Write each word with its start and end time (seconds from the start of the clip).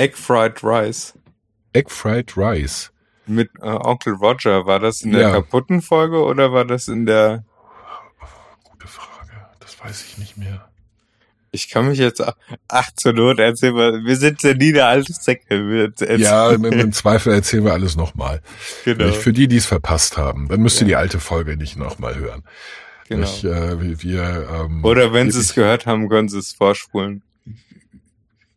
Egg 0.00 0.16
Fried 0.16 0.64
Rice. 0.64 1.12
Egg 1.74 1.90
Fried 1.90 2.34
Rice. 2.34 2.90
Mit 3.26 3.50
äh, 3.60 3.66
Onkel 3.66 4.14
Roger. 4.14 4.64
War 4.64 4.80
das 4.80 5.02
in 5.02 5.12
der 5.12 5.20
ja. 5.20 5.30
kaputten 5.32 5.82
Folge 5.82 6.24
oder 6.24 6.54
war 6.54 6.64
das 6.64 6.88
in 6.88 7.04
der... 7.04 7.44
Gute 8.64 8.86
Frage. 8.86 9.30
Das 9.60 9.78
weiß 9.78 10.06
ich 10.06 10.16
nicht 10.16 10.38
mehr. 10.38 10.70
Ich 11.52 11.68
kann 11.68 11.88
mich 11.88 11.98
jetzt, 11.98 12.22
ach 12.68 12.90
zur 12.94 13.12
Not 13.12 13.40
erzählen 13.40 13.74
wir, 13.74 14.04
wir 14.04 14.16
sind 14.16 14.42
ja 14.42 14.54
nie 14.54 14.72
der 14.72 14.86
alte 14.86 15.12
Säcke. 15.12 15.92
Ja, 16.16 16.50
im, 16.50 16.92
Zweifel 16.92 17.34
erzählen 17.34 17.64
wir 17.64 17.72
alles 17.72 17.96
nochmal. 17.96 18.40
Genau. 18.86 19.12
Für 19.12 19.34
die, 19.34 19.48
die 19.48 19.56
es 19.56 19.66
verpasst 19.66 20.16
haben, 20.16 20.48
dann 20.48 20.62
müsst 20.62 20.80
ihr 20.80 20.86
ja. 20.86 20.88
die 20.88 20.96
alte 20.96 21.20
Folge 21.20 21.58
nicht 21.58 21.76
nochmal 21.76 22.16
hören. 22.16 22.44
Genau. 23.08 23.24
Ich, 23.24 23.44
äh, 23.44 24.00
wir, 24.02 24.48
ähm, 24.50 24.82
Oder 24.82 25.12
wenn 25.12 25.30
sie 25.30 25.40
es 25.40 25.54
gehört 25.54 25.84
haben, 25.84 26.08
können 26.08 26.30
sie 26.30 26.38
es 26.38 26.52
vorspulen. 26.52 27.22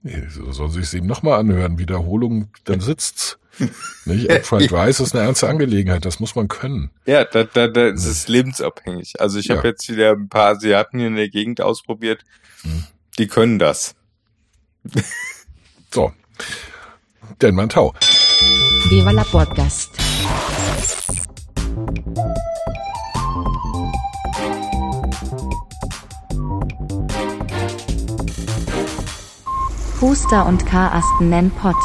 Nee, 0.04 0.28
so 0.30 0.52
sollen 0.52 0.72
sie 0.72 0.82
es 0.82 0.94
eben 0.94 1.08
nochmal 1.08 1.40
anhören. 1.40 1.80
Wiederholung, 1.80 2.50
dann 2.66 2.82
sitzt's. 2.82 3.40
Nicht? 4.05 4.32
Fried 4.46 4.72
Rice 4.72 5.00
ist 5.00 5.16
eine 5.16 5.26
ernste 5.26 5.48
Angelegenheit, 5.48 6.05
das 6.05 6.20
muss 6.20 6.36
man 6.36 6.48
können. 6.48 6.90
Ja, 7.05 7.23
da, 7.23 7.44
da, 7.44 7.68
da 7.68 7.88
ist 7.88 8.05
es 8.05 8.27
lebensabhängig. 8.27 9.22
Also 9.22 9.40
ich 9.40 9.46
ja. 9.46 9.58
habe 9.58 9.70
jetzt 9.70 9.88
wieder 9.90 10.12
ein 10.12 10.27
paar 10.27 10.55
Asiaten 10.55 10.98
hier 11.00 11.08
in 11.08 11.16
der 11.16 11.30
Gegend 11.30 11.62
ausprobiert, 11.62 12.24
hm. 12.63 12.84
die 13.18 13.27
können 13.27 13.60
das. 13.60 13.96
so, 15.91 16.12
denn 17.41 17.55
man 17.55 17.70
Tau. 17.70 17.94
Viva 18.90 19.12
la 19.12 19.24
Podcast. 19.24 19.91
Puster 30.03 30.45
und 30.45 30.66
Karasten 30.66 31.30
nennen 31.30 31.49
Pott. 31.49 31.77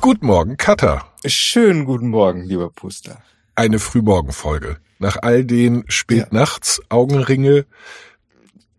Guten 0.00 0.24
Morgen, 0.24 0.56
Cutter. 0.56 1.04
Schönen 1.26 1.84
guten 1.84 2.08
Morgen, 2.08 2.44
lieber 2.44 2.70
Puster. 2.70 3.22
Eine 3.56 3.78
Frühmorgenfolge. 3.78 4.78
Nach 4.98 5.18
all 5.20 5.44
den 5.44 5.84
Spätnachts, 5.86 6.78
ja. 6.78 6.96
Augenringe. 6.96 7.66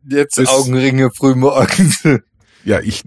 Jetzt 0.10 0.40
Augenringe 0.40 1.12
frühmorgens. 1.12 2.02
ja, 2.66 2.80
ich, 2.80 3.04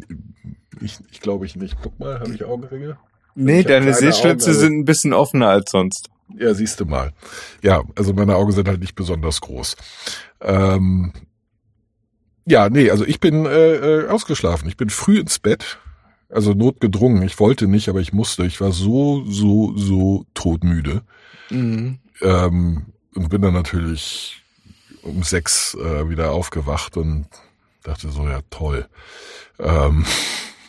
ich, 0.81 1.01
ich 1.11 1.21
glaube 1.21 1.47
ich 1.47 1.57
nicht. 1.57 1.77
Guck 1.83 1.99
mal, 1.99 2.21
habe 2.21 2.33
ich 2.33 2.45
Augenringe? 2.45 2.97
Nee, 3.35 3.65
deine 3.65 3.93
Sehschlitze 3.93 4.51
Augen, 4.51 4.61
sind 4.61 4.79
ein 4.79 4.85
bisschen 4.85 5.13
offener 5.13 5.49
als 5.49 5.73
sonst. 5.73 6.11
Ja, 6.39 6.55
siehst 6.55 6.79
du 6.79 6.85
mal. 6.85 7.11
Ja, 7.61 7.83
also 7.97 8.13
meine 8.13 8.37
Augen 8.37 8.53
sind 8.53 8.69
halt 8.69 8.79
nicht 8.79 8.95
besonders 8.95 9.41
groß. 9.41 9.75
Ähm, 10.43 11.13
ja, 12.45 12.69
nee, 12.69 12.91
also 12.91 13.05
ich 13.05 13.21
bin 13.21 13.47
äh, 13.47 13.75
äh, 13.75 14.09
ausgeschlafen. 14.09 14.69
Ich 14.69 14.77
bin 14.77 14.91
früh 14.91 15.19
ins 15.19 15.39
Bett. 15.39 15.79
Also 16.29 16.55
notgedrungen. 16.55 17.23
Ich 17.23 17.39
wollte 17.39 17.67
nicht, 17.67 17.89
aber 17.89 18.01
ich 18.01 18.13
musste. 18.13 18.45
Ich 18.47 18.61
war 18.61 18.73
so, 18.73 19.25
so, 19.27 19.77
so 19.77 20.25
todmüde. 20.35 21.03
Mhm. 21.51 21.99
Ähm, 22.23 22.87
und 23.15 23.29
bin 23.29 23.43
dann 23.43 23.53
natürlich 23.53 24.43
um 25.03 25.23
sechs 25.23 25.75
äh, 25.75 26.09
wieder 26.09 26.33
aufgewacht 26.33 26.97
und 26.97 27.27
dachte 27.83 28.11
so, 28.11 28.27
ja 28.29 28.41
toll. 28.51 28.87
Ähm, 29.59 30.07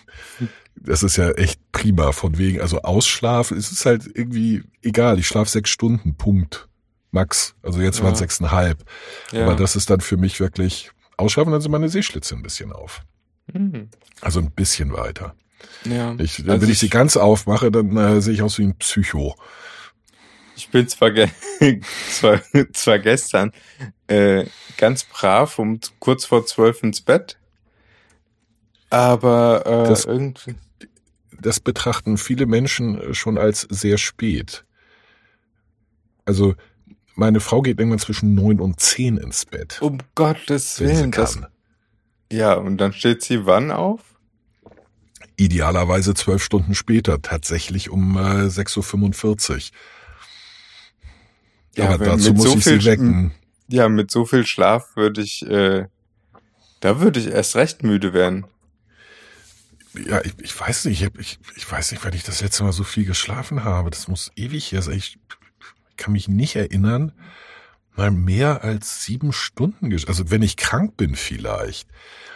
das 0.75 1.03
ist 1.03 1.15
ja 1.15 1.31
echt 1.31 1.59
prima 1.71 2.11
von 2.11 2.37
wegen, 2.37 2.59
also 2.59 2.81
Ausschlafen, 2.81 3.57
es 3.57 3.71
ist 3.71 3.85
halt 3.85 4.09
irgendwie 4.13 4.63
egal, 4.81 5.19
ich 5.19 5.27
schlafe 5.27 5.49
sechs 5.49 5.69
Stunden, 5.69 6.15
Punkt. 6.15 6.67
Max. 7.13 7.53
Also 7.61 7.79
jetzt 7.79 7.99
ja. 7.99 8.05
waren 8.05 8.13
es 8.13 8.19
sechseinhalb. 8.19 8.83
Ja. 9.31 9.45
Aber 9.45 9.55
das 9.55 9.75
ist 9.75 9.89
dann 9.89 10.01
für 10.01 10.17
mich 10.17 10.39
wirklich 10.39 10.89
ausschlafen, 11.17 11.51
dann 11.51 11.61
sind 11.61 11.71
meine 11.71 11.89
Sehschlitze 11.89 12.35
ein 12.35 12.43
bisschen 12.43 12.71
auf. 12.71 13.01
Mhm. 13.51 13.89
Also 14.21 14.39
ein 14.39 14.51
bisschen 14.51 14.93
weiter. 14.93 15.35
Ja, 15.85 16.15
ich, 16.17 16.39
also 16.39 16.47
wenn 16.47 16.63
ich, 16.63 16.69
ich 16.69 16.79
sie 16.79 16.89
ganz 16.89 17.17
aufmache, 17.17 17.71
dann 17.71 17.95
äh, 17.97 18.21
sehe 18.21 18.33
ich 18.33 18.41
aus 18.41 18.57
wie 18.57 18.63
ein 18.63 18.75
Psycho. 18.77 19.35
Ich 20.55 20.69
bin 20.69 20.87
zwar, 20.87 21.11
ge 21.11 21.29
zwar, 22.09 22.41
zwar 22.73 22.99
gestern 22.99 23.51
äh, 24.07 24.45
ganz 24.77 25.03
brav 25.03 25.57
um 25.59 25.79
kurz 25.99 26.25
vor 26.25 26.45
zwölf 26.45 26.83
ins 26.83 27.01
Bett, 27.01 27.37
aber 28.89 29.65
äh, 29.65 29.89
das, 29.89 30.05
irgendwie. 30.05 30.55
Das 31.41 31.59
betrachten 31.59 32.17
viele 32.17 32.45
Menschen 32.45 33.13
schon 33.15 33.37
als 33.37 33.61
sehr 33.69 33.97
spät. 33.97 34.65
Also 36.25 36.55
meine 37.15 37.39
Frau 37.39 37.61
geht 37.61 37.79
irgendwann 37.79 37.99
zwischen 37.99 38.33
neun 38.35 38.59
und 38.59 38.79
zehn 38.79 39.17
ins 39.17 39.45
Bett. 39.45 39.81
Um 39.81 39.99
Gottes 40.15 40.79
Willen. 40.79 41.11
Das, 41.11 41.39
ja, 42.31 42.53
und 42.55 42.77
dann 42.77 42.93
steht 42.93 43.21
sie 43.21 43.45
wann 43.45 43.71
auf? 43.71 44.01
Idealerweise 45.35 46.13
zwölf 46.13 46.43
Stunden 46.43 46.75
später, 46.75 47.21
tatsächlich 47.21 47.89
um 47.89 48.17
äh, 48.17 48.47
6.45 48.47 49.51
Uhr. 49.51 49.61
Ja, 51.75 51.89
aber 51.89 52.05
dazu 52.05 52.33
muss 52.33 52.45
so 52.45 52.57
ich 52.57 52.63
sie 52.63 52.85
wecken. 52.85 53.31
Ja, 53.67 53.89
mit 53.89 54.11
so 54.11 54.25
viel 54.25 54.45
Schlaf 54.45 54.95
würde 54.95 55.21
ich, 55.21 55.43
äh, 55.47 55.87
da 56.81 56.99
würde 56.99 57.19
ich 57.19 57.27
erst 57.27 57.55
recht 57.55 57.83
müde 57.83 58.13
werden. 58.13 58.45
Ja, 59.93 60.21
ich, 60.21 60.33
ich 60.41 60.59
weiß 60.59 60.85
nicht, 60.85 61.01
ich, 61.01 61.19
ich, 61.19 61.39
ich 61.55 61.71
weiß 61.71 61.91
nicht, 61.91 62.03
weil 62.03 62.15
ich 62.15 62.23
das 62.23 62.41
letzte 62.41 62.63
Mal 62.63 62.71
so 62.71 62.83
viel 62.83 63.05
geschlafen 63.05 63.63
habe. 63.63 63.89
Das 63.89 64.07
muss 64.07 64.31
ewig 64.35 64.71
her 64.71 64.81
sein. 64.81 64.97
Ich 64.97 65.19
kann 65.97 66.13
mich 66.13 66.27
nicht 66.27 66.55
erinnern, 66.55 67.11
mal 67.95 68.11
mehr 68.11 68.63
als 68.63 69.03
sieben 69.03 69.33
Stunden, 69.33 69.93
also 70.07 70.31
wenn 70.31 70.41
ich 70.41 70.57
krank 70.57 70.97
bin 70.97 71.15
vielleicht. 71.15 71.87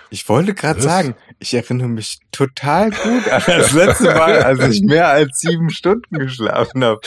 Ich 0.10 0.30
wollte 0.30 0.54
gerade 0.54 0.82
sagen, 0.82 1.16
ich 1.40 1.54
erinnere 1.54 1.90
mich 1.90 2.20
total 2.32 2.92
gut 2.92 3.28
an 3.30 3.44
das 3.48 3.74
letzte 3.74 4.06
Mal, 4.06 4.42
als 4.42 4.64
ich 4.70 4.82
mehr 4.82 5.10
als 5.10 5.40
sieben 5.40 5.70
Stunden 5.70 6.18
geschlafen 6.18 6.84
habe. 6.84 7.02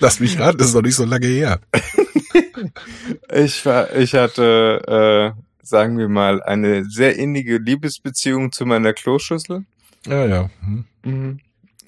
Lass 0.00 0.18
mich 0.18 0.38
raten, 0.38 0.58
das 0.58 0.68
ist 0.68 0.74
noch 0.74 0.82
nicht 0.82 0.96
so 0.96 1.04
lange 1.04 1.26
her. 1.26 1.60
ich 3.32 3.64
war, 3.64 3.94
ich 3.94 4.14
hatte, 4.14 5.34
äh, 5.36 5.40
sagen 5.62 5.96
wir 5.98 6.08
mal, 6.08 6.42
eine 6.42 6.84
sehr 6.86 7.16
innige 7.16 7.58
Liebesbeziehung 7.58 8.50
zu 8.50 8.66
meiner 8.66 8.94
Kloschüssel. 8.94 9.64
Ja, 10.06 10.26
ja. 10.26 10.50
Hm. 10.64 10.84
Mhm. 11.04 11.40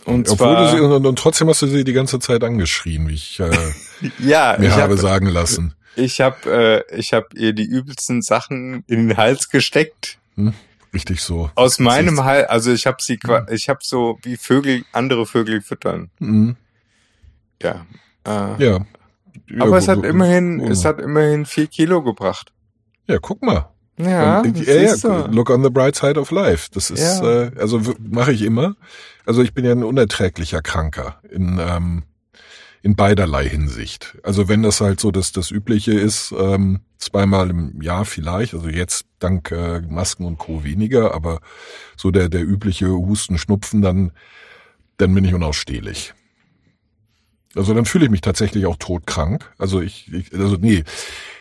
Und 0.04 0.28
Obwohl 0.28 0.48
zwar, 0.48 0.70
du 0.70 0.76
sie, 0.76 0.82
und, 0.82 1.06
und, 1.06 1.18
trotzdem 1.18 1.48
hast 1.48 1.62
du 1.62 1.66
sie 1.66 1.84
die 1.84 1.92
ganze 1.92 2.18
Zeit 2.18 2.42
angeschrien, 2.42 3.08
wie 3.08 3.14
ich 3.14 3.38
äh, 3.38 3.50
ja, 4.18 4.56
mir 4.58 4.68
ich 4.68 4.74
habe 4.74 4.94
hab, 4.94 5.00
sagen 5.00 5.26
lassen. 5.26 5.74
Ich 5.94 6.20
habe 6.20 6.84
äh, 6.90 6.98
ich 6.98 7.12
hab 7.12 7.34
ihr 7.34 7.52
die 7.52 7.64
übelsten 7.64 8.22
Sachen 8.22 8.84
in 8.88 9.08
den 9.08 9.16
Hals 9.16 9.48
gesteckt. 9.48 10.18
Hm, 10.34 10.54
richtig 10.92 11.20
so. 11.20 11.50
Aus 11.54 11.78
meinem 11.78 12.24
Hals, 12.24 12.48
also 12.48 12.72
ich 12.72 12.86
habe 12.86 12.98
sie, 13.00 13.18
hm. 13.22 13.46
ich 13.50 13.68
habe 13.68 13.80
so 13.82 14.18
wie 14.22 14.36
Vögel, 14.36 14.84
andere 14.92 15.26
Vögel 15.26 15.60
füttern. 15.60 16.10
Mhm. 16.18 16.56
Ja. 17.62 17.86
Äh, 18.26 18.64
ja. 18.64 18.86
Aber 19.58 19.70
ja, 19.70 19.76
es 19.76 19.88
hat 19.88 20.04
immerhin, 20.04 20.60
oh. 20.60 20.68
es 20.68 20.84
hat 20.84 21.00
immerhin 21.00 21.46
vier 21.46 21.66
Kilo 21.66 22.02
gebracht. 22.02 22.52
Ja, 23.06 23.18
guck 23.20 23.42
mal. 23.42 23.71
Ja, 24.04 24.40
und, 24.40 24.58
ja, 24.66 24.74
ja, 24.74 25.26
look 25.26 25.50
on 25.50 25.62
the 25.62 25.70
bright 25.70 25.96
side 25.96 26.18
of 26.18 26.30
life. 26.30 26.68
Das 26.72 26.90
ist, 26.90 27.22
ja. 27.22 27.44
äh, 27.44 27.50
also 27.58 27.80
mache 27.98 28.32
ich 28.32 28.42
immer. 28.42 28.76
Also 29.26 29.42
ich 29.42 29.54
bin 29.54 29.64
ja 29.64 29.72
ein 29.72 29.84
unerträglicher 29.84 30.62
Kranker 30.62 31.20
in 31.30 31.58
ähm, 31.60 32.02
in 32.82 32.96
beiderlei 32.96 33.48
Hinsicht. 33.48 34.18
Also 34.24 34.48
wenn 34.48 34.62
das 34.62 34.80
halt 34.80 34.98
so 34.98 35.10
das 35.12 35.32
das 35.32 35.50
übliche 35.50 35.92
ist, 35.92 36.34
ähm, 36.36 36.80
zweimal 36.98 37.50
im 37.50 37.80
Jahr 37.80 38.04
vielleicht, 38.04 38.54
also 38.54 38.68
jetzt 38.68 39.06
dank 39.20 39.52
äh, 39.52 39.80
Masken 39.80 40.24
und 40.24 40.38
Co 40.38 40.64
weniger, 40.64 41.14
aber 41.14 41.40
so 41.96 42.10
der 42.10 42.28
der 42.28 42.42
übliche 42.42 42.88
Husten, 42.88 43.38
Schnupfen, 43.38 43.82
dann 43.82 44.12
dann 44.96 45.14
bin 45.14 45.24
ich 45.24 45.34
unausstehlich. 45.34 46.14
Also 47.54 47.74
dann 47.74 47.84
fühle 47.84 48.06
ich 48.06 48.10
mich 48.10 48.22
tatsächlich 48.22 48.66
auch 48.66 48.76
todkrank. 48.76 49.52
Also 49.58 49.80
ich, 49.80 50.12
ich 50.12 50.32
also 50.32 50.56
nee, 50.56 50.84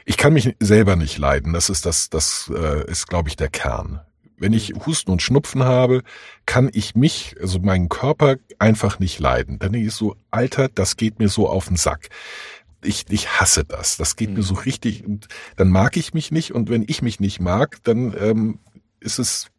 ich 0.06 0.18
kann 0.18 0.34
mich 0.34 0.56
selber 0.60 0.96
nicht 0.96 1.18
leiden. 1.18 1.54
Das 1.54 1.70
ist 1.70 1.86
das, 1.86 2.10
das 2.10 2.52
äh, 2.54 2.90
ist, 2.90 3.08
glaube 3.08 3.30
ich, 3.30 3.36
der 3.36 3.50
Kern. 3.50 4.02
Wenn 4.38 4.54
ich 4.54 4.74
Husten 4.86 5.12
und 5.12 5.22
Schnupfen 5.22 5.64
habe, 5.64 6.02
kann 6.46 6.70
ich 6.74 6.96
mich, 6.96 7.36
also 7.40 7.60
meinen 7.60 7.90
Körper 7.90 8.38
einfach 8.58 8.98
nicht 8.98 9.20
leiden. 9.20 9.60
Dann 9.60 9.76
ist 9.76 9.98
so, 9.98 10.16
Alter, 10.32 10.68
das 10.68 10.98
geht 10.98 11.20
mir 11.20 11.30
so 11.30 11.48
auf 11.48 11.68
den 11.68 11.78
Sack. 11.78 12.10
Ich, 12.84 13.06
ich 13.10 13.40
hasse 13.40 13.64
das. 13.64 13.98
Das 13.98 14.16
geht 14.16 14.30
mhm. 14.30 14.38
mir 14.38 14.44
so 14.44 14.56
mhm. 14.56 14.62
richtig. 14.62 15.06
Und 15.06 15.28
dann 15.58 15.70
mag 15.70 15.96
ich 15.96 16.16
mich 16.16 16.32
nicht. 16.32 16.54
Und 16.54 16.70
wenn 16.70 16.84
ich 16.88 17.04
mich 17.04 17.20
nicht 17.20 17.40
mag, 17.40 17.78
dann 17.84 18.16
ähm, 18.20 18.60
ist 19.00 19.20
es 19.20 19.52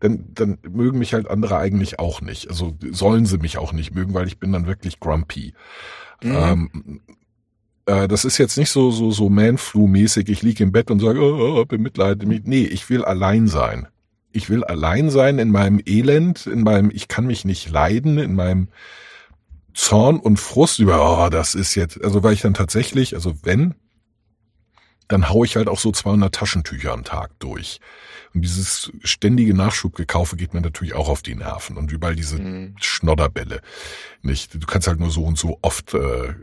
dann, 0.00 0.26
dann 0.34 0.58
mögen 0.68 0.98
mich 0.98 1.14
halt 1.14 1.28
andere 1.28 1.56
eigentlich 1.56 1.98
auch 1.98 2.20
nicht. 2.20 2.50
Also 2.50 2.76
sollen 2.90 3.24
sie 3.24 3.38
mich 3.38 3.56
auch 3.56 3.72
nicht 3.72 3.94
mögen, 3.94 4.14
weil 4.14 4.26
ich 4.26 4.38
bin 4.38 4.52
dann 4.52 4.66
wirklich 4.66 5.00
grumpy. 5.00 5.54
Mhm. 6.22 6.34
Ähm, 6.34 7.00
äh, 7.86 8.08
das 8.08 8.24
ist 8.24 8.38
jetzt 8.38 8.58
nicht 8.58 8.70
so 8.70 8.90
so 8.90 9.10
so 9.10 9.28
Man-Flu-mäßig. 9.30 10.28
Ich 10.28 10.42
liege 10.42 10.64
im 10.64 10.72
Bett 10.72 10.90
und 10.90 11.00
sage, 11.00 11.20
oh, 11.20 11.60
oh, 11.60 11.64
bemitleide 11.64 12.26
mich. 12.26 12.42
Nee, 12.44 12.64
ich 12.64 12.90
will 12.90 13.04
allein 13.04 13.48
sein. 13.48 13.88
Ich 14.32 14.50
will 14.50 14.64
allein 14.64 15.08
sein 15.08 15.38
in 15.38 15.50
meinem 15.50 15.80
Elend, 15.86 16.46
in 16.46 16.62
meinem, 16.62 16.90
ich 16.92 17.08
kann 17.08 17.26
mich 17.26 17.46
nicht 17.46 17.70
leiden, 17.70 18.18
in 18.18 18.34
meinem 18.34 18.68
Zorn 19.72 20.18
und 20.18 20.38
Frust 20.38 20.78
über, 20.78 21.24
oh, 21.24 21.30
das 21.30 21.54
ist 21.54 21.74
jetzt, 21.74 22.02
also 22.04 22.22
weil 22.22 22.34
ich 22.34 22.42
dann 22.42 22.52
tatsächlich, 22.54 23.14
also 23.14 23.34
wenn, 23.44 23.74
dann 25.08 25.28
hau 25.28 25.44
ich 25.44 25.56
halt 25.56 25.68
auch 25.68 25.78
so 25.78 25.92
200 25.92 26.34
Taschentücher 26.34 26.92
am 26.92 27.04
Tag 27.04 27.30
durch. 27.38 27.80
Und 28.34 28.42
dieses 28.42 28.92
ständige 29.02 29.54
Nachschubgekaufe 29.54 30.36
geht 30.36 30.54
mir 30.54 30.60
natürlich 30.60 30.94
auch 30.94 31.08
auf 31.08 31.22
die 31.22 31.34
Nerven 31.34 31.76
und 31.76 31.92
überall 31.92 32.16
diese 32.16 32.38
mhm. 32.38 32.74
Schnodderbälle. 32.80 33.60
Nicht, 34.22 34.54
du 34.54 34.66
kannst 34.66 34.88
halt 34.88 35.00
nur 35.00 35.10
so 35.10 35.24
und 35.24 35.38
so 35.38 35.58
oft 35.62 35.94
äh, 35.94 36.34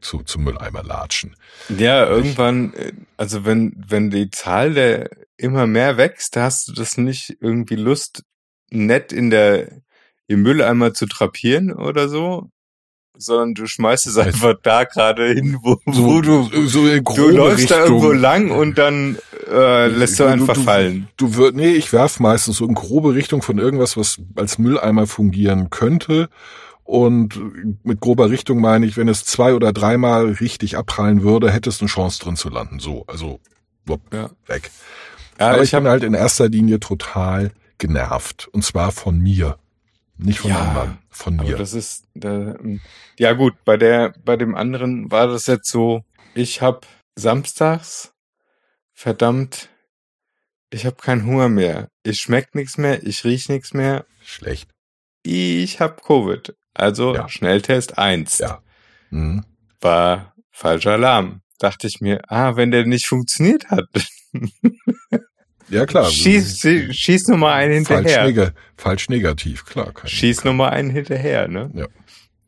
zu, 0.00 0.22
zum 0.22 0.44
Mülleimer 0.44 0.82
latschen. 0.82 1.36
Ja, 1.68 2.06
irgendwann, 2.06 2.74
äh, 2.74 2.92
also 3.16 3.44
wenn 3.44 3.74
wenn 3.76 4.10
die 4.10 4.30
Zahl 4.30 4.74
der 4.74 5.10
immer 5.36 5.66
mehr 5.66 5.96
wächst, 5.96 6.36
da 6.36 6.44
hast 6.44 6.68
du 6.68 6.72
das 6.72 6.96
nicht 6.96 7.36
irgendwie 7.40 7.76
Lust, 7.76 8.22
nett 8.70 9.12
in 9.12 9.30
der 9.30 9.82
im 10.26 10.42
Mülleimer 10.42 10.94
zu 10.94 11.06
trapieren 11.06 11.72
oder 11.72 12.08
so, 12.08 12.50
sondern 13.16 13.54
du 13.54 13.66
schmeißt 13.66 14.06
es 14.06 14.16
einfach 14.16 14.54
da 14.62 14.84
gerade 14.84 15.28
hin, 15.28 15.58
wo, 15.62 15.78
so, 15.86 16.04
wo 16.04 16.20
du 16.20 16.66
so 16.66 16.86
du 16.86 17.28
läufst 17.28 17.62
Richtung. 17.62 17.78
da 17.78 17.84
irgendwo 17.84 18.12
lang 18.12 18.50
und 18.50 18.78
dann 18.78 19.18
äh, 19.50 19.88
lässt 19.88 20.18
du 20.18 20.24
einfach 20.24 20.54
du, 20.54 20.62
fallen. 20.62 21.08
Du 21.16 21.36
wirst 21.36 21.54
nee, 21.54 21.72
ich 21.72 21.92
werf 21.92 22.20
meistens 22.20 22.56
so 22.56 22.66
in 22.66 22.74
grobe 22.74 23.14
Richtung 23.14 23.42
von 23.42 23.58
irgendwas, 23.58 23.96
was 23.96 24.20
als 24.36 24.58
Mülleimer 24.58 25.06
fungieren 25.06 25.70
könnte. 25.70 26.28
Und 26.84 27.38
mit 27.84 28.00
grober 28.00 28.30
Richtung 28.30 28.60
meine 28.60 28.86
ich, 28.86 28.96
wenn 28.96 29.08
es 29.08 29.24
zwei 29.24 29.54
oder 29.54 29.72
dreimal 29.72 30.26
richtig 30.32 30.76
abprallen 30.76 31.22
würde, 31.22 31.50
hättest 31.50 31.80
du 31.80 31.84
eine 31.84 31.90
Chance 31.90 32.20
drin 32.20 32.36
zu 32.36 32.48
landen. 32.48 32.80
So, 32.80 33.04
also 33.06 33.40
wupp, 33.86 34.00
ja. 34.12 34.30
weg. 34.46 34.70
Ja, 35.38 35.50
Aber 35.50 35.62
ich, 35.62 35.72
ich 35.72 35.78
bin 35.78 35.88
halt 35.88 36.02
in 36.02 36.14
erster 36.14 36.48
Linie 36.48 36.80
total 36.80 37.52
genervt. 37.78 38.48
Und 38.52 38.64
zwar 38.64 38.92
von 38.92 39.18
mir. 39.18 39.56
Nicht 40.18 40.40
von 40.40 40.50
ja, 40.50 40.58
anderen, 40.60 40.98
von 41.10 41.36
mir. 41.36 41.56
das 41.56 41.72
ist, 41.72 42.06
da, 42.14 42.54
ja 43.18 43.32
gut, 43.32 43.54
bei 43.64 43.76
der, 43.76 44.14
bei 44.24 44.36
dem 44.36 44.54
anderen 44.54 45.10
war 45.10 45.26
das 45.26 45.46
jetzt 45.46 45.70
so, 45.70 46.04
ich 46.34 46.62
habe 46.62 46.80
samstags, 47.16 48.12
verdammt, 48.92 49.68
ich 50.70 50.86
habe 50.86 50.96
keinen 50.96 51.26
Hunger 51.26 51.48
mehr. 51.48 51.88
Ich 52.02 52.20
schmeck 52.20 52.54
nichts 52.54 52.78
mehr, 52.78 53.02
ich 53.02 53.24
riech 53.24 53.48
nichts 53.48 53.74
mehr. 53.74 54.06
Schlecht. 54.22 54.70
Ich 55.22 55.80
habe 55.80 56.00
Covid. 56.02 56.54
Also 56.74 57.14
ja. 57.14 57.28
Schnelltest 57.28 57.98
eins. 57.98 58.38
Ja. 58.38 58.62
Mhm. 59.10 59.44
War 59.80 60.34
falscher 60.50 60.92
Alarm. 60.92 61.42
Dachte 61.58 61.86
ich 61.86 62.00
mir, 62.00 62.22
ah, 62.28 62.56
wenn 62.56 62.70
der 62.70 62.86
nicht 62.86 63.06
funktioniert 63.06 63.70
hat. 63.70 63.86
Ja, 65.72 65.86
klar. 65.86 66.04
Schieß, 66.04 66.68
schieß 66.90 67.28
nur 67.28 67.38
mal 67.38 67.54
einen 67.54 67.72
hinterher. 67.72 68.24
Falsch, 68.24 68.36
neg 68.36 68.52
falsch 68.76 69.08
negativ, 69.08 69.64
klar. 69.64 69.92
schieß 70.04 70.44
nur 70.44 70.52
mal 70.52 70.68
einen 70.68 70.90
hinterher, 70.90 71.48
ne? 71.48 71.70
Ja. 71.74 71.86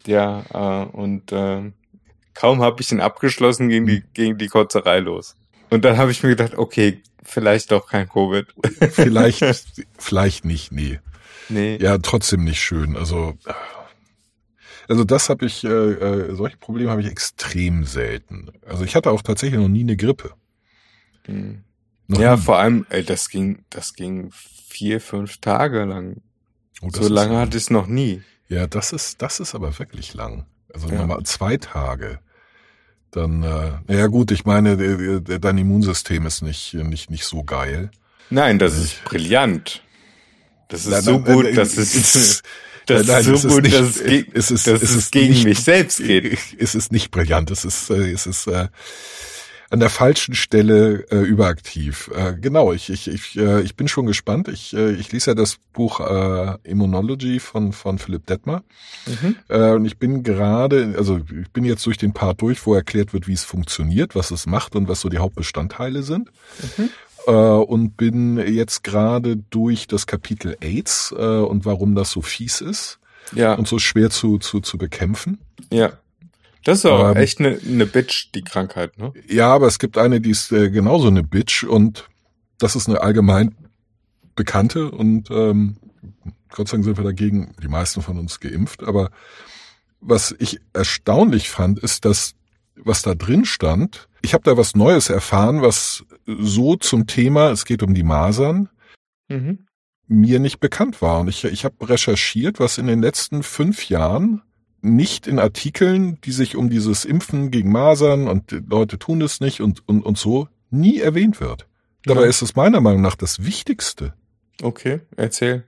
Ja, 0.06 0.82
äh, 0.82 0.87
und 0.91 1.32
äh, 1.32 1.73
kaum 2.35 2.61
habe 2.61 2.82
ich 2.82 2.93
ihn 2.93 3.00
abgeschlossen, 3.00 3.71
ging 3.71 3.87
die, 3.87 4.03
ging 4.12 4.37
die 4.37 4.49
Kotzerei 4.49 4.99
los. 4.99 5.37
Und 5.71 5.87
dann 5.87 5.97
habe 5.97 6.11
ich 6.11 6.23
mir 6.23 6.29
gedacht, 6.29 6.55
okay, 6.59 7.00
vielleicht 7.23 7.73
doch 7.73 7.88
kein 7.88 8.09
Covid. 8.11 8.47
Vielleicht, 8.91 9.43
vielleicht 9.99 10.44
nicht, 10.44 10.71
nee. 10.71 11.00
Nee. 11.49 11.79
Ja, 11.81 11.97
trotzdem 11.97 12.44
nicht 12.44 12.61
schön. 12.61 12.94
Also, 12.97 13.38
also 14.87 15.05
das 15.05 15.31
habe 15.31 15.47
ich, 15.47 15.65
äh, 15.65 15.69
äh, 15.69 16.35
solche 16.35 16.59
Probleme 16.59 16.91
habe 16.91 17.00
ich 17.00 17.11
extrem 17.11 17.85
selten. 17.85 18.50
Also 18.67 18.85
ich 18.85 18.94
hatte 18.94 19.11
auch 19.11 19.23
tatsächlich 19.23 19.59
noch 19.59 19.69
nie 19.69 19.82
eine 19.82 19.97
Grippe. 19.97 20.32
Hm. 21.25 21.65
Ja, 22.08 22.36
vor 22.36 22.58
allem, 22.58 22.86
ey, 22.90 23.02
das 23.02 23.28
ging, 23.28 23.64
das 23.70 23.94
ging 23.94 24.30
vier, 24.68 25.00
fünf 25.00 25.38
Tage 25.38 25.84
lang. 25.84 26.20
Oh, 26.82 26.88
so 26.92 27.08
lange 27.08 27.38
hatte 27.38 27.56
ich 27.56 27.64
es 27.64 27.70
noch 27.70 27.86
nie. 27.86 28.22
Ja, 28.48 28.66
das 28.66 28.92
ist, 28.92 29.22
das 29.22 29.40
ist 29.40 29.54
aber 29.54 29.78
wirklich 29.78 30.14
lang. 30.14 30.46
Also 30.72 30.88
ja. 30.88 30.96
nochmal 30.96 31.22
zwei 31.24 31.56
Tage. 31.56 32.18
Dann, 33.10 33.42
äh, 33.44 33.96
ja 33.96 34.08
gut, 34.08 34.32
ich 34.32 34.44
meine, 34.44 34.76
dein 35.20 35.58
Immunsystem 35.58 36.26
ist 36.26 36.42
nicht, 36.42 36.74
nicht, 36.74 37.10
nicht 37.10 37.24
so 37.24 37.44
geil. 37.44 37.90
Nein, 38.28 38.58
das 38.58 38.76
ist 38.76 38.84
ich, 38.84 39.04
brillant. 39.04 39.82
Das 40.68 40.86
ist 40.86 41.04
so 41.04 41.20
gut, 41.20 41.56
dass 41.56 41.76
es, 41.76 42.42
das 42.86 43.06
nein, 43.06 43.32
ist 43.32 43.42
so 43.42 43.48
gut, 43.48 43.62
nicht, 43.62 43.76
dass 43.76 43.96
es, 43.96 44.04
ge 44.04 44.26
es, 44.34 44.50
ist, 44.50 44.66
dass 44.66 44.82
es, 44.82 44.94
es 44.94 45.10
gegen 45.10 45.32
nicht, 45.32 45.44
mich 45.44 45.62
selbst 45.62 45.98
geht. 45.98 46.38
Es 46.58 46.74
ist 46.74 46.90
nicht 46.90 47.10
brillant. 47.12 47.50
Es 47.52 47.64
ist, 47.64 47.90
äh, 47.90 48.10
es 48.10 48.26
ist, 48.26 48.48
äh, 48.48 48.68
an 49.75 49.81
der 49.81 49.91
falschen 49.91 50.37
Stelle 50.37 51.05
äh, 51.11 51.17
überaktiv. 51.17 52.09
Äh, 52.15 52.35
genau, 52.35 52.73
ich, 52.73 52.91
ich, 52.91 53.09
ich, 53.09 53.37
äh, 53.37 53.61
ich 53.62 53.75
bin 53.75 53.88
schon 53.88 54.06
gespannt. 54.06 54.47
Ich, 54.47 54.73
äh, 54.73 54.93
ich 54.93 55.11
lese 55.11 55.32
ja 55.32 55.35
das 55.35 55.56
Buch 55.73 55.99
äh, 55.99 56.56
Immunology 56.62 57.41
von, 57.41 57.73
von 57.73 57.99
Philipp 57.99 58.25
Detmer. 58.25 58.62
Mhm. 59.06 59.35
Äh, 59.49 59.73
und 59.73 59.85
ich 59.85 59.99
bin 59.99 60.23
gerade, 60.23 60.94
also 60.97 61.19
ich 61.19 61.50
bin 61.50 61.65
jetzt 61.65 61.85
durch 61.87 61.99
den 61.99 62.12
Part 62.12 62.41
durch, 62.41 62.65
wo 62.67 62.75
erklärt 62.76 63.12
wird, 63.12 63.26
wie 63.26 63.32
es 63.32 63.43
funktioniert, 63.43 64.15
was 64.15 64.31
es 64.31 64.47
macht 64.47 64.76
und 64.76 64.87
was 64.87 65.00
so 65.00 65.09
die 65.09 65.19
Hauptbestandteile 65.19 66.05
sind. 66.05 66.31
Mhm. 66.79 66.91
Äh, 67.26 67.32
und 67.32 67.97
bin 67.97 68.38
jetzt 68.38 68.85
gerade 68.85 69.38
durch 69.50 69.88
das 69.88 70.06
Kapitel 70.06 70.56
AIDS 70.61 71.12
äh, 71.19 71.21
und 71.21 71.65
warum 71.65 71.97
das 71.97 72.12
so 72.12 72.23
fies 72.23 72.61
ist. 72.61 73.00
Ja. 73.32 73.55
Und 73.55 73.67
so 73.67 73.81
schwer 73.81 74.11
zu, 74.11 74.38
zu, 74.38 74.61
zu 74.61 74.79
bekämpfen. 74.79 75.41
Ja. 75.73 75.94
Das 76.64 76.78
ist 76.78 76.87
auch 76.87 77.11
ähm, 77.11 77.16
echt 77.16 77.40
eine 77.40 77.58
ne 77.62 77.87
Bitch, 77.87 78.31
die 78.34 78.43
Krankheit, 78.43 78.99
ne? 78.99 79.12
Ja, 79.28 79.55
aber 79.55 79.66
es 79.66 79.78
gibt 79.78 79.99
eine, 79.99 80.20
die 80.20 80.31
ist 80.31 80.50
äh, 80.50 80.70
genauso 80.70 81.08
eine 81.08 81.22
Bitch 81.22 81.64
und 81.64 82.08
das 82.58 82.75
ist 82.75 82.88
eine 82.88 83.02
allgemein 83.02 83.55
bekannte 84.34 84.90
und 84.90 85.31
ähm, 85.31 85.76
Gott 86.50 86.69
sei 86.69 86.76
Dank 86.76 86.84
sind 86.84 86.96
wir 86.96 87.05
dagegen, 87.05 87.55
die 87.62 87.69
meisten 87.69 88.00
von 88.00 88.19
uns 88.19 88.40
geimpft. 88.40 88.84
Aber 88.84 89.11
was 90.00 90.34
ich 90.38 90.61
erstaunlich 90.72 91.50
fand, 91.50 91.78
ist, 91.78 92.05
dass 92.05 92.34
was 92.76 93.02
da 93.02 93.14
drin 93.14 93.44
stand, 93.44 94.08
ich 94.22 94.34
habe 94.34 94.44
da 94.44 94.56
was 94.56 94.75
Neues 94.75 95.11
erfahren, 95.11 95.62
was 95.62 96.05
so 96.26 96.76
zum 96.76 97.06
Thema, 97.06 97.50
es 97.50 97.64
geht 97.64 97.82
um 97.82 97.94
die 97.94 98.02
Masern, 98.02 98.69
mhm. 99.28 99.66
mir 100.06 100.38
nicht 100.38 100.61
bekannt 100.61 101.02
war. 101.02 101.20
Und 101.20 101.28
ich, 101.28 101.44
ich 101.44 101.64
habe 101.64 101.88
recherchiert, 101.88 102.58
was 102.58 102.78
in 102.78 102.87
den 102.87 103.00
letzten 103.00 103.43
fünf 103.43 103.88
Jahren 103.88 104.43
nicht 104.84 105.26
in 105.26 105.38
Artikeln, 105.38 106.19
die 106.25 106.32
sich 106.32 106.56
um 106.56 106.70
dieses 106.70 107.04
Impfen 107.04 107.50
gegen 107.50 107.72
Masern 107.72 108.28
und 108.28 108.50
Leute 108.69 108.98
tun 108.98 109.22
es 109.22 109.40
nicht 109.40 109.60
und, 109.60 109.86
und, 109.88 110.04
und 110.04 110.19
so 110.19 110.48
nie 110.70 111.00
erwähnt 111.00 111.40
wird. 111.40 111.66
Dabei 112.04 112.22
ja. 112.22 112.28
ist 112.28 112.42
es 112.42 112.54
meiner 112.54 112.81
Meinung 112.81 113.00
nach 113.00 113.16
das 113.16 113.44
Wichtigste. 113.44 114.12
Okay, 114.62 115.00
erzähl. 115.16 115.64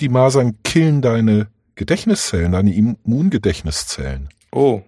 Die 0.00 0.08
Masern 0.08 0.58
killen 0.62 1.02
deine 1.02 1.48
Gedächtniszellen, 1.74 2.52
deine 2.52 2.74
Immungedächtniszellen. 2.74 4.28
Oh. 4.52 4.82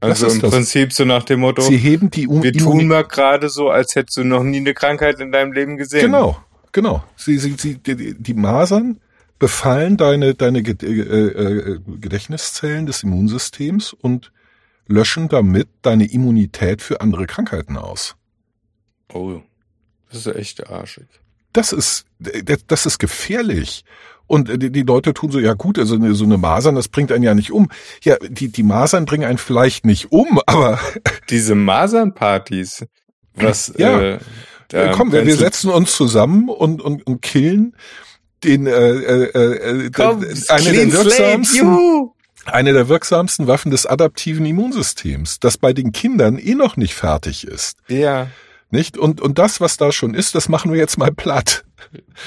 Also 0.00 0.28
im 0.28 0.40
das. 0.40 0.50
Prinzip 0.50 0.92
so 0.92 1.04
nach 1.04 1.24
dem 1.24 1.40
Motto, 1.40 1.62
Sie 1.62 1.78
heben 1.78 2.10
die 2.10 2.28
um 2.28 2.42
wir 2.42 2.52
tun 2.52 2.86
mal 2.86 3.04
gerade 3.04 3.48
so, 3.48 3.70
als 3.70 3.94
hättest 3.96 4.18
du 4.18 4.24
noch 4.24 4.42
nie 4.42 4.58
eine 4.58 4.74
Krankheit 4.74 5.18
in 5.18 5.32
deinem 5.32 5.52
Leben 5.52 5.76
gesehen. 5.76 6.02
Genau, 6.02 6.36
genau. 6.72 7.02
Sie, 7.16 7.38
sie, 7.38 7.54
sie, 7.58 7.78
die, 7.78 8.14
die 8.14 8.34
Masern 8.34 9.00
befallen 9.38 9.96
deine, 9.96 10.34
deine 10.34 10.60
äh, 10.60 10.82
äh, 10.82 11.80
Gedächtniszellen 12.00 12.86
des 12.86 13.02
Immunsystems 13.02 13.92
und 13.92 14.32
löschen 14.86 15.28
damit 15.28 15.68
deine 15.82 16.06
Immunität 16.06 16.82
für 16.82 17.00
andere 17.00 17.26
Krankheiten 17.26 17.76
aus. 17.76 18.16
Oh, 19.12 19.40
das 20.10 20.26
ist 20.26 20.36
echt 20.36 20.70
arschig. 20.70 21.06
Das 21.52 21.72
ist, 21.72 22.06
das 22.66 22.86
ist 22.86 22.98
gefährlich. 22.98 23.84
Und 24.26 24.50
die, 24.62 24.82
Leute 24.82 25.12
tun 25.12 25.30
so, 25.30 25.38
ja 25.38 25.52
gut, 25.52 25.78
also 25.78 25.98
so 26.14 26.24
eine 26.24 26.38
Masern, 26.38 26.74
das 26.74 26.88
bringt 26.88 27.12
einen 27.12 27.22
ja 27.22 27.34
nicht 27.34 27.52
um. 27.52 27.68
Ja, 28.02 28.16
die, 28.16 28.48
die 28.48 28.62
Masern 28.62 29.04
bringen 29.04 29.24
einen 29.24 29.38
vielleicht 29.38 29.84
nicht 29.84 30.12
um, 30.12 30.40
aber. 30.46 30.80
Diese 31.30 31.54
Masernpartys, 31.54 32.86
was, 33.34 33.72
ja. 33.76 34.00
Äh, 34.00 34.18
da 34.68 34.92
Komm, 34.92 35.12
wir, 35.12 35.26
wir 35.26 35.36
setzen 35.36 35.70
uns 35.70 35.94
zusammen 35.94 36.48
und, 36.48 36.80
und, 36.80 37.06
und 37.06 37.20
killen 37.20 37.76
den 38.44 38.66
äh, 38.66 38.72
äh, 38.72 39.86
äh, 39.86 39.90
Komm, 39.90 40.24
eine 40.48 40.72
der 40.72 40.92
wirksamsten 40.92 42.10
eine 42.46 42.72
der 42.72 42.88
wirksamsten 42.88 43.46
Waffen 43.46 43.70
des 43.70 43.86
adaptiven 43.86 44.44
Immunsystems, 44.44 45.40
das 45.40 45.56
bei 45.56 45.72
den 45.72 45.92
Kindern 45.92 46.38
eh 46.38 46.54
noch 46.54 46.76
nicht 46.76 46.94
fertig 46.94 47.46
ist. 47.46 47.78
Ja. 47.88 48.28
Nicht? 48.70 48.98
Und, 48.98 49.20
und 49.20 49.38
das, 49.38 49.60
was 49.60 49.76
da 49.76 49.92
schon 49.92 50.14
ist, 50.14 50.34
das 50.34 50.48
machen 50.48 50.72
wir 50.72 50.78
jetzt 50.78 50.98
mal 50.98 51.12
platt. 51.12 51.64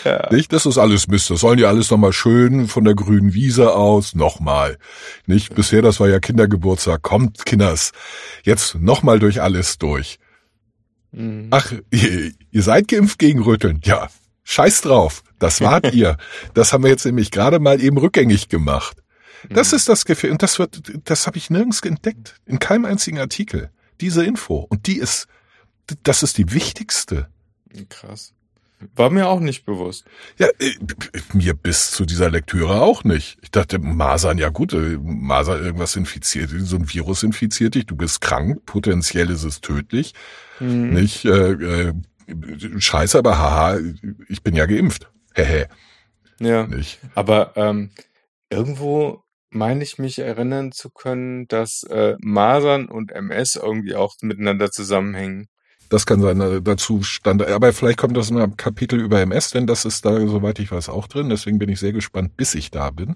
Ja. 0.06 0.30
Nicht? 0.32 0.54
Das 0.54 0.66
ist 0.66 0.78
alles 0.78 1.08
Mist. 1.08 1.30
Das 1.30 1.42
sollen 1.42 1.58
die 1.58 1.66
alles 1.66 1.92
nochmal 1.92 2.14
schön 2.14 2.68
von 2.68 2.86
der 2.86 2.96
grünen 2.96 3.34
Wiese 3.34 3.74
aus 3.74 4.16
nochmal. 4.16 4.78
Nicht? 5.26 5.56
Bisher, 5.56 5.82
das 5.82 6.00
war 6.00 6.08
ja 6.08 6.20
Kindergeburtstag. 6.20 7.02
Kommt, 7.02 7.46
Kinders. 7.46 7.92
Jetzt 8.44 8.76
nochmal 8.76 9.20
durch 9.20 9.42
alles 9.42 9.78
durch. 9.78 10.20
Mhm. 11.12 11.48
Ach, 11.52 11.74
ihr, 11.92 12.32
ihr 12.52 12.64
seid 12.64 12.88
geimpft 12.88 13.20
gegen 13.20 13.42
Rütteln. 13.42 13.82
Ja. 13.84 14.08
Scheiß 14.44 14.82
drauf. 14.82 15.24
Das 15.40 15.62
wart 15.62 15.94
ihr. 15.94 16.18
Das 16.54 16.74
haben 16.74 16.84
wir 16.84 16.90
jetzt 16.90 17.06
nämlich 17.06 17.32
gerade 17.32 17.60
mal 17.60 17.82
eben 17.82 17.98
rückgängig 17.98 18.50
gemacht. 18.50 18.98
Das 19.50 19.72
mhm. 19.72 19.78
ist 19.78 19.90
das 19.90 20.06
Gefühl. 20.06 20.32
Und 20.32 20.44
das 20.44 20.60
wird, 20.60 20.82
das 21.06 21.28
habe 21.28 21.38
ich 21.38 21.50
nirgends 21.50 21.82
entdeckt. 21.82 22.36
In 22.46 22.60
keinem 22.60 22.86
einzigen 22.86 23.20
Artikel. 23.20 23.70
Diese 24.02 24.24
Info. 24.26 24.66
Und 24.70 24.88
die 24.88 24.98
ist, 24.98 25.28
das 26.04 26.24
ist 26.24 26.38
die 26.38 26.54
wichtigste. 26.54 27.28
Krass. 27.90 28.34
War 28.96 29.10
mir 29.10 29.28
auch 29.28 29.40
nicht 29.40 29.66
bewusst. 29.66 30.06
Ja, 30.38 30.48
äh, 30.60 30.74
mir 31.34 31.56
bis 31.56 31.92
zu 31.92 32.06
dieser 32.06 32.30
Lektüre 32.30 32.82
auch 32.82 33.04
nicht. 33.04 33.40
Ich 33.42 33.50
dachte, 33.50 33.80
Masern, 33.80 34.38
ja 34.38 34.50
gut, 34.50 34.74
äh, 34.74 35.00
Masern 35.02 35.64
irgendwas 35.64 35.96
infiziert, 35.96 36.52
so 36.56 36.76
ein 36.76 36.94
Virus 36.94 37.24
infiziert 37.24 37.74
dich, 37.74 37.88
du 37.88 37.96
bist 37.96 38.22
krank, 38.22 38.66
potenziell 38.68 39.32
ist 39.32 39.44
es 39.44 39.62
tödlich. 39.62 40.14
Mhm. 40.60 40.94
Nicht, 40.94 41.26
äh, 41.26 41.54
äh, 41.54 41.94
scheiße, 42.78 43.18
aber 43.18 43.40
haha, 43.40 43.80
ich 44.28 44.44
bin 44.44 44.56
ja 44.56 44.68
geimpft. 44.68 45.10
Hehe. 45.46 45.70
ja. 46.40 46.68
Nicht. 46.68 47.00
Aber 47.16 47.54
ähm, 47.56 47.92
irgendwo 48.50 49.24
meine 49.50 49.84
ich 49.84 49.98
mich 49.98 50.20
erinnern 50.20 50.72
zu 50.72 50.90
können, 50.90 51.48
dass 51.48 51.84
äh, 51.84 52.16
Masern 52.20 52.88
und 52.88 53.12
MS 53.12 53.56
irgendwie 53.56 53.96
auch 53.96 54.16
miteinander 54.22 54.72
zusammenhängen. 54.72 55.48
Das 55.90 56.06
kann 56.06 56.20
sein, 56.20 56.42
äh, 56.42 56.62
dazu 56.62 57.02
stand, 57.04 57.48
aber 57.48 57.72
vielleicht 57.72 57.98
kommt 57.98 58.18
das 58.18 58.30
in 58.30 58.38
einem 58.38 58.58
Kapitel 58.58 59.00
über 59.00 59.22
MS, 59.22 59.52
denn 59.52 59.68
das 59.68 59.86
ist 59.86 60.06
da, 60.06 60.20
soweit 60.28 60.60
ich 60.60 60.70
weiß, 60.70 60.90
auch 60.90 61.08
drin. 61.08 61.30
Deswegen 61.30 61.60
bin 61.60 61.70
ich 61.70 61.80
sehr 61.80 61.94
gespannt, 61.94 62.36
bis 62.36 62.56
ich 62.56 62.72
da 62.72 62.90
bin. 62.90 63.16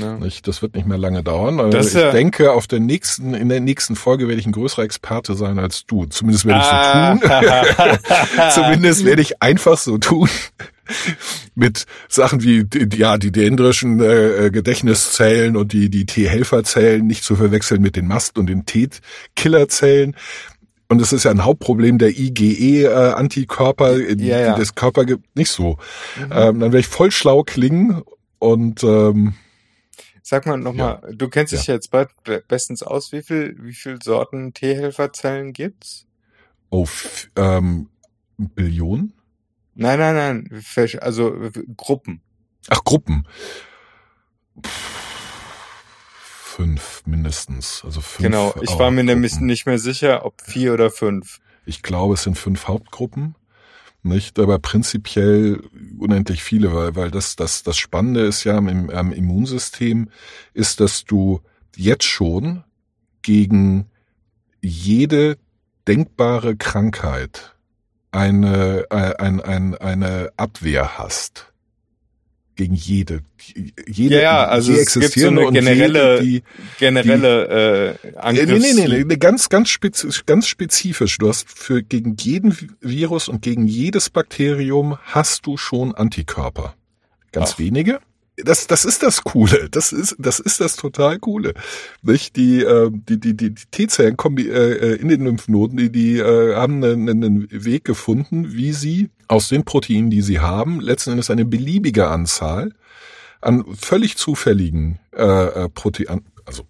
Ja. 0.00 0.18
Das 0.42 0.62
wird 0.62 0.76
nicht 0.76 0.86
mehr 0.86 0.96
lange 0.96 1.22
dauern. 1.22 1.58
Äh, 1.58 1.70
das, 1.70 1.88
ich 1.88 1.94
ja 1.94 2.12
denke, 2.12 2.52
auf 2.52 2.66
der 2.66 2.80
nächsten, 2.80 3.34
in 3.34 3.50
der 3.50 3.60
nächsten 3.60 3.96
Folge 3.96 4.28
werde 4.28 4.40
ich 4.40 4.46
ein 4.46 4.52
größerer 4.52 4.84
Experte 4.84 5.34
sein 5.34 5.58
als 5.58 5.84
du. 5.84 6.06
Zumindest 6.06 6.46
werde 6.46 6.60
ich 6.60 6.66
ah. 6.66 7.16
so 7.16 7.28
tun. 7.28 8.50
Zumindest 8.54 9.04
werde 9.04 9.20
ich 9.20 9.42
einfach 9.42 9.76
so 9.76 9.98
tun. 9.98 10.30
Mit 11.54 11.86
Sachen 12.08 12.42
wie, 12.42 12.66
ja, 12.94 13.18
die 13.18 13.32
dendrischen 13.32 14.00
äh, 14.00 14.50
Gedächtniszellen 14.52 15.56
und 15.56 15.72
die, 15.72 15.90
die 15.90 16.06
T-Helferzellen 16.06 17.06
nicht 17.06 17.24
zu 17.24 17.36
verwechseln 17.36 17.82
mit 17.82 17.96
den 17.96 18.06
Mast- 18.06 18.38
und 18.38 18.46
den 18.46 18.66
T-Killerzellen 18.66 20.16
und 20.88 21.02
es 21.02 21.12
ist 21.12 21.24
ja 21.24 21.32
ein 21.32 21.44
Hauptproblem 21.44 21.98
der 21.98 22.10
IgE-Antikörper, 22.10 23.96
äh, 23.96 24.16
die, 24.16 24.26
ja, 24.26 24.38
ja. 24.38 24.54
die 24.54 24.60
das 24.60 24.74
Körper 24.74 25.04
gibt, 25.04 25.36
nicht 25.36 25.50
so. 25.50 25.78
Mhm. 26.16 26.22
Ähm, 26.22 26.30
dann 26.30 26.60
werde 26.60 26.78
ich 26.78 26.86
voll 26.86 27.10
schlau 27.10 27.42
klingen 27.42 28.02
und 28.38 28.84
ähm, 28.84 29.34
Sag 30.22 30.44
mal 30.44 30.56
nochmal, 30.56 31.02
ja. 31.02 31.12
du 31.14 31.28
kennst 31.28 31.52
dich 31.52 31.68
ja. 31.68 31.74
jetzt 31.74 31.92
bald 31.92 32.10
bestens 32.48 32.82
aus, 32.82 33.12
wie 33.12 33.22
viel, 33.22 33.56
wie 33.60 33.74
viel 33.74 34.02
Sorten 34.02 34.52
T-Helferzellen 34.54 35.52
gibt's? 35.52 36.06
Oh, 36.70 36.88
ähm, 37.36 37.88
Billionen? 38.36 39.12
Nein, 39.78 39.98
nein, 39.98 40.14
nein, 40.48 40.64
also 41.00 41.50
Gruppen. 41.76 42.22
Ach, 42.68 42.82
Gruppen. 42.82 43.28
Fünf 46.18 47.02
mindestens. 47.04 47.82
Also 47.84 48.00
fünf 48.00 48.24
genau, 48.26 48.54
ich 48.62 48.78
war 48.78 48.90
mir 48.90 49.04
nämlich 49.04 49.38
nicht 49.38 49.66
mehr 49.66 49.78
sicher, 49.78 50.24
ob 50.24 50.40
vier 50.40 50.72
oder 50.72 50.90
fünf. 50.90 51.40
Ich 51.66 51.82
glaube, 51.82 52.14
es 52.14 52.22
sind 52.22 52.38
fünf 52.38 52.66
Hauptgruppen. 52.66 53.34
Nicht, 54.02 54.38
aber 54.38 54.58
prinzipiell 54.60 55.62
unendlich 55.98 56.42
viele, 56.42 56.72
weil, 56.72 56.96
weil 56.96 57.10
das, 57.10 57.36
das, 57.36 57.62
das 57.62 57.76
Spannende 57.76 58.20
ist 58.20 58.44
ja 58.44 58.56
im, 58.56 58.88
am 58.88 59.12
Immunsystem, 59.12 60.10
ist, 60.54 60.80
dass 60.80 61.04
du 61.04 61.42
jetzt 61.76 62.04
schon 62.04 62.64
gegen 63.20 63.90
jede 64.62 65.36
denkbare 65.86 66.56
Krankheit 66.56 67.55
eine, 68.16 68.86
äh, 68.90 69.14
ein, 69.18 69.40
ein, 69.40 69.74
eine 69.74 70.32
Abwehr 70.36 70.98
hast 70.98 71.52
gegen 72.56 72.74
jede, 72.74 73.20
jede, 73.86 74.14
ja, 74.14 74.20
ja, 74.22 74.44
also 74.46 74.72
die 74.72 74.78
es 74.78 74.94
gibt 74.94 75.12
so 75.12 75.28
eine 75.28 75.52
generelle, 75.52 76.22
jede, 76.22 76.24
die, 76.24 76.42
generelle 76.78 77.98
die, 78.02 78.08
äh, 78.08 78.16
Angriffs 78.16 78.62
nee, 78.62 78.72
nee, 78.72 78.88
nee, 78.88 79.04
nee, 79.04 79.16
ganz, 79.16 79.50
ganz, 79.50 79.68
spezifisch, 79.68 80.24
ganz 80.24 80.46
spezifisch. 80.46 81.18
Du 81.18 81.28
hast 81.28 81.50
für 81.50 81.82
gegen 81.82 82.16
jeden 82.18 82.56
Virus 82.80 83.28
und 83.28 83.42
gegen 83.42 83.66
jedes 83.66 84.08
Bakterium 84.08 84.96
hast 85.02 85.44
du 85.46 85.58
schon 85.58 85.94
Antikörper. 85.94 86.74
Ganz 87.32 87.52
Ach. 87.52 87.58
wenige, 87.58 88.00
das, 88.36 88.66
das 88.66 88.84
ist 88.84 89.02
das 89.02 89.24
Coole. 89.24 89.68
Das 89.70 89.92
ist, 89.92 90.16
das 90.18 90.40
ist 90.40 90.60
das 90.60 90.76
total 90.76 91.18
Coole. 91.18 91.54
Nicht? 92.02 92.36
Die, 92.36 92.62
äh, 92.62 92.90
die, 92.92 93.18
die, 93.18 93.36
die, 93.36 93.54
die 93.54 93.64
T-Zellen 93.70 94.16
kommen 94.16 94.38
äh, 94.38 94.42
äh, 94.42 94.94
in 94.96 95.08
den 95.08 95.24
Lymphnoden, 95.24 95.76
die, 95.78 95.90
die 95.90 96.18
äh, 96.18 96.54
haben 96.54 96.84
einen, 96.84 97.08
einen 97.08 97.48
Weg 97.50 97.84
gefunden, 97.84 98.52
wie 98.52 98.72
sie 98.72 99.10
aus 99.28 99.48
den 99.48 99.64
Proteinen, 99.64 100.10
die 100.10 100.22
sie 100.22 100.40
haben, 100.40 100.80
letzten 100.80 101.10
Endes 101.10 101.30
eine 101.30 101.44
beliebige 101.44 102.08
Anzahl 102.08 102.72
an 103.40 103.64
völlig 103.74 104.16
zufälligen 104.16 104.98
äh, 105.14 105.22
äh 105.24 105.68
Proteinen, 105.68 106.24
also 106.44 106.64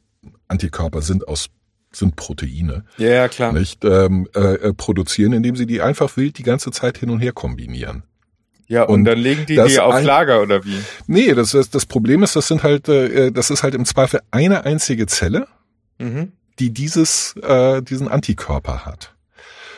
Antikörper 0.48 1.02
sind 1.02 1.26
aus 1.26 1.48
sind 1.92 2.14
Proteine. 2.16 2.84
Ja, 2.98 3.08
ja 3.08 3.28
klar. 3.28 3.52
Nicht 3.52 3.84
ähm, 3.84 4.28
äh, 4.34 4.40
äh 4.40 4.74
produzieren, 4.74 5.32
indem 5.32 5.56
sie 5.56 5.66
die 5.66 5.80
einfach 5.80 6.16
wild 6.16 6.36
die 6.36 6.42
ganze 6.42 6.70
Zeit 6.70 6.98
hin 6.98 7.08
und 7.08 7.20
her 7.20 7.32
kombinieren. 7.32 8.02
Ja, 8.68 8.82
und, 8.82 8.94
und 8.94 9.04
dann 9.04 9.18
legen 9.18 9.46
die 9.46 9.54
die 9.54 9.80
auf 9.80 10.02
Lager 10.02 10.42
oder 10.42 10.64
wie? 10.64 10.78
Nee, 11.06 11.34
das, 11.34 11.54
ist, 11.54 11.74
das 11.74 11.86
Problem 11.86 12.22
ist, 12.22 12.34
das 12.34 12.48
sind 12.48 12.62
halt, 12.62 12.88
äh, 12.88 13.30
das 13.30 13.50
ist 13.50 13.62
halt 13.62 13.74
im 13.74 13.84
Zweifel 13.84 14.20
eine 14.30 14.64
einzige 14.64 15.06
Zelle, 15.06 15.46
mhm. 15.98 16.32
die 16.58 16.72
dieses, 16.72 17.36
äh, 17.36 17.82
diesen 17.82 18.08
Antikörper 18.08 18.84
hat. 18.84 19.14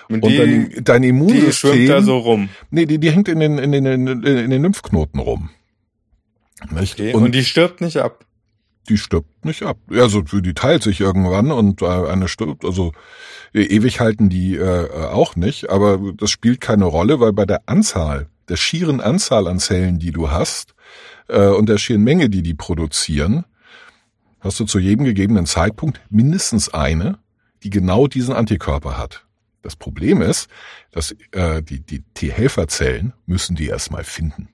Und, 0.08 0.22
und 0.22 0.30
die, 0.30 0.38
dein, 0.38 0.84
dein 0.84 1.02
Immunsystem. 1.02 1.72
Die 1.72 1.76
schwimmt 1.76 1.88
da 1.90 2.02
so 2.02 2.18
rum. 2.18 2.48
Nee, 2.70 2.86
die, 2.86 2.98
die 2.98 3.10
hängt 3.10 3.28
in 3.28 3.40
den, 3.40 3.58
in 3.58 3.72
den, 3.72 3.84
in 3.84 4.50
den, 4.50 4.62
Lymphknoten 4.62 5.20
rum. 5.20 5.50
Nicht? 6.70 6.94
Okay. 6.94 7.12
Und, 7.12 7.24
und 7.24 7.34
die 7.34 7.44
stirbt 7.44 7.82
nicht 7.82 7.98
ab. 7.98 8.24
Die 8.88 8.96
stirbt 8.96 9.44
nicht 9.44 9.64
ab. 9.64 9.76
Also 9.90 10.22
die 10.22 10.54
teilt 10.54 10.82
sich 10.82 11.00
irgendwann 11.00 11.50
und 11.50 11.82
äh, 11.82 11.86
eine 11.86 12.26
stirbt, 12.26 12.64
also 12.64 12.92
äh, 13.52 13.64
ewig 13.64 14.00
halten 14.00 14.30
die 14.30 14.56
äh, 14.56 14.88
auch 14.90 15.36
nicht, 15.36 15.68
aber 15.68 16.00
das 16.16 16.30
spielt 16.30 16.62
keine 16.62 16.86
Rolle, 16.86 17.20
weil 17.20 17.34
bei 17.34 17.44
der 17.44 17.62
Anzahl 17.66 18.28
der 18.48 18.56
schieren 18.56 19.00
Anzahl 19.00 19.46
an 19.46 19.58
Zellen, 19.58 19.98
die 19.98 20.10
du 20.10 20.30
hast, 20.30 20.74
äh, 21.28 21.46
und 21.48 21.68
der 21.68 21.78
schieren 21.78 22.02
Menge, 22.02 22.30
die 22.30 22.42
die 22.42 22.54
produzieren, 22.54 23.44
hast 24.40 24.60
du 24.60 24.64
zu 24.64 24.78
jedem 24.78 25.04
gegebenen 25.04 25.46
Zeitpunkt 25.46 26.00
mindestens 26.10 26.72
eine, 26.72 27.18
die 27.62 27.70
genau 27.70 28.06
diesen 28.06 28.34
Antikörper 28.34 28.96
hat. 28.96 29.26
Das 29.62 29.76
Problem 29.76 30.22
ist, 30.22 30.48
dass 30.92 31.14
äh, 31.32 31.62
die, 31.62 31.80
die 31.80 32.02
T-Helferzellen 32.14 33.12
müssen 33.26 33.56
die 33.56 33.66
erstmal 33.66 34.04
finden. 34.04 34.48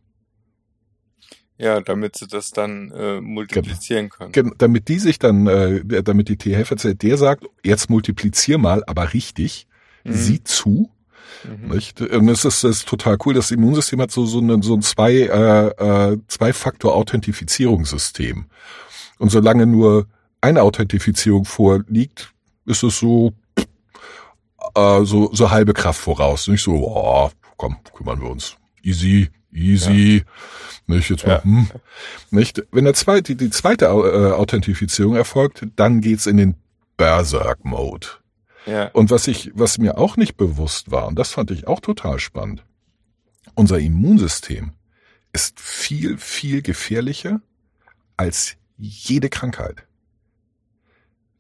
Ja, 1.57 1.81
damit 1.81 2.17
sie 2.17 2.27
das 2.27 2.51
dann 2.51 2.91
äh, 2.91 3.21
multiplizieren 3.21 4.09
können. 4.09 4.33
Genau, 4.33 4.55
damit 4.59 4.89
die 4.89 4.99
sich 4.99 5.21
dann, 5.21 5.47
äh, 5.47 6.03
damit 6.03 6.29
die 6.29 6.37
T-Helferzelle, 6.37 6.97
der 6.97 7.17
sagt, 7.17 7.45
jetzt 7.63 7.89
multiplizier 7.91 8.59
mal, 8.59 8.83
aber 8.87 9.13
richtig, 9.13 9.69
mhm. 10.03 10.15
sieh 10.15 10.43
zu, 10.43 10.91
Mhm. 11.43 11.75
Nicht? 11.75 12.01
Und 12.01 12.29
es 12.29 12.45
ist, 12.45 12.63
ist 12.65 12.87
total 12.87 13.17
cool. 13.25 13.35
Das 13.35 13.51
Immunsystem 13.51 14.01
hat 14.01 14.11
so, 14.11 14.27
so, 14.27 14.39
eine, 14.39 14.63
so 14.63 14.75
ein 14.75 14.83
zwei, 14.83 15.13
äh, 15.13 16.13
äh, 16.13 16.19
Zwei-Faktor-Authentifizierungssystem. 16.29 18.47
Und 19.19 19.31
solange 19.31 19.67
nur 19.67 20.07
eine 20.41 20.63
Authentifizierung 20.63 21.45
vorliegt, 21.45 22.33
ist 22.67 22.83
es 22.83 22.99
so, 22.99 23.33
äh, 24.75 25.05
so, 25.05 25.33
so 25.33 25.51
halbe 25.51 25.73
Kraft 25.73 26.01
voraus. 26.01 26.49
Nicht 26.49 26.63
so, 26.63 26.75
oh, 26.75 27.31
komm, 27.57 27.77
kümmern 27.95 28.21
wir 28.21 28.31
uns. 28.31 28.57
Easy, 28.83 29.31
easy. 29.53 30.19
Ja. 30.19 30.25
Nicht 30.87 31.11
jetzt 31.11 31.27
mal, 31.27 31.37
ja. 31.37 31.45
hm. 31.45 31.69
Nicht? 32.31 32.63
Wenn 32.71 32.85
der 32.85 32.95
zweite, 32.95 33.37
die 33.37 33.51
zweite 33.51 33.87
äh, 33.87 34.33
Authentifizierung 34.33 35.17
erfolgt, 35.17 35.67
dann 35.77 36.01
geht's 36.01 36.27
in 36.27 36.37
den 36.37 36.55
Berserk-Mode. 36.97 38.07
Ja. 38.67 38.89
Und 38.89 39.11
was 39.11 39.27
ich, 39.27 39.51
was 39.55 39.79
mir 39.79 39.99
auch 39.99 40.17
nicht 40.17 40.37
bewusst 40.37 40.91
war, 40.91 41.07
und 41.07 41.19
das 41.19 41.33
fand 41.33 41.51
ich 41.51 41.67
auch 41.67 41.81
total 41.81 42.19
spannend, 42.19 42.65
unser 43.55 43.79
Immunsystem 43.79 44.73
ist 45.33 45.61
viel, 45.61 46.17
viel 46.19 46.63
gefährlicher 46.63 47.41
als 48.17 48.57
jede 48.79 49.29
Krankheit. 49.29 49.87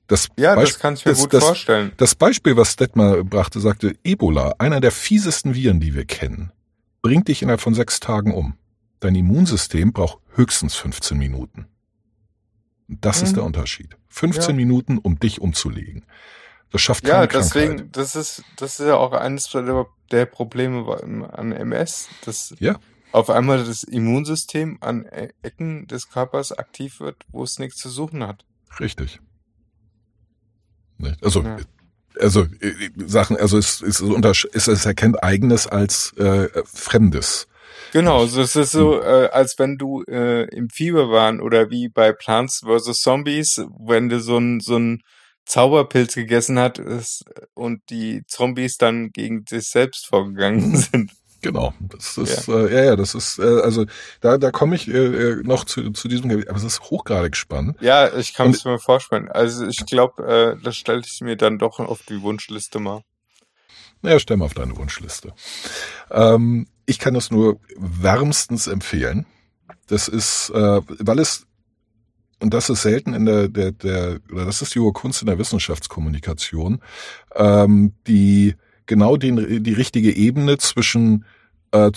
Das 0.07 0.29
ja, 0.37 0.55
Beisp 0.55 0.75
das 0.75 0.81
kann 0.81 0.95
ich 0.95 1.05
mir 1.05 1.13
das, 1.13 1.21
gut 1.21 1.33
das, 1.33 1.45
vorstellen. 1.45 1.93
Das 1.97 2.15
Beispiel, 2.15 2.57
was 2.57 2.77
Detmar 2.77 3.25
brachte, 3.25 3.61
sagte, 3.61 3.95
Ebola, 4.05 4.55
einer 4.59 4.81
der 4.81 4.91
fiesesten 4.91 5.55
Viren, 5.55 5.81
die 5.81 5.95
wir 5.95 6.05
kennen, 6.05 6.53
bringt 7.01 7.29
dich 7.29 7.43
innerhalb 7.43 7.61
von 7.61 7.75
sechs 7.75 8.01
Tagen 8.01 8.35
um. 8.35 8.55
Dein 9.01 9.15
Immunsystem 9.15 9.93
braucht 9.93 10.19
höchstens 10.35 10.75
15 10.75 11.17
Minuten. 11.17 11.67
Das 12.89 13.21
mhm. 13.21 13.27
ist 13.27 13.37
der 13.37 13.45
Unterschied. 13.45 13.97
15 14.09 14.51
ja. 14.51 14.57
Minuten, 14.57 14.99
um 14.99 15.19
dich 15.19 15.41
umzulegen. 15.41 16.05
Das 16.75 16.83
schafft 16.83 17.05
keine 17.05 17.19
Ja, 17.21 17.27
deswegen, 17.29 17.77
Krankheit. 17.77 17.97
das 17.97 18.17
ist, 18.17 18.43
das 18.57 18.81
ist 18.81 18.87
ja 18.87 18.97
auch 18.97 19.13
eines 19.13 19.49
der 20.11 20.27
Probleme 20.27 21.31
an 21.33 21.53
MS, 21.53 22.09
dass 22.25 22.53
ja. 22.59 22.81
auf 23.13 23.31
einmal 23.31 23.63
das 23.63 23.85
Immunsystem 23.85 24.79
an 24.81 25.05
e-, 25.05 25.29
Ecken 25.43 25.87
des 25.87 26.11
Körpers 26.11 26.51
aktiv 26.51 26.99
wird, 26.99 27.27
wo 27.29 27.45
es 27.45 27.61
nichts 27.61 27.81
zu 27.81 27.91
suchen 27.91 28.27
hat. 28.27 28.45
Richtig. 28.81 29.21
Also, 31.21 31.43
ja. 31.43 31.59
also 32.19 32.43
äh, 32.43 32.91
Sachen, 33.07 33.37
also 33.37 33.57
es, 33.57 33.81
es, 33.81 34.01
es, 34.01 34.67
es 34.67 34.85
erkennt 34.85 35.23
eigenes 35.23 35.69
als 35.69 36.13
äh, 36.17 36.49
Fremdes. 36.65 37.47
Genau, 37.93 38.19
also 38.19 38.43
es 38.43 38.57
ist 38.57 38.73
so, 38.73 39.01
hm. 39.01 39.03
äh, 39.03 39.27
als 39.29 39.61
wenn 39.61 39.79
du 39.79 40.03
äh, 40.09 40.49
im 40.53 40.71
Fieber 40.71 41.09
waren 41.11 41.41
oder 41.41 41.71
wie 41.71 41.89
bei 41.89 42.13
Plants 42.13 42.65
vs. 42.67 43.01
Zombies, 43.01 43.65
wenn 43.79 44.09
du 44.09 44.19
so 44.19 44.39
ein, 44.39 44.59
so 44.59 44.77
ein 44.77 45.03
Zauberpilz 45.45 46.15
gegessen 46.15 46.59
hat 46.59 46.79
ist, 46.79 47.25
und 47.55 47.83
die 47.91 48.25
Zombies 48.27 48.79
dann 48.79 49.11
gegen 49.11 49.45
sich 49.49 49.69
selbst 49.69 50.07
vorgegangen 50.07 50.77
sind. 50.77 51.13
Genau, 51.43 51.75
das 51.79 52.17
ist 52.17 52.47
ja, 52.47 52.55
äh, 52.55 52.75
ja, 52.75 52.85
ja, 52.85 52.97
das 52.97 53.15
ist 53.15 53.39
äh, 53.39 53.61
also 53.61 53.85
da 54.23 54.39
da 54.39 54.51
komme 54.51 54.77
ich 54.77 54.89
äh, 54.89 54.93
äh 54.93 55.43
noch 55.43 55.65
zu, 55.65 55.91
zu 55.91 56.09
diesem 56.09 56.31
aber 56.31 56.57
es 56.57 56.65
ist 56.65 56.81
hochgradig 56.85 57.37
spannend. 57.37 57.77
Ja, 57.83 58.17
ich 58.17 58.33
kann 58.33 58.51
es 58.51 58.65
mir 58.65 58.79
vorstellen. 58.79 59.31
Also 59.31 59.67
ich 59.67 59.85
glaube, 59.85 60.57
äh, 60.59 60.65
das 60.65 60.77
stelle 60.77 61.03
ich 61.05 61.21
mir 61.21 61.37
dann 61.37 61.59
doch 61.59 61.81
auf 61.81 62.01
die 62.09 62.23
Wunschliste 62.23 62.79
mal. 62.79 63.03
Naja, 64.01 64.19
stell 64.19 64.39
mal 64.39 64.47
auf 64.47 64.55
deine 64.55 64.75
Wunschliste. 64.77 65.35
Ähm, 66.11 66.67
ich 66.87 66.99
kann 66.99 67.13
das 67.13 67.31
nur 67.31 67.61
wärmstens 67.77 68.67
empfehlen. 68.67 69.27
Das 69.87 70.09
ist, 70.09 70.49
äh, 70.49 70.81
weil 70.99 71.19
es 71.19 71.47
und 72.41 72.53
das 72.53 72.71
ist 72.71 72.83
selten 72.83 73.15
in 73.15 73.27
der, 73.27 73.49
der, 73.49 73.73
der, 73.73 74.21
oder 74.33 74.45
das 74.45 74.63
ist 74.63 74.75
die 74.75 74.81
hohe 74.81 74.93
Kunst 74.93 75.23
in 75.23 75.27
der 75.27 75.39
Wissenschaftskommunikation, 75.39 76.81
ähm, 77.35 77.93
die 78.07 78.55
genau 78.87 79.17
den, 79.17 79.63
die 79.63 79.73
richtige 79.73 80.15
Ebene 80.15 80.59
zwischen 80.59 81.25
äh, 81.73 81.91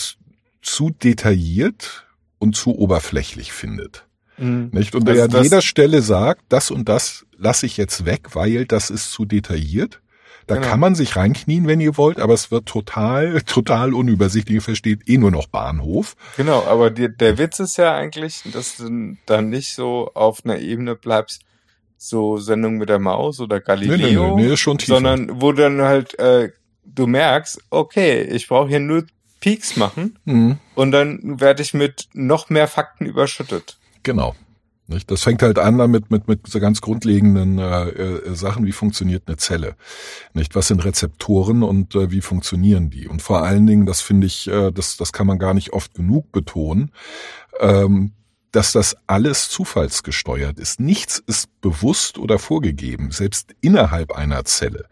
zu 0.61 0.89
detailliert 0.89 2.07
und 2.39 2.55
zu 2.55 2.77
oberflächlich 2.77 3.51
findet. 3.51 4.05
Mhm. 4.37 4.69
Nicht? 4.71 4.95
Und 4.95 5.07
also 5.07 5.21
er 5.21 5.33
an 5.33 5.43
jeder 5.43 5.61
Stelle 5.61 6.01
sagt, 6.01 6.43
das 6.49 6.71
und 6.71 6.87
das 6.89 7.25
lasse 7.37 7.65
ich 7.65 7.77
jetzt 7.77 8.05
weg, 8.05 8.35
weil 8.35 8.65
das 8.65 8.89
ist 8.89 9.11
zu 9.11 9.25
detailliert. 9.25 10.01
Da 10.47 10.55
genau. 10.55 10.67
kann 10.67 10.79
man 10.79 10.95
sich 10.95 11.15
reinknien, 11.15 11.67
wenn 11.67 11.81
ihr 11.81 11.97
wollt, 11.97 12.19
aber 12.19 12.33
es 12.33 12.51
wird 12.51 12.65
total, 12.65 13.41
total 13.45 13.93
unübersichtlich. 13.93 14.55
Ihr 14.55 14.61
versteht 14.61 15.07
eh 15.07 15.17
nur 15.17 15.31
noch 15.31 15.47
Bahnhof. 15.47 16.15
Genau, 16.37 16.63
aber 16.63 16.89
die, 16.89 17.15
der 17.15 17.37
Witz 17.37 17.59
ist 17.59 17.77
ja 17.77 17.93
eigentlich, 17.93 18.43
dass 18.53 18.77
du 18.77 19.17
dann 19.25 19.49
nicht 19.49 19.73
so 19.73 20.11
auf 20.13 20.45
einer 20.45 20.59
Ebene 20.59 20.95
bleibst, 20.95 21.41
so 21.97 22.37
Sendung 22.37 22.77
mit 22.77 22.89
der 22.89 22.99
Maus 22.99 23.39
oder 23.39 23.59
Galileo, 23.59 23.97
nee, 23.97 24.35
nee, 24.35 24.43
nee, 24.43 24.49
nee, 24.49 24.57
schon 24.57 24.77
tiefer. 24.77 24.95
sondern 24.95 25.41
wo 25.41 25.51
dann 25.51 25.81
halt 25.81 26.17
äh, 26.19 26.51
du 26.83 27.07
merkst, 27.07 27.59
okay, 27.69 28.21
ich 28.21 28.47
brauche 28.47 28.69
hier 28.69 28.79
nur 28.79 29.05
Peaks 29.39 29.75
machen 29.75 30.17
mhm. 30.25 30.57
und 30.75 30.91
dann 30.91 31.39
werde 31.39 31.61
ich 31.61 31.73
mit 31.73 32.07
noch 32.13 32.49
mehr 32.49 32.67
Fakten 32.67 33.05
überschüttet. 33.05 33.77
Genau. 34.03 34.35
Nicht? 34.87 35.11
Das 35.11 35.23
fängt 35.23 35.41
halt 35.41 35.59
an 35.59 35.77
damit 35.77 36.09
mit, 36.11 36.27
mit 36.29 36.47
so 36.47 36.59
ganz 36.61 36.79
grundlegenden 36.79 37.59
äh, 37.59 37.89
äh, 37.89 38.35
Sachen, 38.35 38.65
wie 38.65 38.71
funktioniert 38.71 39.23
eine 39.27 39.35
Zelle. 39.35 39.75
Nicht? 40.33 40.55
Was 40.55 40.67
sind 40.67 40.85
Rezeptoren 40.85 41.61
und 41.61 41.93
äh, 41.95 42.09
wie 42.09 42.21
funktionieren 42.21 42.89
die? 42.89 43.07
Und 43.07 43.21
vor 43.21 43.43
allen 43.43 43.67
Dingen, 43.67 43.85
das 43.85 44.01
finde 44.01 44.27
ich, 44.27 44.47
äh, 44.47 44.71
das, 44.71 44.95
das 44.95 45.11
kann 45.11 45.27
man 45.27 45.39
gar 45.39 45.53
nicht 45.53 45.73
oft 45.73 45.93
genug 45.93 46.31
betonen, 46.31 46.91
ähm, 47.59 48.13
dass 48.51 48.71
das 48.71 48.95
alles 49.07 49.49
zufallsgesteuert 49.49 50.57
ist. 50.57 50.79
Nichts 50.79 51.19
ist 51.19 51.49
bewusst 51.59 52.17
oder 52.17 52.39
vorgegeben, 52.39 53.11
selbst 53.11 53.53
innerhalb 53.59 54.13
einer 54.13 54.45
Zelle 54.45 54.85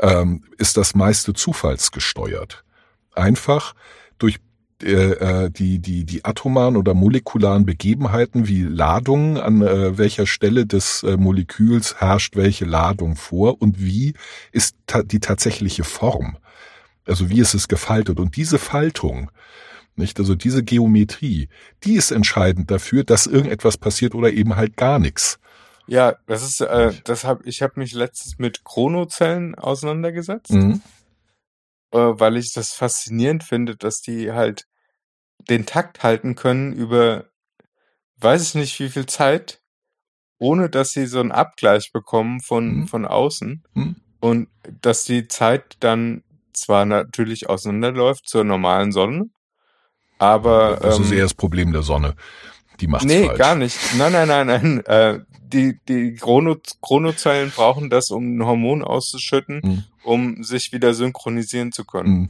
ähm, 0.00 0.44
ist 0.58 0.76
das 0.76 0.94
meiste 0.94 1.32
zufallsgesteuert. 1.32 2.64
Einfach 3.12 3.74
durch 4.18 4.38
äh, 4.82 5.44
äh, 5.44 5.50
die, 5.50 5.78
die, 5.78 6.04
die 6.04 6.24
atomaren 6.24 6.76
oder 6.76 6.94
molekularen 6.94 7.64
Begebenheiten 7.64 8.46
wie 8.46 8.62
Ladungen, 8.62 9.38
an 9.38 9.62
äh, 9.62 9.96
welcher 9.96 10.26
Stelle 10.26 10.66
des 10.66 11.02
äh, 11.02 11.16
Moleküls 11.16 12.00
herrscht 12.00 12.36
welche 12.36 12.64
Ladung 12.64 13.16
vor 13.16 13.60
und 13.60 13.80
wie 13.80 14.14
ist 14.52 14.76
ta 14.86 15.02
die 15.02 15.20
tatsächliche 15.20 15.84
Form. 15.84 16.36
Also 17.06 17.30
wie 17.30 17.40
ist 17.40 17.54
es 17.54 17.68
gefaltet. 17.68 18.18
Und 18.18 18.36
diese 18.36 18.58
Faltung, 18.58 19.30
nicht? 19.96 20.18
Also 20.18 20.34
diese 20.34 20.62
Geometrie, 20.62 21.48
die 21.84 21.94
ist 21.94 22.10
entscheidend 22.10 22.70
dafür, 22.70 23.04
dass 23.04 23.26
irgendetwas 23.26 23.78
passiert 23.78 24.14
oder 24.14 24.32
eben 24.32 24.56
halt 24.56 24.76
gar 24.76 24.98
nichts. 24.98 25.38
Ja, 25.86 26.16
das 26.26 26.42
ist, 26.42 26.60
äh, 26.60 26.92
das 27.04 27.24
hab, 27.24 27.46
ich 27.46 27.62
habe 27.62 27.74
mich 27.76 27.92
letztens 27.92 28.38
mit 28.38 28.64
Chronozellen 28.64 29.54
auseinandergesetzt, 29.54 30.50
mhm. 30.50 30.82
Äh, 31.96 32.20
weil 32.20 32.36
ich 32.36 32.52
das 32.52 32.72
faszinierend 32.74 33.42
finde, 33.42 33.76
dass 33.76 34.00
die 34.00 34.32
halt 34.32 34.66
den 35.48 35.64
Takt 35.64 36.02
halten 36.02 36.34
können 36.34 36.72
über, 36.72 37.24
weiß 38.18 38.42
ich 38.42 38.54
nicht 38.54 38.78
wie 38.80 38.90
viel 38.90 39.06
Zeit, 39.06 39.60
ohne 40.38 40.68
dass 40.68 40.90
sie 40.90 41.06
so 41.06 41.20
einen 41.20 41.32
Abgleich 41.32 41.90
bekommen 41.92 42.40
von, 42.40 42.80
mhm. 42.80 42.88
von 42.88 43.06
außen 43.06 43.64
mhm. 43.72 43.96
und 44.20 44.48
dass 44.82 45.04
die 45.04 45.28
Zeit 45.28 45.76
dann 45.80 46.22
zwar 46.52 46.84
natürlich 46.84 47.48
auseinanderläuft 47.48 48.28
zur 48.28 48.44
normalen 48.44 48.92
Sonne, 48.92 49.30
aber. 50.18 50.78
Das 50.82 50.98
ist 50.98 51.10
ähm, 51.10 51.18
eher 51.18 51.24
das 51.24 51.34
Problem 51.34 51.72
der 51.72 51.82
Sonne. 51.82 52.14
Die 52.80 52.86
macht's 52.86 53.06
nee, 53.06 53.26
falsch. 53.26 53.38
gar 53.38 53.54
nicht. 53.54 53.78
Nein, 53.96 54.12
nein, 54.12 54.28
nein, 54.28 54.46
nein. 54.46 54.82
Äh, 54.86 55.20
die 55.52 55.78
die 55.88 56.14
Chrono 56.14 56.56
Chronozellen 56.82 57.50
brauchen 57.50 57.88
das, 57.88 58.10
um 58.10 58.36
ein 58.36 58.44
Hormon 58.44 58.82
auszuschütten, 58.82 59.60
mhm. 59.62 59.84
um 60.02 60.42
sich 60.42 60.72
wieder 60.72 60.92
synchronisieren 60.92 61.72
zu 61.72 61.84
können. 61.84 62.08
Mhm. 62.08 62.28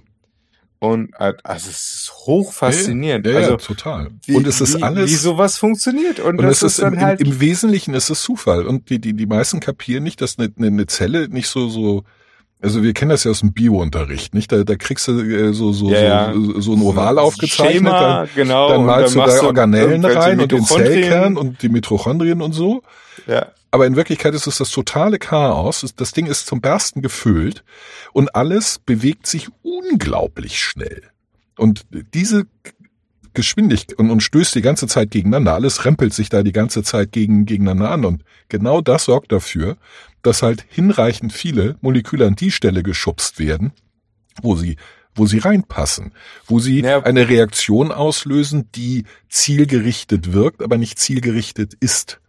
Und 0.78 1.14
äh, 1.18 1.32
also 1.42 1.70
es 1.70 1.94
ist 1.94 2.12
hoch 2.26 2.52
faszinierend. 2.52 3.26
Ja, 3.26 3.32
ja, 3.32 3.38
also 3.38 3.56
total. 3.56 4.10
Wie, 4.26 4.36
und 4.36 4.46
es 4.46 4.60
ist 4.60 4.76
wie, 4.76 4.82
alles, 4.82 5.10
wie 5.10 5.14
sowas 5.14 5.56
funktioniert. 5.56 6.20
Und, 6.20 6.38
und 6.38 6.46
das 6.46 6.62
es 6.62 6.74
ist, 6.74 6.82
dann 6.82 6.94
im, 6.94 7.00
halt 7.00 7.20
im 7.20 7.40
Wesentlichen 7.40 7.94
ist 7.94 8.10
es 8.10 8.22
Zufall. 8.22 8.66
Und 8.66 8.90
die 8.90 8.98
die 8.98 9.14
die 9.14 9.26
meisten 9.26 9.60
kapieren 9.60 10.04
nicht, 10.04 10.20
dass 10.20 10.38
eine, 10.38 10.52
eine 10.58 10.86
Zelle 10.86 11.28
nicht 11.28 11.48
so 11.48 11.68
so 11.68 12.04
also 12.60 12.82
wir 12.82 12.94
kennen 12.94 13.10
das 13.10 13.24
ja 13.24 13.30
aus 13.30 13.40
dem 13.40 13.52
Bio-Unterricht, 13.52 14.34
nicht? 14.34 14.50
Da, 14.50 14.64
da 14.64 14.76
kriegst 14.76 15.08
du 15.08 15.20
äh, 15.20 15.52
so, 15.52 15.72
so, 15.72 15.90
ja, 15.90 16.32
so, 16.32 16.60
so 16.60 16.72
ein 16.72 16.82
Oval 16.82 17.18
aufgezeichnet, 17.18 17.74
Schema, 17.74 18.00
dann, 18.00 18.28
genau, 18.34 18.68
dann 18.70 18.86
malst 18.86 19.16
dann 19.16 19.28
du 19.28 19.36
da 19.36 19.42
Organellen 19.42 20.04
rein 20.04 20.40
und 20.40 20.50
den 20.50 20.64
Zellkern 20.64 21.36
und 21.36 21.62
die 21.62 21.68
Mitochondrien 21.68 22.40
und 22.40 22.52
so. 22.52 22.82
Ja. 23.26 23.48
Aber 23.70 23.86
in 23.86 23.96
Wirklichkeit 23.96 24.34
ist 24.34 24.46
es 24.46 24.56
das 24.56 24.70
totale 24.70 25.18
Chaos. 25.18 25.84
Das 25.96 26.12
Ding 26.12 26.26
ist 26.26 26.46
zum 26.46 26.62
Bersten 26.62 27.02
gefüllt 27.02 27.62
und 28.12 28.34
alles 28.34 28.78
bewegt 28.78 29.26
sich 29.26 29.48
unglaublich 29.62 30.58
schnell. 30.58 31.02
Und 31.58 31.84
diese 32.14 32.46
Geschwindigkeit 33.36 33.98
und, 33.98 34.10
und 34.10 34.22
stößt 34.22 34.54
die 34.54 34.62
ganze 34.62 34.88
Zeit 34.88 35.12
gegeneinander. 35.12 35.54
Alles 35.54 35.84
rempelt 35.84 36.12
sich 36.14 36.28
da 36.28 36.42
die 36.42 36.52
ganze 36.52 36.82
Zeit 36.82 37.12
gegen, 37.12 37.44
gegeneinander 37.44 37.90
an. 37.90 38.04
Und 38.04 38.24
genau 38.48 38.80
das 38.80 39.04
sorgt 39.04 39.30
dafür, 39.30 39.76
dass 40.26 40.42
halt 40.42 40.66
hinreichend 40.68 41.32
viele 41.32 41.76
Moleküle 41.80 42.26
an 42.26 42.34
die 42.34 42.50
Stelle 42.50 42.82
geschubst 42.82 43.38
werden, 43.38 43.72
wo 44.42 44.56
sie 44.56 44.76
wo 45.18 45.24
sie 45.24 45.38
reinpassen, 45.38 46.12
wo 46.46 46.58
sie 46.58 46.82
ja. 46.82 47.02
eine 47.02 47.30
Reaktion 47.30 47.90
auslösen, 47.90 48.70
die 48.72 49.04
zielgerichtet 49.30 50.34
wirkt, 50.34 50.62
aber 50.62 50.76
nicht 50.76 50.98
zielgerichtet 50.98 51.72
ist. 51.80 52.20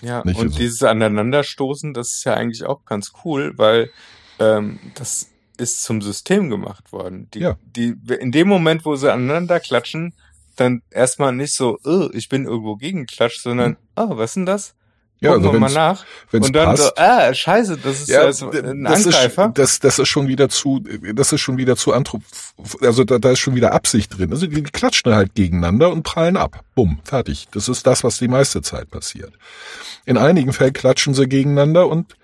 Ja, 0.00 0.24
nicht 0.24 0.38
und 0.38 0.46
also. 0.46 0.58
dieses 0.58 0.82
Aneinanderstoßen, 0.82 1.92
das 1.92 2.14
ist 2.14 2.24
ja 2.24 2.32
eigentlich 2.32 2.64
auch 2.64 2.86
ganz 2.86 3.12
cool, 3.24 3.52
weil 3.56 3.90
ähm, 4.38 4.78
das 4.94 5.28
ist 5.58 5.82
zum 5.82 6.00
System 6.00 6.48
gemacht 6.48 6.92
worden. 6.92 7.28
Die, 7.34 7.40
ja. 7.40 7.58
die, 7.64 7.94
in 8.18 8.32
dem 8.32 8.48
Moment, 8.48 8.86
wo 8.86 8.96
sie 8.96 9.12
aneinander 9.12 9.60
klatschen, 9.60 10.14
dann 10.56 10.82
erstmal 10.90 11.32
nicht 11.32 11.52
so, 11.52 11.78
oh, 11.84 12.08
ich 12.12 12.30
bin 12.30 12.46
irgendwo 12.46 12.76
gegenklatscht, 12.76 13.42
sondern, 13.42 13.72
hm. 13.72 13.76
oh, 13.96 14.16
was 14.16 14.30
ist 14.30 14.36
denn 14.36 14.46
das? 14.46 14.74
Ja, 15.24 15.32
Gucken 15.32 15.46
also 15.46 15.52
wir 15.54 15.60
mal 15.60 15.72
nach. 15.72 16.04
Wenn's 16.30 16.46
und 16.46 16.56
dann 16.56 16.66
passt. 16.66 16.82
so, 16.82 16.90
ah, 16.96 17.32
scheiße, 17.32 17.78
das 17.78 18.00
ist 18.02 18.08
ja, 18.08 18.28
ja 18.28 18.28
ein 18.28 18.84
das 18.84 19.06
Angreifer. 19.06 19.46
Ist, 19.46 19.58
das, 19.58 19.78
das 19.80 19.98
ist 19.98 20.08
schon 20.08 20.28
wieder 20.28 20.48
zu, 20.48 20.84
das 21.14 21.32
ist 21.32 21.40
schon 21.40 21.56
wieder 21.56 21.76
zu 21.76 21.92
anthrop, 21.92 22.22
also 22.80 23.04
da, 23.04 23.18
da 23.18 23.30
ist 23.30 23.38
schon 23.38 23.54
wieder 23.54 23.72
Absicht 23.72 24.18
drin. 24.18 24.30
Also 24.32 24.46
die, 24.46 24.62
die 24.62 24.62
klatschen 24.62 25.14
halt 25.14 25.34
gegeneinander 25.34 25.90
und 25.90 26.02
prallen 26.02 26.36
ab. 26.36 26.60
Bumm, 26.74 27.00
fertig. 27.04 27.48
Das 27.52 27.68
ist 27.68 27.86
das, 27.86 28.04
was 28.04 28.18
die 28.18 28.28
meiste 28.28 28.62
Zeit 28.62 28.90
passiert. 28.90 29.32
In 30.04 30.18
einigen 30.18 30.52
Fällen 30.52 30.72
klatschen 30.72 31.14
sie 31.14 31.26
gegeneinander 31.26 31.88
und 31.88 32.16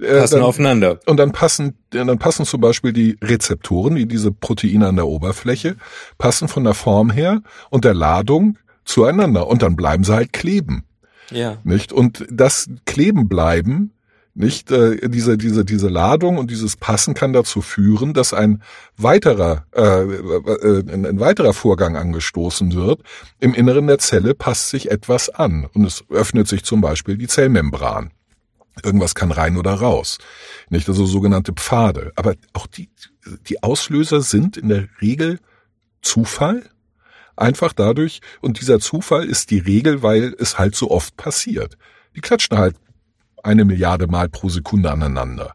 äh, 0.00 0.20
passen 0.20 0.36
dann, 0.36 0.42
aufeinander. 0.42 1.00
Und 1.06 1.18
dann 1.18 1.32
passen, 1.32 1.76
dann 1.90 2.18
passen 2.18 2.44
zum 2.44 2.60
Beispiel 2.60 2.92
die 2.92 3.16
Rezeptoren, 3.22 3.96
wie 3.96 4.06
diese 4.06 4.32
Proteine 4.32 4.88
an 4.88 4.96
der 4.96 5.06
Oberfläche, 5.06 5.76
passen 6.18 6.48
von 6.48 6.64
der 6.64 6.74
Form 6.74 7.10
her 7.10 7.42
und 7.70 7.84
der 7.84 7.94
Ladung 7.94 8.58
zueinander 8.84 9.46
und 9.46 9.62
dann 9.62 9.76
bleiben 9.76 10.04
sie 10.04 10.14
halt 10.14 10.32
kleben. 10.32 10.84
Ja. 11.30 11.58
Nicht? 11.64 11.92
Und 11.92 12.26
das 12.30 12.68
Kleben 12.84 13.28
bleiben, 13.28 13.92
nicht 14.36 14.70
äh, 14.70 15.08
diese 15.08 15.38
diese 15.38 15.64
diese 15.64 15.88
Ladung 15.88 16.36
und 16.36 16.50
dieses 16.50 16.76
Passen 16.76 17.14
kann 17.14 17.32
dazu 17.32 17.62
führen, 17.62 18.12
dass 18.12 18.34
ein 18.34 18.62
weiterer 18.98 19.64
äh, 19.74 19.82
äh, 19.82 20.92
ein, 20.92 21.06
ein 21.06 21.20
weiterer 21.20 21.54
Vorgang 21.54 21.96
angestoßen 21.96 22.74
wird. 22.74 23.00
Im 23.40 23.54
Inneren 23.54 23.86
der 23.86 23.98
Zelle 23.98 24.34
passt 24.34 24.68
sich 24.68 24.90
etwas 24.90 25.30
an 25.30 25.66
und 25.72 25.86
es 25.86 26.04
öffnet 26.10 26.48
sich 26.48 26.64
zum 26.64 26.82
Beispiel 26.82 27.16
die 27.16 27.28
Zellmembran. 27.28 28.10
Irgendwas 28.84 29.14
kann 29.14 29.32
rein 29.32 29.56
oder 29.56 29.72
raus. 29.72 30.18
Nicht 30.68 30.86
also 30.86 31.06
sogenannte 31.06 31.54
Pfade. 31.54 32.12
Aber 32.14 32.34
auch 32.52 32.66
die 32.66 32.90
die 33.48 33.62
Auslöser 33.62 34.20
sind 34.20 34.58
in 34.58 34.68
der 34.68 34.86
Regel 35.00 35.38
Zufall 36.02 36.62
Einfach 37.36 37.72
dadurch, 37.72 38.20
und 38.40 38.60
dieser 38.60 38.80
Zufall 38.80 39.24
ist 39.24 39.50
die 39.50 39.58
Regel, 39.58 40.02
weil 40.02 40.34
es 40.38 40.58
halt 40.58 40.74
so 40.74 40.90
oft 40.90 41.16
passiert. 41.16 41.76
Die 42.14 42.20
klatschen 42.20 42.56
halt 42.56 42.76
eine 43.42 43.64
Milliarde 43.64 44.06
Mal 44.06 44.28
pro 44.28 44.48
Sekunde 44.48 44.90
aneinander. 44.90 45.54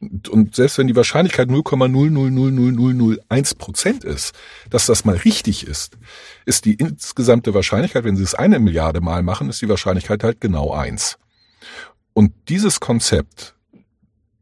Und 0.00 0.54
selbst 0.54 0.78
wenn 0.78 0.86
die 0.86 0.96
Wahrscheinlichkeit 0.96 1.48
0,0000001 1.48 3.56
Prozent 3.56 4.04
ist, 4.04 4.34
dass 4.68 4.86
das 4.86 5.04
mal 5.04 5.16
richtig 5.16 5.66
ist, 5.66 5.96
ist 6.44 6.64
die 6.64 6.74
insgesamte 6.74 7.54
Wahrscheinlichkeit, 7.54 8.04
wenn 8.04 8.16
sie 8.16 8.22
es 8.22 8.34
eine 8.34 8.58
Milliarde 8.58 9.00
Mal 9.00 9.22
machen, 9.22 9.48
ist 9.48 9.62
die 9.62 9.68
Wahrscheinlichkeit 9.68 10.24
halt 10.24 10.40
genau 10.40 10.72
eins. 10.72 11.18
Und 12.12 12.32
dieses 12.48 12.80
Konzept 12.80 13.54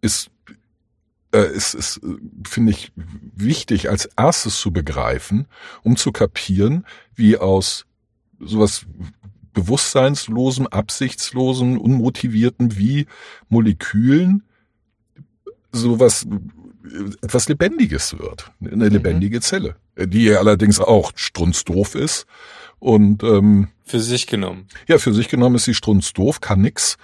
ist 0.00 0.31
äh, 1.32 1.50
ist, 1.52 1.74
ist 1.74 2.00
finde 2.46 2.72
ich, 2.72 2.92
wichtig 2.96 3.90
als 3.90 4.06
erstes 4.16 4.60
zu 4.60 4.72
begreifen, 4.72 5.46
um 5.82 5.96
zu 5.96 6.12
kapieren, 6.12 6.86
wie 7.14 7.36
aus 7.38 7.86
sowas 8.38 8.86
bewusstseinslosem, 9.52 10.66
absichtslosem, 10.66 11.78
unmotivierten 11.78 12.78
wie 12.78 13.06
Molekülen 13.48 14.44
sowas 15.72 16.26
etwas 17.22 17.48
Lebendiges 17.48 18.18
wird. 18.18 18.50
Eine 18.60 18.86
mhm. 18.86 18.92
lebendige. 18.92 19.40
Zelle. 19.40 19.76
Die 19.96 20.34
allerdings 20.34 20.80
auch 20.80 21.12
strunzdoof 21.14 21.94
ist. 21.94 22.26
Und 22.78 23.22
ähm, 23.22 23.68
für 23.84 24.00
sich 24.00 24.26
genommen. 24.26 24.66
Ja, 24.88 24.98
für 24.98 25.14
sich 25.14 25.28
genommen 25.28 25.56
ist 25.56 25.64
sie 25.64 25.74
strunzdoof, 25.74 26.40
kann 26.40 26.62
nix. 26.62 26.96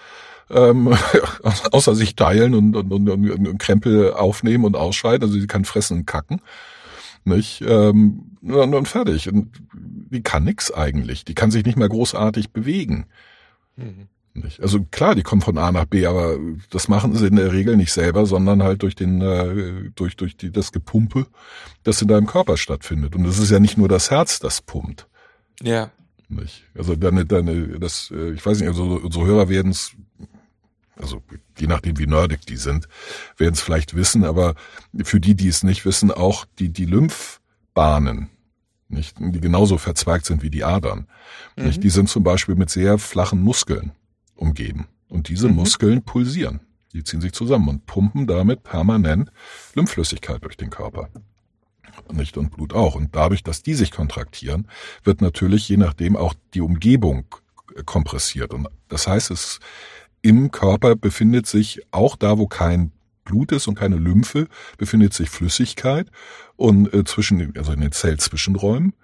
Ähm, 0.50 0.96
außer 1.72 1.94
sich 1.94 2.16
teilen 2.16 2.54
und, 2.54 2.74
und, 2.74 2.92
und, 2.92 3.08
und 3.08 3.58
Krempel 3.58 4.14
aufnehmen 4.14 4.64
und 4.64 4.76
ausscheiden. 4.76 5.28
Also 5.28 5.38
sie 5.38 5.46
kann 5.46 5.64
fressen 5.64 5.98
und 5.98 6.06
kacken. 6.06 6.40
Nicht? 7.24 7.62
Ähm, 7.66 8.37
und, 8.42 8.74
und 8.74 8.88
fertig. 8.88 9.28
Und 9.28 9.50
die 9.72 10.22
kann 10.22 10.44
nix 10.44 10.72
eigentlich. 10.72 11.24
Die 11.24 11.34
kann 11.34 11.50
sich 11.50 11.64
nicht 11.64 11.78
mehr 11.78 11.88
großartig 11.88 12.52
bewegen. 12.52 13.06
Mhm. 13.76 14.08
Also 14.61 14.84
klar, 14.90 15.14
die 15.14 15.22
kommen 15.22 15.42
von 15.42 15.58
A 15.58 15.72
nach 15.72 15.87
B, 15.87 16.06
aber 16.06 16.37
das 16.70 16.88
machen 16.88 17.14
sie 17.14 17.26
in 17.26 17.37
der 17.37 17.52
Regel 17.52 17.76
nicht 17.76 17.92
selber, 17.92 18.26
sondern 18.26 18.62
halt 18.62 18.82
durch 18.82 18.94
den 18.94 19.20
äh, 19.20 19.90
durch 19.94 20.16
durch 20.16 20.37
die, 20.37 20.52
das 20.52 20.72
Gepumpe, 20.72 21.26
das 21.82 22.02
in 22.02 22.08
deinem 22.08 22.26
Körper 22.26 22.56
stattfindet. 22.56 23.16
Und 23.16 23.26
es 23.26 23.38
ist 23.38 23.50
ja 23.50 23.58
nicht 23.58 23.78
nur 23.78 23.88
das 23.88 24.11
Herz, 24.11 24.38
das 24.38 24.62
pumpt. 24.62 25.08
Ja. 25.62 25.90
Nicht? 26.28 26.64
Also 26.76 26.94
deine 26.94 27.24
deine 27.24 27.78
das 27.78 28.12
äh, 28.14 28.32
ich 28.32 28.44
weiß 28.44 28.61
nicht, 28.61 28.68
also 28.68 29.00
unsere 29.02 29.26
Hörer 29.26 29.48
werden 29.48 29.72
es 29.72 29.92
also 31.00 31.22
je 31.58 31.66
nachdem 31.66 31.98
wie 31.98 32.06
nerdig 32.06 32.46
die 32.46 32.56
sind, 32.56 32.88
werden 33.37 33.54
es 33.54 33.61
vielleicht 33.61 33.94
wissen, 33.94 34.24
aber 34.24 34.54
für 35.02 35.20
die, 35.20 35.34
die 35.34 35.48
es 35.48 35.62
nicht 35.62 35.84
wissen, 35.84 36.11
auch 36.11 36.44
die 36.58 36.70
die 36.70 36.87
Lymphbahnen, 36.87 38.30
nicht, 38.88 39.16
die 39.20 39.40
genauso 39.40 39.78
verzweigt 39.78 40.24
sind 40.24 40.42
wie 40.42 40.50
die 40.50 40.64
Adern. 40.64 41.06
Mhm. 41.56 41.66
Nicht? 41.66 41.82
Die 41.84 41.90
sind 41.90 42.08
zum 42.08 42.22
Beispiel 42.22 42.54
mit 42.54 42.70
sehr 42.70 42.98
flachen 42.98 43.42
Muskeln 43.42 43.92
umgeben. 44.34 44.87
Und 45.08 45.28
diese 45.28 45.48
mhm. 45.48 45.56
Muskeln 45.56 46.02
pulsieren. 46.02 46.61
Die 46.92 47.04
ziehen 47.04 47.20
sich 47.20 47.32
zusammen 47.32 47.68
und 47.68 47.87
pumpen 47.87 48.26
damit 48.26 48.62
permanent 48.62 49.30
Lymphflüssigkeit 49.74 50.42
durch 50.42 50.56
den 50.56 50.70
Körper. 50.70 51.11
Nicht 52.11 52.38
und 52.38 52.50
Blut 52.50 52.72
auch. 52.72 52.94
Und 52.94 53.14
dadurch, 53.14 53.42
dass 53.42 53.62
die 53.62 53.74
sich 53.74 53.90
kontraktieren, 53.90 54.68
wird 55.04 55.20
natürlich 55.20 55.68
je 55.68 55.76
nachdem 55.76 56.16
auch 56.16 56.34
die 56.54 56.62
Umgebung 56.62 57.26
kompressiert. 57.84 58.54
Und 58.54 58.68
das 58.88 59.06
heißt, 59.06 59.30
es 59.30 59.61
im 60.22 60.50
Körper 60.50 60.96
befindet 60.96 61.46
sich 61.46 61.81
auch 61.90 62.16
da, 62.16 62.38
wo 62.38 62.46
kein 62.46 62.92
Blut 63.24 63.52
ist 63.52 63.66
und 63.66 63.74
keine 63.74 63.96
Lymphe, 63.96 64.48
befindet 64.78 65.12
sich 65.12 65.28
Flüssigkeit 65.31 66.11
und 66.57 66.92
äh, 66.94 67.04
zwischen, 67.04 67.57
also 67.57 67.72
in 67.72 67.81
den 67.81 67.92
Zellzwischenräumen. 67.92 68.94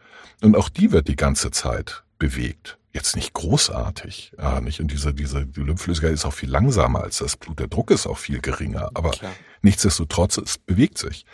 Und 0.43 0.57
auch 0.57 0.69
die 0.69 0.93
wird 0.93 1.09
die 1.09 1.17
ganze 1.17 1.51
Zeit 1.51 2.05
bewegt 2.19 2.79
jetzt 2.95 3.17
nicht 3.17 3.33
großartig, 3.33 4.33
ja, 4.39 4.61
nicht. 4.61 4.81
Und 4.81 4.91
diese, 4.93 5.13
diese, 5.13 5.45
die 5.45 5.61
Lymphflüssigkeit 5.61 6.13
ist 6.13 6.25
auch 6.25 6.33
viel 6.33 6.49
langsamer 6.49 7.03
als 7.03 7.19
das 7.19 7.37
Blut. 7.37 7.59
Der 7.59 7.67
Druck 7.67 7.91
ist 7.91 8.07
auch 8.07 8.19
viel 8.19 8.41
geringer, 8.41 8.91
aber 8.95 9.11
Klar. 9.11 9.33
nichtsdestotrotz, 9.63 10.39
es 10.39 10.59
bewegt 10.59 10.99
sich, 10.99 11.27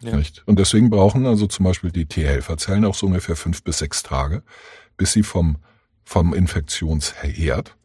ja. 0.00 0.14
nicht. 0.14 0.44
Und 0.46 0.60
deswegen 0.60 0.88
brauchen 0.88 1.26
also 1.26 1.48
zum 1.48 1.64
Beispiel 1.64 1.90
die 1.90 2.06
T-Helferzellen 2.06 2.84
auch 2.84 2.94
so 2.94 3.06
ungefähr 3.06 3.34
fünf 3.34 3.64
bis 3.64 3.78
sechs 3.78 4.04
Tage, 4.04 4.44
bis 4.96 5.12
sie 5.12 5.24
vom, 5.24 5.58
vom 6.04 6.32
Infektionsherd, 6.32 7.76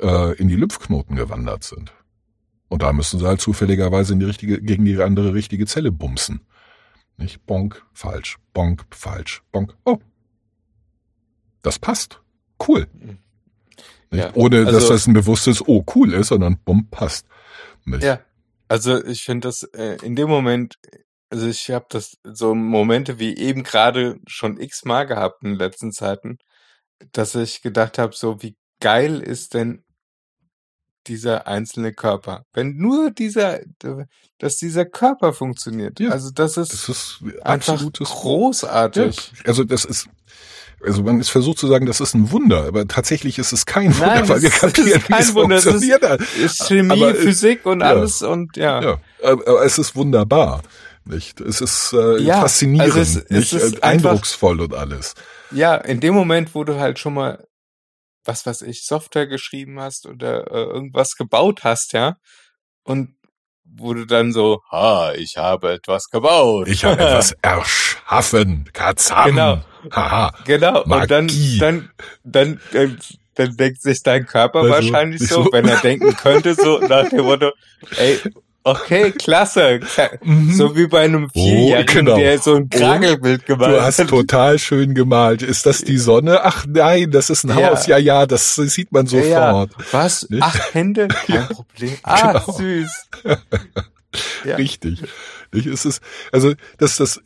äh, 0.00 0.34
in 0.34 0.48
die 0.48 0.56
Lymphknoten 0.56 1.16
gewandert 1.16 1.64
sind. 1.64 1.92
Und 2.68 2.82
da 2.82 2.92
müssen 2.92 3.18
sie 3.18 3.26
halt 3.26 3.40
zufälligerweise 3.40 4.12
in 4.12 4.20
die 4.20 4.26
richtige, 4.26 4.62
gegen 4.62 4.84
die 4.84 5.00
andere 5.02 5.34
richtige 5.34 5.66
Zelle 5.66 5.90
bumsen. 5.90 6.40
Nicht? 7.16 7.44
Bonk, 7.44 7.84
falsch, 7.92 8.38
bonk, 8.54 8.86
falsch, 8.90 9.42
bonk. 9.52 9.76
Oh. 9.84 9.98
Das 11.62 11.78
passt 11.78 12.22
cool. 12.66 12.86
Ja, 14.12 14.30
Ohne 14.34 14.66
also, 14.66 14.72
dass 14.72 14.88
das 14.88 15.06
ein 15.06 15.14
bewusstes 15.14 15.66
Oh 15.66 15.84
cool 15.94 16.14
ist, 16.14 16.28
sondern 16.28 16.58
bumm, 16.64 16.88
passt. 16.90 17.26
Nicht? 17.84 18.02
Ja, 18.02 18.20
also 18.68 19.04
ich 19.04 19.24
finde 19.24 19.48
das 19.48 19.64
äh, 19.74 19.98
in 20.02 20.16
dem 20.16 20.28
Moment, 20.28 20.78
also 21.28 21.46
ich 21.46 21.70
habe 21.70 21.86
das 21.90 22.18
so 22.24 22.54
Momente 22.54 23.18
wie 23.18 23.36
eben 23.36 23.62
gerade 23.62 24.18
schon 24.26 24.60
x-mal 24.60 25.06
gehabt 25.06 25.42
in 25.42 25.50
den 25.50 25.58
letzten 25.58 25.92
Zeiten, 25.92 26.38
dass 27.12 27.34
ich 27.34 27.62
gedacht 27.62 27.98
habe, 27.98 28.14
so 28.14 28.42
wie 28.42 28.56
geil 28.80 29.20
ist 29.20 29.54
denn 29.54 29.84
dieser 31.06 31.46
einzelne 31.46 31.92
Körper. 31.92 32.44
Wenn 32.52 32.76
nur 32.76 33.10
dieser, 33.10 33.60
dass 34.38 34.56
dieser 34.56 34.84
Körper 34.84 35.32
funktioniert. 35.32 36.00
Ja, 36.00 36.10
also 36.10 36.30
das 36.30 36.56
ist, 36.56 36.72
das 36.72 36.88
ist 36.88 37.24
einfach 37.42 37.82
großartig. 37.92 39.16
Ja, 39.16 39.44
also 39.46 39.64
das 39.64 39.84
ist, 39.84 40.08
also 40.82 41.02
man 41.02 41.20
ist 41.20 41.28
versucht 41.28 41.58
zu 41.58 41.66
sagen, 41.66 41.86
das 41.86 42.00
ist 42.00 42.14
ein 42.14 42.30
Wunder, 42.30 42.64
aber 42.64 42.86
tatsächlich 42.86 43.38
ist 43.38 43.52
es 43.52 43.66
kein 43.66 43.94
Wunder, 43.98 44.06
Nein, 44.06 44.28
weil 44.28 44.42
wir 44.42 44.50
kapieren, 44.50 45.02
wie 45.08 45.14
es 45.14 45.34
Wunder. 45.34 45.60
funktioniert. 45.60 46.02
Es 46.02 46.20
ist, 46.20 46.60
ist 46.60 46.68
Chemie, 46.68 46.92
aber, 46.92 47.14
Physik 47.14 47.66
und 47.66 47.80
ja, 47.80 47.86
alles 47.86 48.22
und 48.22 48.56
ja. 48.56 48.82
ja. 48.82 49.00
Aber 49.22 49.64
es 49.64 49.78
ist 49.78 49.94
wunderbar. 49.96 50.62
Nicht? 51.04 51.40
Es 51.40 51.60
ist 51.60 51.92
äh, 51.92 52.20
ja, 52.20 52.42
faszinierend, 52.42 52.94
also 52.94 53.00
es, 53.00 53.30
nicht? 53.30 53.52
Es 53.52 53.62
ist 53.62 53.82
eindrucksvoll 53.82 54.60
einfach, 54.60 54.64
und 54.64 54.74
alles. 54.74 55.14
Ja, 55.50 55.74
in 55.76 56.00
dem 56.00 56.14
Moment, 56.14 56.54
wo 56.54 56.62
du 56.62 56.78
halt 56.78 56.98
schon 56.98 57.14
mal, 57.14 57.44
was 58.24 58.46
weiß 58.46 58.62
ich, 58.62 58.84
Software 58.84 59.26
geschrieben 59.26 59.80
hast 59.80 60.06
oder 60.06 60.50
äh, 60.50 60.64
irgendwas 60.64 61.14
gebaut 61.16 61.64
hast, 61.64 61.92
ja, 61.92 62.16
und 62.84 63.14
wo 63.76 63.94
du 63.94 64.04
dann 64.04 64.32
so, 64.32 64.62
ha, 64.70 65.12
ich 65.14 65.36
habe 65.36 65.72
etwas 65.72 66.06
gebaut. 66.10 66.68
Ich 66.68 66.84
habe 66.84 67.00
etwas 67.00 67.32
erschaffen. 67.42 68.68
Katzam. 68.72 69.26
Genau. 69.26 69.64
Haha. 69.92 70.32
Genau. 70.44 70.82
Magie. 70.86 71.02
Und 71.02 71.10
dann, 71.10 71.26
dann, 71.62 71.90
dann, 72.24 72.60
dann, 72.72 72.98
dann 73.34 73.56
denkt 73.56 73.82
sich 73.82 74.02
dein 74.02 74.26
Körper 74.26 74.60
also, 74.60 74.70
wahrscheinlich 74.70 75.26
so, 75.26 75.44
so, 75.44 75.52
wenn 75.52 75.68
er 75.68 75.78
denken 75.78 76.14
könnte, 76.16 76.54
so 76.54 76.78
nach 76.80 77.08
dem 77.08 77.24
Motto, 77.24 77.52
ey, 77.96 78.18
Okay, 78.62 79.12
klasse. 79.12 79.80
Mhm. 80.22 80.52
So 80.52 80.76
wie 80.76 80.86
bei 80.86 81.00
einem 81.04 81.30
oh, 81.34 81.40
Vierjährigen, 81.40 82.08
oh, 82.08 82.12
genau. 82.12 82.16
der 82.16 82.38
so 82.38 82.56
ein 82.56 82.68
Kragelbild 82.68 83.46
gemalt 83.46 83.70
hat. 83.70 83.78
Du 83.78 83.82
hast 83.82 84.08
total 84.08 84.58
schön 84.58 84.94
gemalt. 84.94 85.40
Ist 85.40 85.64
das 85.64 85.78
die 85.78 85.96
Sonne? 85.96 86.44
Ach 86.44 86.66
nein, 86.68 87.10
das 87.10 87.30
ist 87.30 87.44
ein 87.44 87.58
ja. 87.58 87.70
Haus. 87.70 87.86
Ja, 87.86 87.96
ja, 87.96 88.26
das 88.26 88.54
sieht 88.56 88.92
man 88.92 89.06
sofort. 89.06 89.30
Ja, 89.30 89.66
Was? 89.92 90.28
Nicht? 90.28 90.42
Acht 90.42 90.74
Hände? 90.74 91.08
Kein 91.26 91.48
Problem. 91.48 91.96
Ah, 92.02 92.32
genau. 92.32 92.52
süß. 92.52 93.08
ja. 94.44 94.56
Richtig. 94.56 95.04
Ich, 95.52 95.66
ist 95.66 95.86
es, 95.86 96.00
also, 96.30 96.52
das, 96.78 96.98
das, 96.98 97.20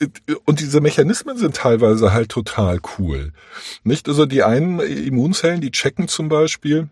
und 0.44 0.60
diese 0.60 0.80
Mechanismen 0.80 1.36
sind 1.36 1.56
teilweise 1.56 2.12
halt 2.12 2.30
total 2.30 2.78
cool. 2.98 3.32
Nicht? 3.82 4.08
Also, 4.08 4.24
die 4.24 4.44
einen 4.44 4.78
Immunzellen, 4.78 5.60
die 5.60 5.72
checken 5.72 6.06
zum 6.06 6.28
Beispiel 6.28 6.88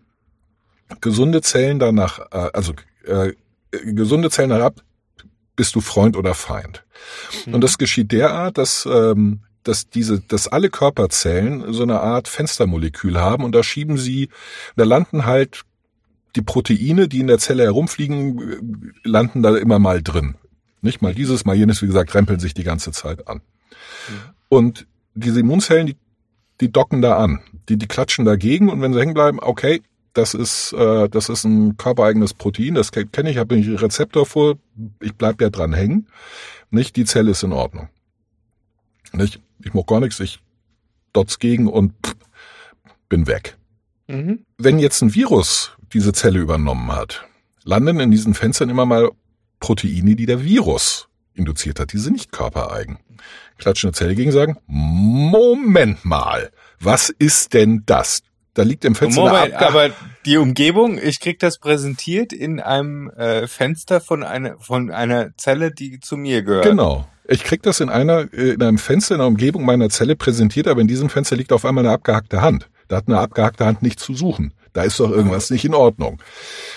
gesunde 1.01 1.41
Zellen 1.41 1.79
danach, 1.79 2.19
äh, 2.31 2.49
also, 2.53 2.73
äh, 3.05 3.33
gesunde 3.83 4.29
Zellen 4.29 4.51
herab, 4.51 4.81
bist 5.55 5.75
du 5.75 5.81
Freund 5.81 6.17
oder 6.17 6.33
Feind. 6.33 6.83
Mhm. 7.45 7.55
Und 7.55 7.61
das 7.61 7.77
geschieht 7.77 8.11
derart, 8.11 8.57
dass, 8.57 8.87
ähm, 8.91 9.41
dass 9.63 9.89
diese, 9.89 10.19
dass 10.19 10.47
alle 10.47 10.69
Körperzellen 10.69 11.73
so 11.73 11.83
eine 11.83 12.01
Art 12.01 12.27
Fenstermolekül 12.27 13.19
haben 13.19 13.43
und 13.43 13.53
da 13.53 13.63
schieben 13.63 13.97
sie, 13.97 14.29
da 14.75 14.83
landen 14.83 15.25
halt 15.25 15.63
die 16.35 16.41
Proteine, 16.41 17.07
die 17.07 17.19
in 17.19 17.27
der 17.27 17.37
Zelle 17.37 17.63
herumfliegen, 17.63 18.93
landen 19.03 19.43
da 19.43 19.55
immer 19.55 19.79
mal 19.79 20.01
drin. 20.01 20.35
Nicht 20.81 21.01
mal 21.01 21.13
dieses, 21.13 21.45
mal 21.45 21.55
jenes, 21.55 21.81
wie 21.81 21.87
gesagt, 21.87 22.13
rempeln 22.15 22.39
sich 22.39 22.53
die 22.53 22.63
ganze 22.63 22.91
Zeit 22.91 23.27
an. 23.27 23.37
Mhm. 23.37 24.13
Und 24.49 24.87
diese 25.13 25.39
Immunzellen, 25.39 25.87
die, 25.87 25.95
die 26.59 26.71
docken 26.71 27.01
da 27.01 27.17
an. 27.17 27.41
Die, 27.69 27.77
die 27.77 27.87
klatschen 27.87 28.25
dagegen 28.25 28.69
und 28.69 28.81
wenn 28.81 28.93
sie 28.93 28.99
hängen 28.99 29.13
bleiben, 29.13 29.39
okay, 29.39 29.81
das 30.13 30.33
ist, 30.33 30.73
äh, 30.73 31.09
das 31.09 31.29
ist 31.29 31.43
ein 31.43 31.77
körpereigenes 31.77 32.33
Protein, 32.33 32.75
das 32.75 32.91
kenne 32.91 33.29
ich, 33.29 33.37
habe 33.37 33.55
ich 33.55 33.81
Rezeptor 33.81 34.25
vor, 34.25 34.57
ich 35.01 35.15
bleib 35.15 35.41
ja 35.41 35.49
dran 35.49 35.73
hängen. 35.73 36.07
Nicht, 36.69 36.95
die 36.95 37.05
Zelle 37.05 37.31
ist 37.31 37.43
in 37.43 37.51
Ordnung. 37.51 37.89
Nicht, 39.11 39.41
ich 39.63 39.73
mach 39.73 39.85
gar 39.85 39.99
nichts, 39.99 40.19
ich 40.19 40.39
dots 41.13 41.39
gegen 41.39 41.67
und 41.67 41.93
pff, 42.05 42.15
bin 43.09 43.27
weg. 43.27 43.57
Mhm. 44.07 44.45
Wenn 44.57 44.79
jetzt 44.79 45.01
ein 45.01 45.13
Virus 45.13 45.71
diese 45.93 46.13
Zelle 46.13 46.39
übernommen 46.39 46.91
hat, 46.91 47.25
landen 47.63 47.99
in 47.99 48.11
diesen 48.11 48.33
Fenstern 48.33 48.69
immer 48.69 48.85
mal 48.85 49.11
Proteine, 49.59 50.15
die 50.15 50.25
der 50.25 50.43
Virus 50.43 51.07
induziert 51.33 51.79
hat. 51.79 51.93
Die 51.93 51.97
sind 51.97 52.13
nicht 52.13 52.31
körpereigen. 52.31 52.99
Klatschen 53.57 53.87
eine 53.87 53.93
Zelle 53.93 54.15
gegen 54.15 54.31
sagen, 54.31 54.57
Moment 54.67 56.03
mal, 56.03 56.51
was 56.79 57.09
ist 57.09 57.53
denn 57.53 57.83
das? 57.85 58.23
Da 58.53 58.61
liegt 58.61 58.85
im 58.85 58.93
Fenster 58.93 59.21
Moment, 59.21 59.55
aber 59.55 59.89
die 60.25 60.37
Umgebung, 60.37 60.99
ich 61.01 61.19
krieg 61.19 61.39
das 61.39 61.57
präsentiert 61.57 62.31
in 62.31 62.59
einem 62.59 63.09
äh, 63.09 63.47
Fenster 63.47 63.99
von 63.99 64.23
einer 64.23 64.59
von 64.59 64.91
einer 64.91 65.35
Zelle, 65.37 65.71
die 65.71 65.99
zu 65.99 66.17
mir 66.17 66.43
gehört. 66.43 66.65
Genau. 66.65 67.07
Ich 67.27 67.43
krieg 67.43 67.63
das 67.63 67.79
in 67.79 67.89
einer 67.89 68.31
äh, 68.31 68.51
in 68.51 68.61
einem 68.61 68.77
Fenster 68.77 69.15
in 69.15 69.19
der 69.19 69.27
Umgebung 69.27 69.65
meiner 69.65 69.89
Zelle 69.89 70.15
präsentiert, 70.15 70.67
aber 70.67 70.81
in 70.81 70.87
diesem 70.87 71.09
Fenster 71.09 71.35
liegt 71.35 71.51
auf 71.51 71.65
einmal 71.65 71.83
eine 71.83 71.93
abgehackte 71.93 72.41
Hand. 72.41 72.69
Da 72.89 72.97
hat 72.97 73.07
eine 73.07 73.17
abgehackte 73.17 73.65
Hand 73.65 73.81
nichts 73.81 74.03
zu 74.03 74.13
suchen. 74.13 74.53
Da 74.73 74.83
ist 74.83 74.99
doch 74.99 75.09
irgendwas 75.09 75.49
nicht 75.49 75.65
in 75.65 75.73
Ordnung. 75.73 76.21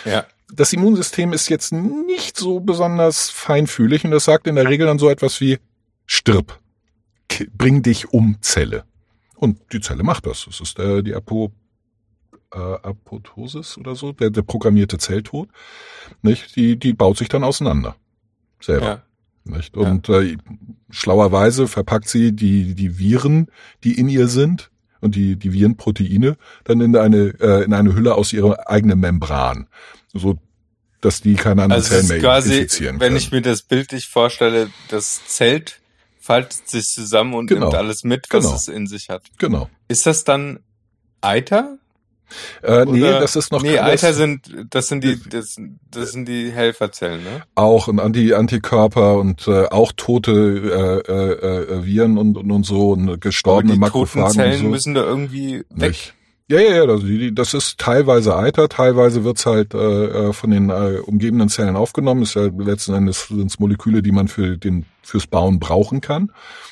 Ja. 0.04 0.24
das 0.52 0.72
Immunsystem 0.72 1.32
ist 1.32 1.48
jetzt 1.48 1.72
nicht 1.72 2.36
so 2.36 2.60
besonders 2.60 3.30
feinfühlig 3.30 4.04
und 4.04 4.12
das 4.12 4.24
sagt 4.24 4.46
in 4.46 4.54
der 4.54 4.68
Regel 4.68 4.86
dann 4.86 4.98
so 4.98 5.10
etwas 5.10 5.40
wie 5.40 5.58
stirb, 6.06 6.58
bring 7.56 7.82
dich 7.82 8.12
um 8.12 8.36
Zelle. 8.40 8.84
Und 9.34 9.58
die 9.72 9.80
Zelle 9.80 10.02
macht 10.02 10.26
das. 10.26 10.46
Das 10.46 10.60
ist 10.60 10.78
der, 10.78 11.02
die 11.02 11.14
Apo, 11.14 11.52
äh, 12.52 12.58
Apoptosis 12.58 13.78
oder 13.78 13.94
so, 13.94 14.12
der, 14.12 14.30
der 14.30 14.42
programmierte 14.42 14.98
Zelltod. 14.98 15.48
Nicht? 16.22 16.56
Die, 16.56 16.78
die 16.78 16.92
baut 16.92 17.18
sich 17.18 17.28
dann 17.28 17.44
auseinander. 17.44 17.96
Selber. 18.60 18.86
Ja. 18.86 19.02
Nicht? 19.56 19.76
Und 19.76 20.08
ja. 20.08 20.20
äh, 20.20 20.36
schlauerweise 20.90 21.68
verpackt 21.68 22.08
sie 22.08 22.32
die, 22.32 22.74
die 22.74 22.98
Viren, 22.98 23.48
die 23.84 23.98
in 23.98 24.08
ihr 24.08 24.28
sind, 24.28 24.70
und 25.00 25.14
die, 25.14 25.36
die 25.36 25.52
Virenproteine 25.52 26.36
dann 26.64 26.80
in 26.80 26.96
eine, 26.96 27.34
äh, 27.40 27.64
in 27.64 27.72
eine 27.72 27.94
Hülle 27.94 28.14
aus 28.14 28.32
ihrer 28.32 28.68
eigenen 28.68 28.98
Membran. 28.98 29.68
So, 30.12 30.38
dass 31.00 31.20
die 31.20 31.34
keine 31.34 31.62
anderen 31.62 31.82
also 31.82 31.94
Zellen 31.94 32.08
mehr 32.08 32.18
quasi, 32.20 32.54
infizieren 32.54 33.00
Wenn 33.00 33.16
ich 33.16 33.30
mir 33.30 33.42
das 33.42 33.62
bildlich 33.62 34.08
vorstelle, 34.08 34.70
das 34.88 35.26
Zelt 35.26 35.80
faltet 36.18 36.68
sich 36.68 36.88
zusammen 36.88 37.34
und 37.34 37.46
genau. 37.46 37.66
nimmt 37.66 37.74
alles 37.74 38.02
mit, 38.02 38.26
was 38.30 38.44
genau. 38.44 38.56
es 38.56 38.68
in 38.68 38.86
sich 38.86 39.08
hat. 39.08 39.22
Genau. 39.38 39.70
Ist 39.88 40.06
das 40.06 40.24
dann 40.24 40.60
Eiter? 41.20 41.78
Äh, 42.62 42.84
nee, 42.86 43.00
das 43.00 43.36
ist 43.36 43.52
noch 43.52 43.62
Nee, 43.62 43.78
Eiter 43.78 44.12
sind 44.12 44.66
das 44.70 44.88
sind 44.88 45.04
die 45.04 45.18
das, 45.28 45.60
das 45.90 46.12
sind 46.12 46.26
die 46.26 46.50
Helferzellen, 46.50 47.22
ne? 47.22 47.42
Auch 47.54 47.88
und 47.88 48.00
Anti 48.00 48.34
Antikörper 48.34 49.18
und 49.18 49.46
äh, 49.46 49.66
auch 49.66 49.92
tote 49.96 50.32
äh, 51.06 51.12
äh, 51.12 51.78
äh, 51.78 51.84
Viren 51.84 52.18
und, 52.18 52.36
und 52.36 52.50
und 52.50 52.66
so 52.66 52.90
und 52.90 53.20
gestorbene 53.20 53.72
Aber 53.72 53.74
die 53.74 53.80
Makrophagen 53.80 54.22
toten 54.22 54.34
Zellen 54.34 54.62
so. 54.62 54.68
müssen 54.68 54.94
da 54.94 55.02
irgendwie 55.02 55.64
weg. 55.70 55.90
Nicht. 55.90 56.15
Ja, 56.48 56.60
ja, 56.60 56.76
ja, 56.76 56.82
also 56.82 57.04
die, 57.04 57.34
das 57.34 57.54
ist 57.54 57.78
teilweise 57.78 58.36
Eiter, 58.36 58.68
teilweise 58.68 59.24
wird's 59.24 59.46
halt 59.46 59.74
äh, 59.74 60.28
äh, 60.28 60.32
von 60.32 60.52
den 60.52 60.70
äh, 60.70 61.00
umgebenden 61.04 61.48
Zellen 61.48 61.74
aufgenommen. 61.74 62.22
Ist 62.22 62.34
ja 62.34 62.48
letzten 62.56 62.94
Endes 62.94 63.26
sind's 63.26 63.58
Moleküle, 63.58 64.00
die 64.00 64.12
man 64.12 64.28
für 64.28 64.56
den 64.56 64.86
fürs 65.02 65.26
Bauen 65.26 65.58
brauchen 65.58 66.00
kann. 66.00 66.30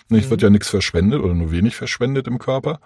Nicht 0.08 0.26
mhm. 0.26 0.30
wird 0.30 0.42
ja 0.42 0.50
nichts 0.50 0.68
verschwendet 0.68 1.20
oder 1.20 1.34
nur 1.34 1.50
wenig 1.50 1.74
verschwendet 1.74 2.28
im 2.28 2.38
Körper. 2.38 2.78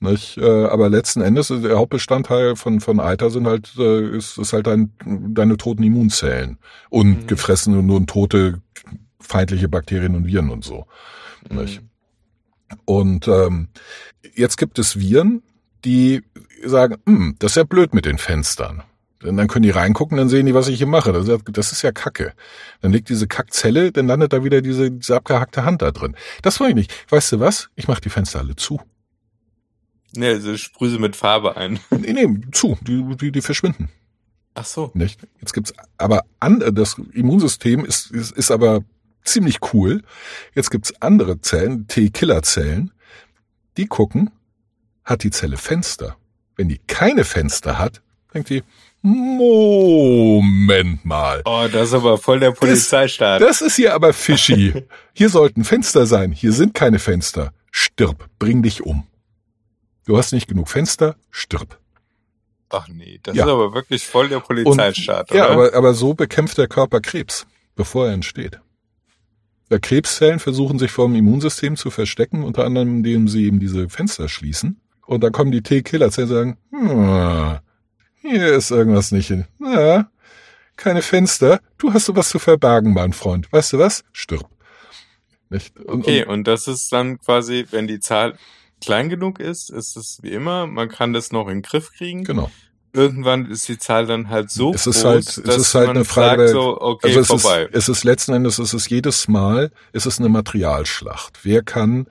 Nicht? 0.00 0.36
Äh, 0.38 0.64
aber 0.64 0.88
letzten 0.88 1.20
Endes 1.20 1.50
ist 1.50 1.64
der 1.64 1.78
Hauptbestandteil 1.78 2.56
von 2.56 2.80
von 2.80 2.98
Eiter 2.98 3.30
sind 3.30 3.46
halt 3.46 3.74
äh, 3.78 4.16
ist, 4.16 4.36
ist 4.36 4.52
halt 4.52 4.66
dein, 4.66 4.92
deine 5.04 5.56
toten 5.56 5.84
Immunzellen 5.84 6.58
und 6.90 7.22
mhm. 7.22 7.26
gefressene 7.28 7.78
und 7.78 7.86
nur 7.86 8.04
tote 8.04 8.60
feindliche 9.20 9.68
Bakterien 9.68 10.16
und 10.16 10.26
Viren 10.26 10.50
und 10.50 10.64
so. 10.64 10.86
Mhm. 11.48 11.60
Nicht? 11.60 11.82
Und 12.84 13.28
ähm, 13.28 13.68
jetzt 14.34 14.56
gibt 14.56 14.80
es 14.80 14.98
Viren, 14.98 15.44
die 15.84 16.22
sagen, 16.64 16.96
hm, 17.06 17.36
das 17.38 17.52
ist 17.52 17.56
ja 17.56 17.64
blöd 17.64 17.94
mit 17.94 18.06
den 18.06 18.18
Fenstern. 18.18 18.82
Denn 19.22 19.36
dann 19.36 19.48
können 19.48 19.62
die 19.62 19.70
reingucken, 19.70 20.18
dann 20.18 20.28
sehen 20.28 20.46
die, 20.46 20.54
was 20.54 20.68
ich 20.68 20.78
hier 20.78 20.86
mache. 20.86 21.12
Das 21.12 21.26
ist, 21.26 21.42
das 21.50 21.72
ist 21.72 21.82
ja 21.82 21.90
Kacke. 21.90 22.34
Dann 22.80 22.92
liegt 22.92 23.08
diese 23.08 23.26
Kackzelle, 23.26 23.90
dann 23.90 24.06
landet 24.06 24.32
da 24.32 24.44
wieder 24.44 24.60
diese, 24.60 24.90
diese 24.90 25.16
abgehackte 25.16 25.64
Hand 25.64 25.82
da 25.82 25.90
drin. 25.90 26.16
Das 26.42 26.60
wollte 26.60 26.72
ich 26.72 26.76
nicht. 26.76 27.10
Weißt 27.10 27.32
du 27.32 27.40
was? 27.40 27.70
Ich 27.76 27.88
mache 27.88 28.00
die 28.00 28.10
Fenster 28.10 28.40
alle 28.40 28.56
zu. 28.56 28.80
Nee, 30.12 30.28
also 30.28 30.56
sprühe 30.56 30.90
sie 30.90 30.98
mit 30.98 31.16
Farbe 31.16 31.56
ein. 31.56 31.80
Nee, 31.90 32.12
nee, 32.12 32.40
zu. 32.52 32.78
Die, 32.82 33.16
die, 33.16 33.32
die 33.32 33.42
verschwinden. 33.42 33.88
Ach 34.54 34.64
so. 34.64 34.90
Nicht? 34.94 35.20
Jetzt 35.40 35.52
gibt's 35.52 35.72
aber 35.98 36.24
an, 36.40 36.62
das 36.74 36.96
Immunsystem 37.12 37.84
ist, 37.84 38.10
ist, 38.10 38.32
ist 38.32 38.50
aber 38.50 38.82
ziemlich 39.24 39.58
cool. 39.72 40.02
Jetzt 40.54 40.70
gibt's 40.70 40.94
andere 41.00 41.40
Zellen, 41.40 41.88
T-Killer-Zellen, 41.88 42.92
die 43.76 43.86
gucken, 43.86 44.30
hat 45.06 45.22
die 45.22 45.30
Zelle 45.30 45.56
Fenster. 45.56 46.16
Wenn 46.56 46.68
die 46.68 46.80
keine 46.86 47.24
Fenster 47.24 47.78
hat, 47.78 48.02
denkt 48.34 48.50
die, 48.50 48.62
Moment 49.02 51.04
mal. 51.04 51.42
Oh, 51.44 51.66
das 51.70 51.88
ist 51.88 51.94
aber 51.94 52.18
voll 52.18 52.40
der 52.40 52.50
Polizeistaat. 52.50 53.40
Das, 53.40 53.60
das 53.60 53.68
ist 53.68 53.76
hier 53.76 53.94
aber 53.94 54.12
fishy. 54.12 54.84
Hier 55.12 55.30
sollten 55.30 55.64
Fenster 55.64 56.06
sein. 56.06 56.32
Hier 56.32 56.52
sind 56.52 56.74
keine 56.74 56.98
Fenster. 56.98 57.52
Stirb. 57.70 58.28
Bring 58.38 58.62
dich 58.62 58.82
um. 58.82 59.06
Du 60.06 60.18
hast 60.18 60.32
nicht 60.32 60.48
genug 60.48 60.68
Fenster. 60.68 61.16
Stirb. 61.30 61.78
Ach 62.68 62.88
nee, 62.88 63.20
das 63.22 63.36
ja. 63.36 63.44
ist 63.44 63.50
aber 63.50 63.74
wirklich 63.74 64.04
voll 64.04 64.28
der 64.28 64.40
Polizeistaat. 64.40 65.30
Und, 65.30 65.36
ja, 65.36 65.48
aber, 65.48 65.72
aber 65.72 65.94
so 65.94 66.14
bekämpft 66.14 66.58
der 66.58 66.66
Körper 66.66 67.00
Krebs, 67.00 67.46
bevor 67.76 68.08
er 68.08 68.12
entsteht. 68.12 68.60
Der 69.70 69.78
Krebszellen 69.78 70.40
versuchen 70.40 70.78
sich 70.78 70.90
vor 70.90 71.06
dem 71.06 71.14
Immunsystem 71.14 71.76
zu 71.76 71.90
verstecken, 71.90 72.42
unter 72.42 72.64
anderem 72.64 72.88
indem 72.88 73.28
sie 73.28 73.46
eben 73.46 73.60
diese 73.60 73.88
Fenster 73.88 74.28
schließen. 74.28 74.80
Und 75.06 75.22
dann 75.22 75.32
kommen 75.32 75.52
die 75.52 75.62
T-Killer-Zellen 75.62 76.28
und 76.28 76.34
sagen, 76.34 76.58
hm, 76.70 77.58
hier 78.20 78.52
ist 78.54 78.70
irgendwas 78.70 79.12
nicht 79.12 79.28
hin. 79.28 79.46
Ja, 79.60 80.10
keine 80.76 81.02
Fenster. 81.02 81.60
Du 81.78 81.92
hast 81.92 82.06
sowas 82.06 82.28
zu 82.28 82.38
verbergen, 82.38 82.92
mein 82.92 83.12
Freund. 83.12 83.50
Weißt 83.52 83.72
du 83.72 83.78
was? 83.78 84.04
Stirb. 84.12 84.48
Nicht? 85.48 85.78
Und, 85.78 86.02
okay, 86.02 86.24
und, 86.24 86.30
und 86.30 86.46
das 86.48 86.66
ist 86.66 86.92
dann 86.92 87.18
quasi, 87.20 87.66
wenn 87.70 87.86
die 87.86 88.00
Zahl 88.00 88.36
klein 88.80 89.08
genug 89.08 89.38
ist, 89.40 89.70
ist 89.70 89.96
es 89.96 90.18
wie 90.22 90.32
immer, 90.32 90.66
man 90.66 90.88
kann 90.88 91.12
das 91.12 91.32
noch 91.32 91.48
in 91.48 91.58
den 91.58 91.62
Griff 91.62 91.92
kriegen. 91.92 92.24
Genau. 92.24 92.50
Irgendwann 92.92 93.46
ist 93.50 93.68
die 93.68 93.78
Zahl 93.78 94.06
dann 94.06 94.30
halt 94.30 94.50
so 94.50 94.72
es 94.72 94.86
ist 94.86 95.04
halt, 95.04 95.26
groß, 95.26 95.36
halt, 95.36 95.48
es 95.48 95.56
ist 95.58 95.74
halt 95.74 95.90
eine 95.90 96.04
Frage, 96.04 96.48
so, 96.48 96.80
okay, 96.80 97.08
also 97.08 97.20
es 97.20 97.26
vorbei. 97.26 97.64
Ist, 97.64 97.74
es 97.74 97.88
ist 97.90 98.04
letzten 98.04 98.32
Endes, 98.32 98.58
es 98.58 98.72
ist 98.72 98.88
jedes 98.88 99.28
Mal, 99.28 99.70
es 99.92 100.06
ist 100.06 100.18
eine 100.18 100.30
Materialschlacht. 100.30 101.40
Wer 101.42 101.62
kann 101.62 102.06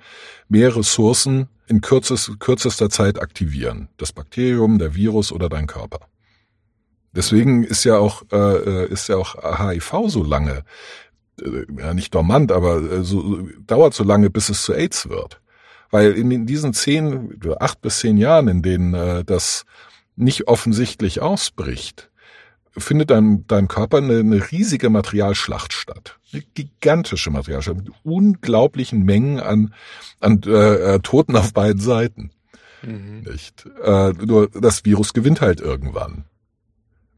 mehr 0.48 0.76
Ressourcen 0.76 1.50
in 1.68 1.82
kürzest, 1.82 2.40
kürzester 2.40 2.90
Zeit 2.90 3.22
aktivieren. 3.22 3.90
Das 3.98 4.14
Bakterium, 4.14 4.80
der 4.80 4.96
Virus 4.96 5.32
oder 5.32 5.50
dein 5.50 5.68
Körper. 5.68 6.00
Deswegen 7.16 7.64
ist 7.64 7.86
ja 7.86 7.98
auch, 7.98 8.24
äh, 8.32 8.88
ist 8.88 9.08
ja 9.08 9.16
auch 9.16 9.36
HIV 9.36 10.10
so 10.10 10.24
lange, 10.24 10.64
äh, 11.42 11.66
ja 11.78 11.94
nicht 11.94 12.14
dormant, 12.14 12.52
aber 12.52 12.82
äh, 12.82 13.04
so, 13.04 13.48
dauert 13.66 13.94
so 13.94 14.04
lange, 14.04 14.30
bis 14.30 14.50
es 14.50 14.64
zu 14.64 14.74
AIDS 14.74 15.10
wird. 15.10 15.42
Weil 15.92 16.12
in 16.12 16.46
diesen 16.46 16.74
zehn, 16.74 17.40
acht 17.60 17.82
bis 17.82 18.00
zehn 18.00 18.18
Jahren, 18.18 18.48
in 18.48 18.62
denen 18.62 18.94
äh, 18.94 19.24
das 19.24 19.66
nicht 20.18 20.48
offensichtlich 20.48 21.22
ausbricht, 21.22 22.10
findet 22.78 23.12
dein, 23.12 23.46
deinem 23.48 23.68
Körper 23.68 23.98
eine, 23.98 24.20
eine 24.20 24.52
riesige 24.52 24.90
Materialschlacht 24.90 25.74
statt. 25.74 26.18
Eine 26.34 26.44
gigantische 26.54 27.30
Materialschlacht 27.30 27.78
mit 27.78 27.92
unglaublichen 28.04 29.04
Mengen 29.04 29.40
an, 29.40 29.74
an 30.20 30.42
äh, 30.46 30.96
äh, 30.96 31.00
Toten 31.00 31.36
auf 31.36 31.54
beiden 31.54 31.82
Seiten. 31.82 32.32
Mhm. 32.82 33.26
Nicht? 33.30 33.66
Äh, 33.84 34.12
nur 34.14 34.50
das 34.50 34.86
Virus 34.86 35.14
gewinnt 35.14 35.42
halt 35.42 35.62
irgendwann, 35.62 36.26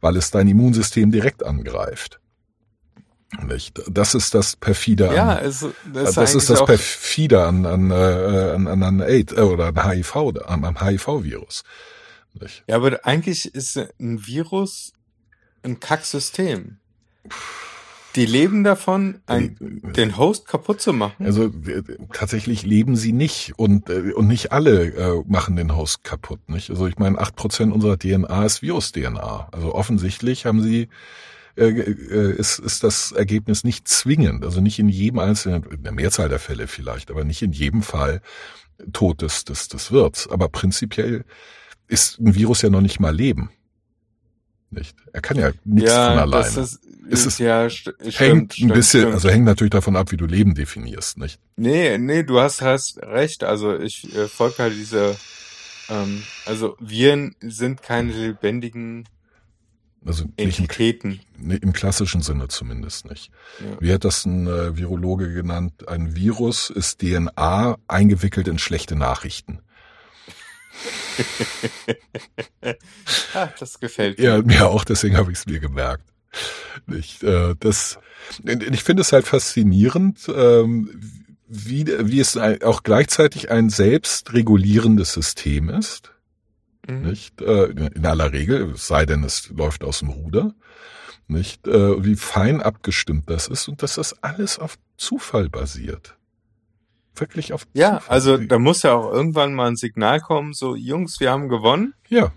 weil 0.02 0.16
es 0.16 0.32
dein 0.32 0.48
Immunsystem 0.48 1.12
direkt 1.12 1.46
angreift. 1.46 2.20
Nicht? 3.46 3.82
Das 3.90 4.16
ist 4.16 4.34
das 4.34 4.56
perfide 4.56 5.10
an, 5.10 5.16
ja, 5.16 5.38
es, 5.40 5.66
das, 5.94 6.16
das 6.16 6.34
ist 6.34 6.50
das 6.50 6.64
perfide 6.64 7.44
an 7.44 7.66
an 7.66 7.92
äh, 7.92 7.94
an, 7.94 8.68
an, 8.68 8.84
an 8.84 9.02
AIDS 9.02 9.34
äh, 9.34 9.42
oder 9.42 9.66
an 9.66 9.90
HIV 9.90 10.16
am, 10.46 10.64
am 10.64 10.80
HIV-Virus. 10.80 11.64
Ja, 12.68 12.78
aber 12.78 13.06
eigentlich 13.06 13.54
ist 13.54 13.78
ein 13.78 14.26
Virus 14.26 14.94
ein 15.68 15.80
Kacksystem. 15.80 16.78
Die 18.16 18.26
leben 18.26 18.64
davon, 18.64 19.22
ein, 19.28 19.58
den 19.60 20.18
Host 20.18 20.48
kaputt 20.48 20.82
zu 20.82 20.92
machen. 20.92 21.24
Also 21.24 21.52
tatsächlich 22.14 22.64
leben 22.64 22.96
sie 22.96 23.12
nicht 23.12 23.54
und 23.58 23.90
äh, 23.92 24.14
und 24.14 24.28
nicht 24.28 24.52
alle 24.52 24.86
äh, 24.86 25.24
machen 25.28 25.56
den 25.56 25.76
Host 25.76 26.04
kaputt, 26.04 26.50
nicht? 26.50 26.72
Also 26.72 26.88
ich 26.88 26.98
meine, 26.98 27.20
acht 27.20 27.36
Prozent 27.36 27.72
unserer 27.72 27.98
DNA 28.00 28.46
ist 28.46 28.64
Virus-DNA. 28.64 29.50
Also 29.52 29.76
offensichtlich 29.76 30.48
haben 30.48 30.64
sie 30.64 30.90
äh, 31.58 31.70
äh, 31.70 32.36
ist, 32.38 32.60
ist 32.60 32.84
das 32.84 33.12
Ergebnis 33.12 33.64
nicht 33.64 33.88
zwingend, 33.88 34.44
also 34.44 34.62
nicht 34.62 34.80
in 34.80 34.90
jedem 34.90 35.20
einzelnen, 35.20 35.64
in 35.64 35.84
der 35.84 35.92
Mehrzahl 35.92 36.30
der 36.30 36.40
Fälle 36.40 36.68
vielleicht, 36.68 37.12
aber 37.12 37.24
nicht 37.24 37.42
in 37.42 37.52
jedem 37.52 37.84
Fall 37.84 38.22
Tod 38.94 39.22
des, 39.22 39.44
des, 39.44 39.68
des 39.68 39.92
Wirts. 39.92 40.28
Aber 40.28 40.50
prinzipiell 40.50 41.26
ist 41.88 42.20
ein 42.20 42.36
Virus 42.36 42.62
ja 42.62 42.70
noch 42.70 42.82
nicht 42.82 43.00
mal 43.00 43.16
Leben. 43.16 43.50
Nicht? 44.70 44.96
Er 45.14 45.22
kann 45.22 45.38
ja 45.38 45.52
nichts 45.64 45.92
ja, 45.92 46.10
von 46.10 46.20
alleine. 46.20 46.44
Das 46.44 46.58
ist, 46.58 46.86
ist 47.08 47.26
es 47.26 47.38
ja, 47.38 47.70
stimmt, 47.70 47.98
hängt 48.20 48.60
ein 48.60 48.68
bisschen, 48.68 49.02
stimmt. 49.02 49.14
also 49.14 49.30
hängt 49.30 49.46
natürlich 49.46 49.72
davon 49.72 49.96
ab, 49.96 50.12
wie 50.12 50.18
du 50.18 50.26
Leben 50.26 50.56
definierst, 50.56 51.18
nicht? 51.18 51.40
Nee, 51.56 51.98
nee, 51.98 52.24
du 52.24 52.40
hast, 52.40 52.62
hast 52.62 53.02
recht. 53.02 53.44
Also 53.44 53.78
ich 53.78 54.14
äh, 54.14 54.28
folge 54.28 54.58
halt 54.60 54.74
diese, 54.74 55.16
ähm, 55.90 56.24
also 56.46 56.76
Viren 56.80 57.36
sind 57.40 57.82
keine 57.82 58.12
lebendigen 58.12 59.06
also 60.06 60.26
Entitäten. 60.38 61.20
Im, 61.40 61.52
Im, 61.52 61.74
klassischen 61.74 62.22
Sinne 62.22 62.48
zumindest 62.48 63.10
nicht. 63.10 63.32
Ja. 63.60 63.78
Wie 63.80 63.94
hat 63.94 64.06
das 64.06 64.26
ein 64.26 64.48
äh, 64.48 64.78
Virologe 64.78 65.34
genannt? 65.34 65.88
Ein 65.88 66.16
Virus 66.16 66.70
ist 66.70 67.00
DNA 67.02 67.78
eingewickelt 67.88 68.48
in 68.48 68.58
schlechte 68.58 68.96
Nachrichten. 68.96 69.60
Ah, 73.34 73.50
das 73.60 73.80
gefällt 73.80 74.18
mir. 74.20 74.24
Ja, 74.24 74.42
mir 74.42 74.68
auch, 74.68 74.84
deswegen 74.84 75.18
habe 75.18 75.32
ich 75.32 75.40
es 75.40 75.46
mir 75.46 75.60
gemerkt. 75.60 76.04
Ich, 76.88 77.24
äh, 77.24 77.56
das, 77.60 78.00
ich 78.44 78.84
finde 78.84 79.02
es 79.02 79.12
halt 79.12 79.26
faszinierend, 79.26 80.28
ähm, 80.34 80.90
wie, 81.48 81.86
wie 81.88 82.20
es 82.20 82.38
auch 82.38 82.84
gleichzeitig 82.84 83.50
ein 83.50 83.70
selbstregulierendes 83.70 85.14
System 85.14 85.70
ist. 85.70 86.12
Mhm. 86.88 87.02
Nicht? 87.02 87.42
Äh, 87.42 87.66
in 87.66 88.06
aller 88.06 88.32
Regel, 88.32 88.72
es 88.72 88.88
sei 88.88 89.06
denn, 89.06 89.24
es 89.24 89.50
läuft 89.50 89.84
aus 89.84 90.00
dem 90.00 90.10
Ruder. 90.10 90.54
Nicht? 91.28 91.68
Äh, 91.68 92.04
wie 92.04 92.16
fein 92.16 92.62
abgestimmt 92.62 93.30
das 93.30 93.48
ist 93.48 93.68
und 93.68 93.84
dass 93.84 93.96
das 93.96 94.22
alles 94.24 94.60
auf 94.60 94.78
Zufall 94.98 95.50
basiert. 95.50 96.16
Wirklich 97.18 97.54
auf 97.54 97.62
Zufall. 97.62 97.82
Ja, 97.82 98.02
also 98.08 98.38
da 98.38 98.60
muss 98.60 98.84
ja 98.84 98.94
auch 98.94 99.12
irgendwann 99.12 99.54
mal 99.54 99.68
ein 99.68 99.76
Signal 99.76 100.20
kommen, 100.20 100.54
so 100.54 100.76
Jungs, 100.76 101.20
wir 101.20 101.32
haben 101.32 101.50
gewonnen. 101.50 101.94
Ja 102.10 102.32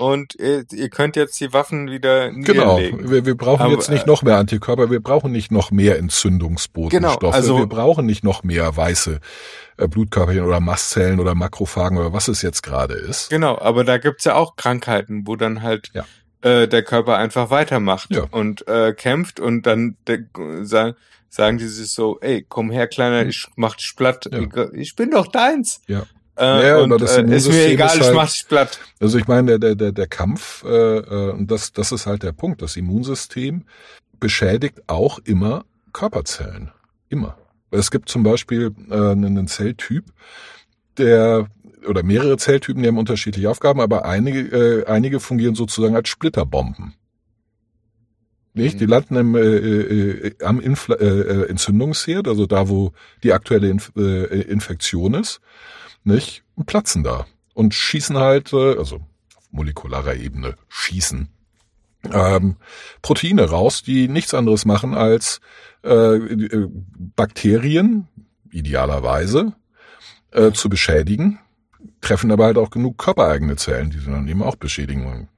und 0.00 0.34
ihr, 0.36 0.64
ihr, 0.72 0.88
könnt 0.88 1.14
jetzt 1.14 1.38
die 1.40 1.52
Waffen 1.52 1.90
wieder 1.90 2.30
Genau, 2.30 2.78
wir, 2.78 3.26
wir 3.26 3.36
brauchen 3.36 3.60
Aber, 3.60 3.72
jetzt 3.72 3.90
nicht 3.90 4.06
noch 4.06 4.22
mehr 4.22 4.38
Antikörper, 4.38 4.90
wir 4.90 5.00
brauchen 5.00 5.30
nicht 5.30 5.52
noch 5.52 5.70
mehr 5.70 5.98
Entzündungsbotenstoffe, 5.98 7.20
genau, 7.20 7.32
also, 7.32 7.58
wir 7.58 7.66
brauchen 7.66 8.06
nicht 8.06 8.24
noch 8.24 8.42
mehr 8.42 8.74
weiße 8.74 9.20
äh, 9.76 9.88
Blutkörperchen 9.88 10.44
oder 10.44 10.58
Mastzellen 10.58 11.20
oder 11.20 11.34
Makrophagen 11.34 11.98
oder 11.98 12.14
was 12.14 12.28
es 12.28 12.40
jetzt 12.40 12.62
gerade 12.62 12.94
ist. 12.94 13.28
Genau, 13.28 13.58
aber 13.58 13.84
da 13.84 13.98
gibt's 13.98 14.24
ja 14.24 14.36
auch 14.36 14.56
Krankheiten, 14.56 15.26
wo 15.26 15.36
dann 15.36 15.60
halt 15.62 15.90
ja. 15.92 16.06
Äh, 16.42 16.68
der 16.68 16.82
Körper 16.82 17.16
einfach 17.16 17.50
weitermacht 17.50 18.10
ja. 18.10 18.24
und 18.30 18.66
äh, 18.68 18.92
kämpft 18.92 19.40
und 19.40 19.66
dann 19.66 19.96
sagen, 20.62 20.96
sagen 21.28 21.58
die 21.58 21.66
sich 21.66 21.90
so, 21.90 22.18
ey, 22.20 22.44
komm 22.48 22.70
her, 22.70 22.86
Kleiner, 22.88 23.26
ich 23.26 23.46
mach 23.56 23.76
dich 23.76 23.94
platt, 23.96 24.28
ja. 24.30 24.68
ich, 24.72 24.96
bin 24.96 25.10
doch 25.10 25.28
deins. 25.28 25.80
Ja. 25.86 26.04
Äh, 26.36 26.68
ja, 26.68 26.78
und, 26.78 26.90
das 27.00 27.16
äh, 27.16 27.22
ist 27.24 27.48
mir 27.48 27.66
egal, 27.66 27.88
ist 27.88 28.00
halt, 28.00 28.10
ich 28.10 28.16
mach's 28.16 28.42
platt. 28.44 28.80
Also 28.98 29.18
ich 29.18 29.28
meine, 29.28 29.58
der, 29.58 29.74
der, 29.74 29.92
der 29.92 30.06
Kampf, 30.06 30.64
äh, 30.64 30.68
äh, 30.68 31.30
und 31.32 31.50
das, 31.50 31.72
das 31.72 31.92
ist 31.92 32.06
halt 32.06 32.22
der 32.22 32.32
Punkt, 32.32 32.62
das 32.62 32.76
Immunsystem 32.76 33.64
beschädigt 34.18 34.82
auch 34.86 35.18
immer 35.24 35.64
Körperzellen. 35.92 36.70
Immer. 37.08 37.36
Es 37.70 37.90
gibt 37.90 38.08
zum 38.08 38.22
Beispiel 38.22 38.74
äh, 38.90 38.94
einen 38.94 39.46
Zelltyp, 39.46 40.04
der 40.96 41.46
oder 41.88 42.02
mehrere 42.02 42.36
Zelltypen, 42.36 42.82
die 42.82 42.88
haben 42.88 42.98
unterschiedliche 42.98 43.50
Aufgaben, 43.50 43.80
aber 43.80 44.04
einige, 44.04 44.40
äh, 44.40 44.86
einige 44.86 45.20
fungieren 45.20 45.54
sozusagen 45.54 45.96
als 45.96 46.08
Splitterbomben. 46.08 46.94
Nicht? 48.52 48.74
Mhm. 48.74 48.78
Die 48.78 48.86
landen 48.86 49.16
im, 49.16 49.36
äh, 49.36 49.40
äh, 49.40 50.44
am 50.44 50.60
Infl 50.60 50.92
äh, 50.92 51.04
äh, 51.04 51.50
Entzündungsherd, 51.50 52.28
also 52.28 52.46
da, 52.46 52.68
wo 52.68 52.92
die 53.22 53.32
aktuelle 53.32 53.68
Inf 53.68 53.92
äh, 53.96 54.40
Infektion 54.42 55.14
ist 55.14 55.40
nicht? 56.04 56.44
Und 56.54 56.66
platzen 56.66 57.02
da. 57.02 57.26
Und 57.54 57.74
schießen 57.74 58.16
halt, 58.16 58.52
äh, 58.52 58.76
also 58.76 58.96
auf 59.36 59.44
molekularer 59.50 60.16
Ebene 60.16 60.56
schießen 60.68 61.28
ähm, 62.10 62.56
Proteine 63.02 63.50
raus, 63.50 63.82
die 63.82 64.08
nichts 64.08 64.32
anderes 64.32 64.64
machen 64.64 64.94
als 64.94 65.40
äh, 65.84 66.16
äh, 66.16 66.68
Bakterien, 66.70 68.08
idealerweise, 68.50 69.52
äh, 70.30 70.52
zu 70.52 70.68
beschädigen, 70.68 71.38
treffen 72.00 72.30
aber 72.30 72.46
halt 72.46 72.58
auch 72.58 72.70
genug 72.70 72.98
körpereigene 72.98 73.56
Zellen, 73.56 73.90
die 73.90 73.98
sie 73.98 74.10
dann 74.10 74.28
eben 74.28 74.42
auch 74.42 74.56
beschädigen. 74.56 75.28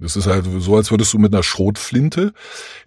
Das 0.00 0.16
ist 0.16 0.26
halt 0.26 0.46
so, 0.58 0.76
als 0.76 0.90
würdest 0.90 1.12
du 1.12 1.18
mit 1.18 1.32
einer 1.32 1.42
Schrotflinte 1.42 2.32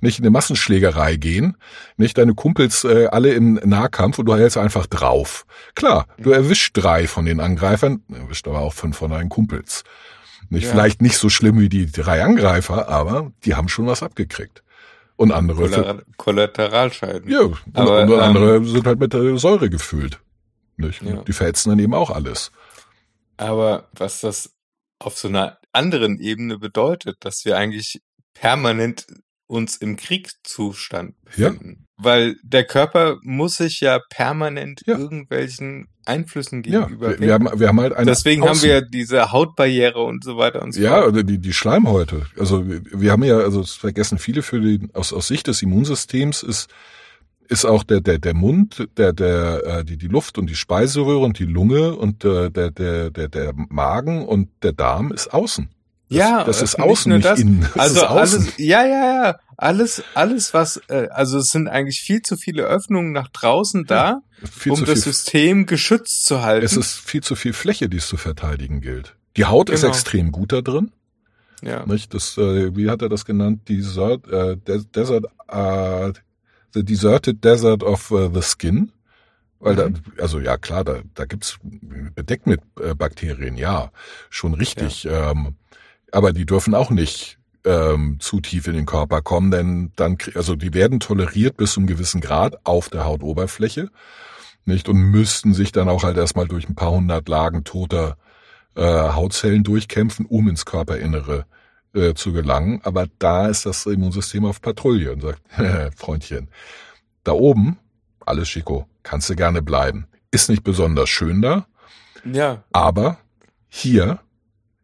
nicht 0.02 0.18
in 0.18 0.26
eine 0.26 0.32
Massenschlägerei 0.32 1.16
gehen, 1.16 1.56
nicht 1.96 2.18
deine 2.18 2.34
Kumpels 2.34 2.84
äh, 2.86 3.06
alle 3.12 3.34
im 3.34 3.54
Nahkampf 3.64 4.18
und 4.18 4.26
du 4.26 4.36
hältst 4.36 4.58
einfach 4.58 4.88
drauf. 4.88 5.46
Klar, 5.76 6.08
du 6.18 6.32
erwischst 6.32 6.72
drei 6.74 7.08
von 7.08 7.26
den 7.26 7.40
Angreifern, 7.40 8.02
erwischt 8.12 8.48
aber 8.48 8.60
auch 8.60 8.74
fünf 8.74 8.98
von 8.98 9.12
deinen 9.12 9.30
Kumpels. 9.30 9.84
Nicht 10.50 10.66
ja. 10.66 10.72
vielleicht 10.72 11.02
nicht 11.02 11.18
so 11.18 11.30
schlimm 11.30 11.60
wie 11.60 11.70
die 11.70 11.92
drei 11.92 12.24
Angreifer, 12.24 12.90
aber 12.90 13.32
die 13.46 13.54
haben 13.56 13.70
schon 13.70 13.86
was 13.86 14.02
abgekriegt. 14.02 14.64
Und 15.16 15.32
andere 15.32 15.70
Kollateral 15.70 16.04
Kollateralscheiden. 16.18 17.30
Ja, 17.30 17.42
und, 17.42 17.62
aber, 17.74 18.04
und 18.04 18.20
andere 18.20 18.56
ähm, 18.56 18.68
sind 18.68 18.88
halt 18.88 19.00
mit 19.00 19.14
der 19.14 19.38
Säure 19.38 19.70
gefüllt. 19.70 20.20
Nicht? 20.78 21.04
Ja. 21.04 21.22
Die 21.22 21.34
verhetzen 21.34 21.70
dann 21.70 21.80
eben 21.80 21.94
auch 21.94 22.10
alles. 22.10 22.52
Aber 23.38 23.90
was 23.94 24.22
das 24.22 24.54
auf 25.00 25.18
so 25.18 25.28
einer 25.28 25.58
anderen 25.72 26.20
Ebene 26.20 26.60
bedeutet, 26.60 27.18
dass 27.22 27.46
wir 27.46 27.58
eigentlich 27.58 28.02
permanent 28.34 29.06
uns 29.48 29.76
im 29.76 29.98
Kriegszustand 29.98 31.16
befinden. 31.24 31.78
Ja. 31.80 31.86
Weil 31.98 32.36
der 32.44 32.64
Körper 32.66 33.18
muss 33.22 33.58
sich 33.58 33.82
ja 33.82 34.00
permanent 34.10 34.82
ja. 34.86 34.98
irgendwelchen 34.98 35.88
Einflüssen 36.06 36.64
gegenüber 36.64 37.12
ja, 37.12 37.20
wir, 37.20 37.28
wir, 37.28 37.34
haben, 37.34 37.60
wir 37.60 37.68
haben 37.68 37.80
halt 37.80 37.94
eine 37.94 38.08
Deswegen 38.08 38.42
Außen. 38.42 38.56
haben 38.56 38.64
wir 38.64 38.82
diese 38.82 39.32
Hautbarriere 39.32 40.02
und 40.02 40.24
so 40.24 40.38
weiter 40.38 40.62
und 40.64 40.74
so 40.74 40.82
ja, 40.82 41.06
oder 41.06 41.24
die, 41.24 41.38
die 41.38 41.54
Schleimhäute. 41.54 42.26
Also 42.38 42.66
wir 42.66 43.12
haben 43.12 43.24
ja, 43.24 43.38
also 43.38 43.62
das 43.62 43.74
vergessen 43.74 44.18
viele 44.18 44.42
für 44.42 44.60
die, 44.60 44.90
aus, 44.94 45.14
aus 45.14 45.28
Sicht 45.28 45.48
des 45.48 45.62
Immunsystems 45.62 46.42
ist 46.44 46.70
ist 47.50 47.66
auch 47.66 47.84
der 47.84 48.02
der 48.02 48.20
der 48.20 48.34
Mund, 48.34 48.88
der 48.98 49.14
der 49.14 49.64
äh, 49.66 49.86
die 49.86 49.98
die 49.98 50.08
Luft 50.08 50.38
und 50.38 50.50
die 50.50 50.56
Speiseröhre 50.56 51.24
und 51.24 51.40
die 51.40 51.46
Lunge 51.46 51.96
und 51.96 52.24
äh, 52.26 52.50
der 52.50 52.72
der 52.72 53.10
der 53.10 53.28
der 53.28 53.54
Magen 53.56 54.26
und 54.26 54.50
der 54.62 54.74
Darm 54.74 55.12
ist 55.12 55.34
außen. 55.34 55.70
Das, 56.10 56.18
ja, 56.18 56.44
das 56.44 56.62
ist 56.62 56.80
außen, 56.80 57.14
nicht, 57.14 57.26
das. 57.26 57.40
innen. 57.40 57.62
Das 57.62 57.78
also 57.78 58.06
alles, 58.06 58.58
ja, 58.58 58.86
ja, 58.86 59.24
ja, 59.24 59.40
alles, 59.58 60.04
alles 60.14 60.54
was, 60.54 60.80
äh, 60.88 61.08
also 61.10 61.40
es 61.40 61.48
sind 61.48 61.68
eigentlich 61.68 62.02
viel 62.02 62.22
zu 62.22 62.38
viele 62.38 62.64
Öffnungen 62.64 63.14
nach 63.14 63.30
draußen 63.30 63.86
da, 63.86 64.22
ja, 64.66 64.72
um 64.72 64.86
das 64.86 65.02
System 65.02 65.66
geschützt 65.66 66.26
zu 66.26 66.44
halten. 66.44 66.66
Es 66.66 66.78
ist 66.78 67.00
viel 67.00 67.24
zu 67.24 67.36
viel 67.36 67.54
Fläche, 67.54 67.90
die 67.90 67.98
es 67.98 68.08
zu 68.08 68.18
verteidigen 68.18 68.82
gilt. 68.82 69.16
Die 69.38 69.46
Haut 69.46 69.68
genau. 69.68 69.78
ist 69.78 69.84
extrem 69.84 70.32
gut 70.32 70.52
da 70.52 70.62
drin. 70.62 70.92
Ja. 71.64 71.86
Nicht? 71.86 72.14
Das, 72.14 72.38
äh, 72.38 72.76
wie 72.76 72.90
hat 72.90 73.02
er 73.02 73.10
das 73.10 73.26
genannt? 73.26 73.68
Desert, 73.70 74.28
äh, 74.28 74.58
Desert, 74.58 75.26
äh, 75.48 76.14
The 76.74 76.84
Deserted 76.84 77.44
Desert 77.44 77.84
of 77.84 78.12
uh, 78.12 78.30
the 78.34 78.42
Skin. 78.42 78.92
Weil 79.60 79.76
da, 79.76 79.90
mhm. 79.90 79.96
also 80.20 80.40
ja 80.40 80.58
klar, 80.58 80.84
da, 80.84 81.02
da 81.14 81.26
gibt's 81.26 81.58
bedeckt 81.62 82.48
mit 82.48 82.60
äh, 82.82 82.94
Bakterien, 82.96 83.56
ja, 83.56 83.92
schon 84.30 84.54
richtig. 84.54 85.06
Ja. 85.06 85.32
Ähm, 85.32 85.56
aber 86.12 86.34
die 86.34 86.46
dürfen 86.46 86.76
auch 86.76 86.90
nicht 86.90 87.40
ähm, 87.66 88.18
zu 88.20 88.42
tief 88.42 88.68
in 88.68 88.74
den 88.74 88.86
Körper 88.86 89.22
kommen, 89.22 89.52
denn 89.52 89.92
dann, 89.96 90.18
also 90.36 90.56
die 90.56 90.74
werden 90.74 91.00
toleriert 91.00 91.58
bis 91.58 91.74
zu 91.74 91.80
einem 91.80 91.88
gewissen 91.88 92.20
Grad 92.20 92.58
auf 92.66 92.90
der 92.90 93.06
Hautoberfläche, 93.06 93.90
nicht? 94.66 94.90
Und 94.90 94.98
müssten 94.98 95.54
sich 95.54 95.72
dann 95.72 95.90
auch 95.90 96.04
halt 96.04 96.18
erstmal 96.18 96.48
durch 96.48 96.68
ein 96.68 96.76
paar 96.76 96.92
hundert 96.92 97.28
Lagen 97.30 97.64
toter 97.64 98.18
äh, 98.76 98.84
Hautzellen 98.84 99.64
durchkämpfen, 99.64 100.26
um 100.26 100.50
ins 100.50 100.66
Körperinnere 100.66 101.46
äh, 101.94 102.14
zu 102.14 102.34
gelangen. 102.34 102.82
Aber 102.84 103.08
da 103.20 103.48
ist 103.48 103.66
das 103.66 103.86
Immunsystem 103.86 104.46
auf 104.46 104.62
Patrouille 104.62 105.12
und 105.12 105.22
sagt, 105.22 105.42
Freundchen, 105.98 106.50
da 107.24 107.34
oben, 107.34 107.78
alles 108.26 108.50
Chico, 108.50 108.88
kannst 109.04 109.30
du 109.30 109.36
gerne 109.36 109.62
bleiben. 109.62 110.08
Ist 110.32 110.50
nicht 110.50 110.64
besonders 110.64 111.10
schön 111.10 111.42
da. 111.42 111.68
Ja. 112.26 112.64
Aber 112.72 113.18
hier 113.68 114.20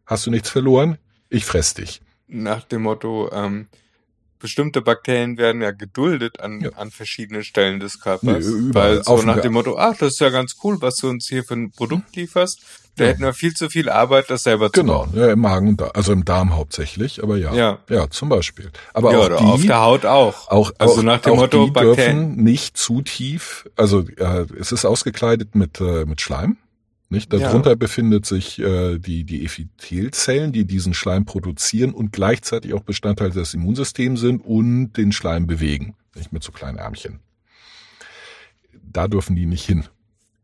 hast 0.06 0.26
du 0.26 0.30
nichts 0.30 0.50
verloren. 0.50 0.98
Ich 1.28 1.44
fress 1.44 1.74
dich. 1.74 2.02
Nach 2.26 2.64
dem 2.64 2.82
Motto, 2.82 3.30
ähm, 3.32 3.68
bestimmte 4.40 4.80
Bakterien 4.80 5.38
werden 5.38 5.62
ja 5.62 5.70
geduldet 5.70 6.40
an, 6.40 6.60
ja. 6.60 6.70
an 6.76 6.90
verschiedenen 6.90 7.44
Stellen 7.44 7.78
des 7.78 8.00
Körpers. 8.00 8.46
Nee, 8.46 8.74
weil 8.74 9.04
so 9.04 9.22
nach 9.22 9.40
dem 9.40 9.52
Motto, 9.52 9.78
ach, 9.78 9.96
das 9.96 10.14
ist 10.14 10.20
ja 10.20 10.30
ganz 10.30 10.56
cool, 10.64 10.78
was 10.80 10.96
du 10.96 11.08
uns 11.08 11.28
hier 11.28 11.44
für 11.44 11.54
ein 11.54 11.70
Produkt 11.70 12.16
lieferst. 12.16 12.60
Da 12.96 13.04
ja. 13.04 13.10
hätten 13.10 13.22
wir 13.22 13.32
viel 13.32 13.54
zu 13.54 13.70
viel 13.70 13.88
Arbeit, 13.88 14.30
das 14.30 14.42
selber 14.42 14.72
zu 14.72 14.80
genau, 14.80 15.00
machen. 15.00 15.12
Genau, 15.12 15.26
ja, 15.26 15.32
im 15.32 15.40
Magen 15.40 15.68
und 15.68 15.96
also 15.96 16.12
im 16.12 16.24
Darm 16.24 16.56
hauptsächlich, 16.56 17.22
aber 17.22 17.36
ja. 17.36 17.54
Ja, 17.54 17.78
ja 17.88 18.10
zum 18.10 18.28
Beispiel. 18.28 18.70
Aber 18.92 19.12
ja, 19.12 19.18
auch 19.18 19.28
die, 19.38 19.44
auf 19.44 19.62
der 19.62 19.80
Haut 19.80 20.06
auch. 20.06 20.48
Auch, 20.48 20.72
also 20.78 20.98
auch, 20.98 21.02
nach 21.02 21.20
dem 21.20 21.36
Motto, 21.36 21.66
die 21.66 21.70
Bakterien 21.70 22.28
dürfen 22.28 22.44
nicht 22.44 22.76
zu 22.76 23.02
tief, 23.02 23.68
also 23.76 24.00
äh, 24.16 24.46
es 24.58 24.72
ist 24.72 24.84
ausgekleidet 24.84 25.54
mit, 25.54 25.80
äh, 25.80 26.04
mit 26.04 26.20
Schleim. 26.20 26.56
Nicht? 27.12 27.32
Darunter 27.32 27.70
ja. 27.70 27.76
befindet 27.76 28.24
sich 28.24 28.60
äh, 28.60 28.98
die, 28.98 29.24
die 29.24 29.44
Epithelzellen, 29.44 30.52
die 30.52 30.64
diesen 30.64 30.94
Schleim 30.94 31.24
produzieren 31.24 31.92
und 31.92 32.12
gleichzeitig 32.12 32.72
auch 32.72 32.84
Bestandteil 32.84 33.30
des 33.30 33.52
Immunsystems 33.52 34.20
sind 34.20 34.44
und 34.44 34.92
den 34.92 35.10
Schleim 35.10 35.48
bewegen. 35.48 35.96
Nicht 36.14 36.32
mit 36.32 36.44
so 36.44 36.52
kleinen 36.52 36.78
Ärmchen. 36.78 37.18
Da 38.92 39.08
dürfen 39.08 39.34
die 39.34 39.46
nicht 39.46 39.66
hin. 39.66 39.84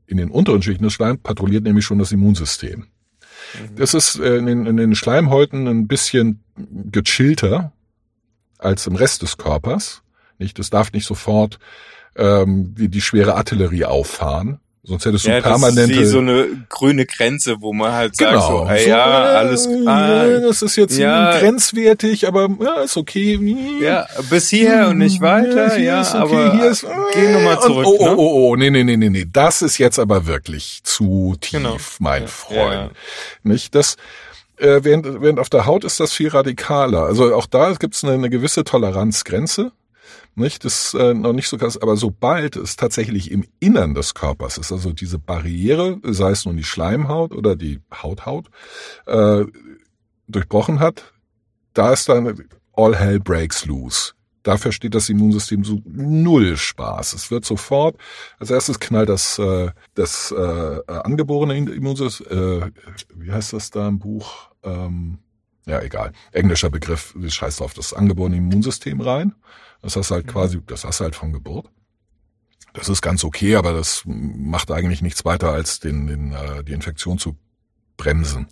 In 0.08 0.16
den 0.16 0.30
unteren 0.30 0.60
Schichten 0.60 0.82
des 0.82 0.92
Schleims 0.92 1.20
patrouilliert 1.22 1.62
nämlich 1.62 1.84
schon 1.84 2.00
das 2.00 2.10
Immunsystem. 2.10 2.80
Mhm. 2.80 3.76
Das 3.76 3.94
ist 3.94 4.18
äh, 4.18 4.36
in 4.36 4.46
den, 4.46 4.66
in 4.66 4.76
den 4.76 4.96
Schleimhäuten 4.96 5.68
ein 5.68 5.86
bisschen 5.86 6.40
gechillter 6.56 7.72
als 8.58 8.88
im 8.88 8.96
Rest 8.96 9.22
des 9.22 9.36
Körpers. 9.36 10.02
Nicht? 10.38 10.58
Das 10.58 10.70
darf 10.70 10.90
nicht 10.92 11.06
sofort 11.06 11.60
ähm, 12.16 12.74
die, 12.74 12.88
die 12.88 13.00
schwere 13.00 13.36
Artillerie 13.36 13.84
auffahren, 13.84 14.58
Sonst 14.88 15.04
hättest 15.04 15.26
du 15.26 15.30
ja, 15.30 15.40
permanente. 15.40 15.94
Das 15.94 16.04
ist 16.04 16.10
so 16.10 16.18
eine 16.18 16.46
grüne 16.68 17.06
Grenze, 17.06 17.56
wo 17.60 17.72
man 17.72 17.92
halt 17.92 18.16
genau. 18.16 18.30
sagt, 18.30 18.46
so, 18.46 18.58
ah, 18.62 18.78
so, 18.78 18.88
ja, 18.88 19.32
äh, 19.32 19.36
alles 19.36 19.68
ah, 19.86 20.26
Das 20.40 20.62
ist 20.62 20.76
jetzt 20.76 20.96
ja, 20.96 21.38
grenzwertig, 21.40 22.28
aber 22.28 22.48
ja, 22.60 22.82
ist 22.82 22.96
okay. 22.96 23.36
Ja, 23.82 24.06
bis 24.30 24.48
hierher 24.48 24.88
und 24.90 24.98
nicht 24.98 25.20
weiter, 25.20 25.76
ja, 25.76 26.02
okay, 26.02 26.16
aber 26.18 26.52
hier 26.52 26.70
ist, 26.70 26.84
äh, 26.84 26.88
geh 27.14 27.32
nochmal 27.32 27.60
zurück. 27.60 27.86
Und, 27.86 27.98
oh, 27.98 27.98
oh, 27.98 28.14
oh, 28.16 28.50
oh, 28.50 28.56
nee, 28.56 28.70
nee, 28.70 28.84
nee, 28.84 28.96
nee, 28.96 29.10
nee, 29.10 29.26
das 29.30 29.60
ist 29.60 29.78
jetzt 29.78 29.98
aber 29.98 30.26
wirklich 30.26 30.80
zu 30.84 31.34
tief, 31.40 31.58
genau. 31.58 31.78
mein 31.98 32.22
ja, 32.22 32.28
Freund. 32.28 32.92
Nicht? 33.42 33.74
Das, 33.74 33.96
äh, 34.58 34.80
während, 34.82 35.20
während 35.20 35.40
auf 35.40 35.50
der 35.50 35.66
Haut 35.66 35.82
ist 35.84 35.98
das 35.98 36.12
viel 36.12 36.28
radikaler. 36.28 37.02
Also 37.02 37.34
auch 37.34 37.46
da 37.46 37.72
gibt 37.72 37.96
es 37.96 38.04
eine, 38.04 38.12
eine 38.12 38.30
gewisse 38.30 38.62
Toleranzgrenze 38.62 39.72
Nicht, 40.38 40.66
das 40.66 40.92
ist 40.92 40.94
äh, 40.94 41.14
noch 41.14 41.32
nicht 41.32 41.48
so 41.48 41.56
krass, 41.56 41.80
aber 41.80 41.96
sobald 41.96 42.56
es 42.56 42.76
tatsächlich 42.76 43.30
im 43.30 43.44
Innern 43.58 43.94
des 43.94 44.12
Körpers 44.12 44.58
ist, 44.58 44.70
also 44.70 44.92
diese 44.92 45.18
Barriere, 45.18 45.98
sei 46.02 46.30
es 46.30 46.44
nun 46.44 46.58
die 46.58 46.64
Schleimhaut 46.64 47.32
oder 47.34 47.56
die 47.56 47.80
Hauthaut, 47.90 48.50
äh, 49.06 49.44
durchbrochen 50.28 50.78
hat, 50.78 51.14
da 51.72 51.94
ist 51.94 52.10
dann 52.10 52.44
all 52.74 52.94
hell 52.94 53.18
breaks 53.18 53.64
loose. 53.64 54.12
Da 54.42 54.58
versteht 54.58 54.94
das 54.94 55.08
Immunsystem 55.08 55.64
so 55.64 55.80
null 55.86 56.58
Spaß. 56.58 57.14
Es 57.14 57.30
wird 57.30 57.46
sofort, 57.46 57.96
als 58.38 58.50
erstes 58.50 58.78
knallt 58.78 59.08
das, 59.08 59.38
äh, 59.38 59.70
das 59.94 60.32
äh, 60.32 60.80
angeborene 60.86 61.56
Immunsystem, 61.56 62.26
äh, 62.62 62.70
wie 63.14 63.32
heißt 63.32 63.54
das 63.54 63.70
da 63.70 63.88
im 63.88 63.98
Buch? 63.98 64.50
Ähm, 64.62 65.18
ja, 65.66 65.80
egal. 65.80 66.12
Englischer 66.30 66.68
Begriff, 66.68 67.16
scheiß 67.26 67.56
drauf, 67.56 67.72
das 67.72 67.94
angeborene 67.94 68.36
Immunsystem 68.36 69.00
rein. 69.00 69.34
Das 69.82 69.96
hast 69.96 70.10
halt 70.10 70.26
mhm. 70.26 70.30
quasi, 70.30 70.60
das 70.66 70.84
hast 70.84 71.00
halt 71.00 71.14
von 71.14 71.32
Geburt. 71.32 71.66
Das 72.72 72.88
ist 72.88 73.00
ganz 73.00 73.24
okay, 73.24 73.56
aber 73.56 73.72
das 73.72 74.02
macht 74.04 74.70
eigentlich 74.70 75.00
nichts 75.00 75.24
weiter, 75.24 75.50
als 75.50 75.80
den, 75.80 76.06
den, 76.06 76.32
äh, 76.32 76.62
die 76.62 76.72
Infektion 76.72 77.18
zu 77.18 77.36
bremsen. 77.96 78.48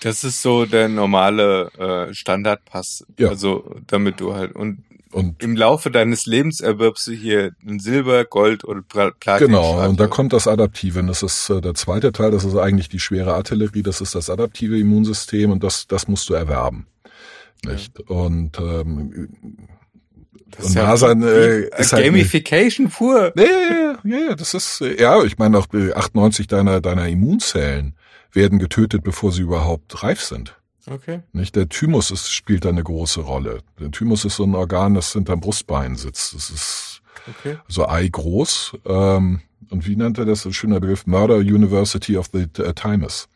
Das 0.00 0.24
ist 0.24 0.42
so 0.42 0.66
der 0.66 0.88
normale 0.88 1.70
äh, 1.78 2.12
Standardpass. 2.12 3.06
Ja. 3.18 3.28
Also 3.28 3.76
damit 3.86 4.20
du 4.20 4.34
halt 4.34 4.54
und 4.54 4.84
und 5.12 5.42
im 5.42 5.56
Laufe 5.56 5.90
deines 5.90 6.24
Lebens 6.24 6.60
erwirbst 6.60 7.06
du 7.06 7.12
hier 7.12 7.54
ein 7.66 7.80
Silber, 7.80 8.24
Gold 8.24 8.64
und 8.64 8.88
Platin. 8.88 9.46
Genau, 9.46 9.86
und 9.86 10.00
da 10.00 10.06
kommt 10.06 10.32
das 10.32 10.48
Adaptive. 10.48 11.00
Und 11.00 11.08
das 11.08 11.22
ist 11.22 11.50
äh, 11.50 11.60
der 11.60 11.74
zweite 11.74 12.12
Teil, 12.12 12.30
das 12.30 12.44
ist 12.44 12.56
eigentlich 12.56 12.88
die 12.88 12.98
schwere 12.98 13.34
Artillerie, 13.34 13.82
das 13.82 14.00
ist 14.00 14.14
das 14.14 14.30
adaptive 14.30 14.78
Immunsystem 14.78 15.50
und 15.50 15.62
das, 15.62 15.86
das 15.86 16.08
musst 16.08 16.30
du 16.30 16.34
erwerben. 16.34 16.86
Nicht? 17.62 17.98
Ja. 17.98 18.06
Und 18.06 18.58
ähm, 18.58 19.58
das 20.56 20.66
und 20.66 20.74
ja 20.74 20.86
Nasan 20.86 21.22
äh, 21.22 21.60
ist 21.78 21.92
halt 21.92 22.04
Gamification 22.04 22.86
halt, 22.86 22.96
pur. 22.96 23.32
Ja, 23.36 23.44
ja, 23.44 23.98
ja, 24.04 24.18
ja, 24.28 24.34
das 24.34 24.54
ist 24.54 24.80
äh, 24.80 25.00
ja, 25.00 25.22
ich 25.24 25.38
meine 25.38 25.58
auch 25.58 25.66
98 25.72 26.46
deiner 26.46 26.80
deiner 26.80 27.08
Immunzellen 27.08 27.94
werden 28.32 28.58
getötet, 28.58 29.02
bevor 29.04 29.32
sie 29.32 29.42
überhaupt 29.42 30.02
reif 30.02 30.20
sind. 30.20 30.56
Okay. 30.86 31.20
Nicht? 31.32 31.54
Der 31.54 31.68
Thymus 31.68 32.10
ist, 32.10 32.32
spielt 32.32 32.64
da 32.64 32.70
eine 32.70 32.82
große 32.82 33.20
Rolle. 33.20 33.60
Der 33.78 33.90
Thymus 33.90 34.24
ist 34.24 34.36
so 34.36 34.44
ein 34.44 34.54
Organ, 34.54 34.94
das 34.94 35.12
hinterm 35.12 35.40
Brustbein 35.40 35.96
sitzt. 35.96 36.34
Das 36.34 36.50
ist 36.50 37.02
okay. 37.28 37.58
so 37.68 37.88
eigroß. 37.88 38.78
Ähm, 38.86 39.40
und 39.70 39.86
wie 39.86 39.96
nennt 39.96 40.18
er 40.18 40.24
das? 40.24 40.44
Ein 40.44 40.52
schöner 40.52 40.80
Begriff. 40.80 41.06
Murder 41.06 41.36
University 41.36 42.16
of 42.16 42.30
the 42.32 42.46
uh, 42.58 42.72
Thymus. 42.72 43.28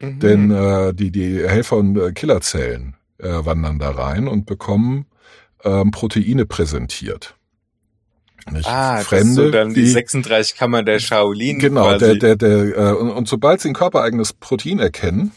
Mhm. 0.00 0.18
Denn 0.18 0.50
äh, 0.50 0.92
die, 0.92 1.10
die 1.10 1.38
Helfer- 1.46 1.76
und 1.76 1.96
äh, 1.96 2.12
Killerzellen 2.12 2.96
äh, 3.18 3.28
wandern 3.28 3.78
da 3.78 3.90
rein 3.90 4.26
und 4.28 4.46
bekommen 4.46 5.06
ähm, 5.66 5.90
Proteine 5.90 6.46
präsentiert. 6.46 7.34
Nicht? 8.50 8.68
Ah, 8.68 8.98
Fremde, 8.98 9.26
das 9.26 9.34
so 9.34 9.50
dann 9.50 9.74
die, 9.74 9.82
die 9.82 9.88
36 9.88 10.56
Kammer 10.56 10.84
der 10.84 11.00
Shaolin. 11.00 11.58
Genau, 11.58 11.84
quasi. 11.84 12.18
der, 12.18 12.36
der, 12.36 12.36
der, 12.36 12.78
äh, 12.78 12.92
und, 12.92 13.10
und 13.10 13.28
sobald 13.28 13.60
sie 13.60 13.68
ein 13.68 13.74
körpereigenes 13.74 14.34
Protein 14.34 14.78
erkennen, 14.78 15.32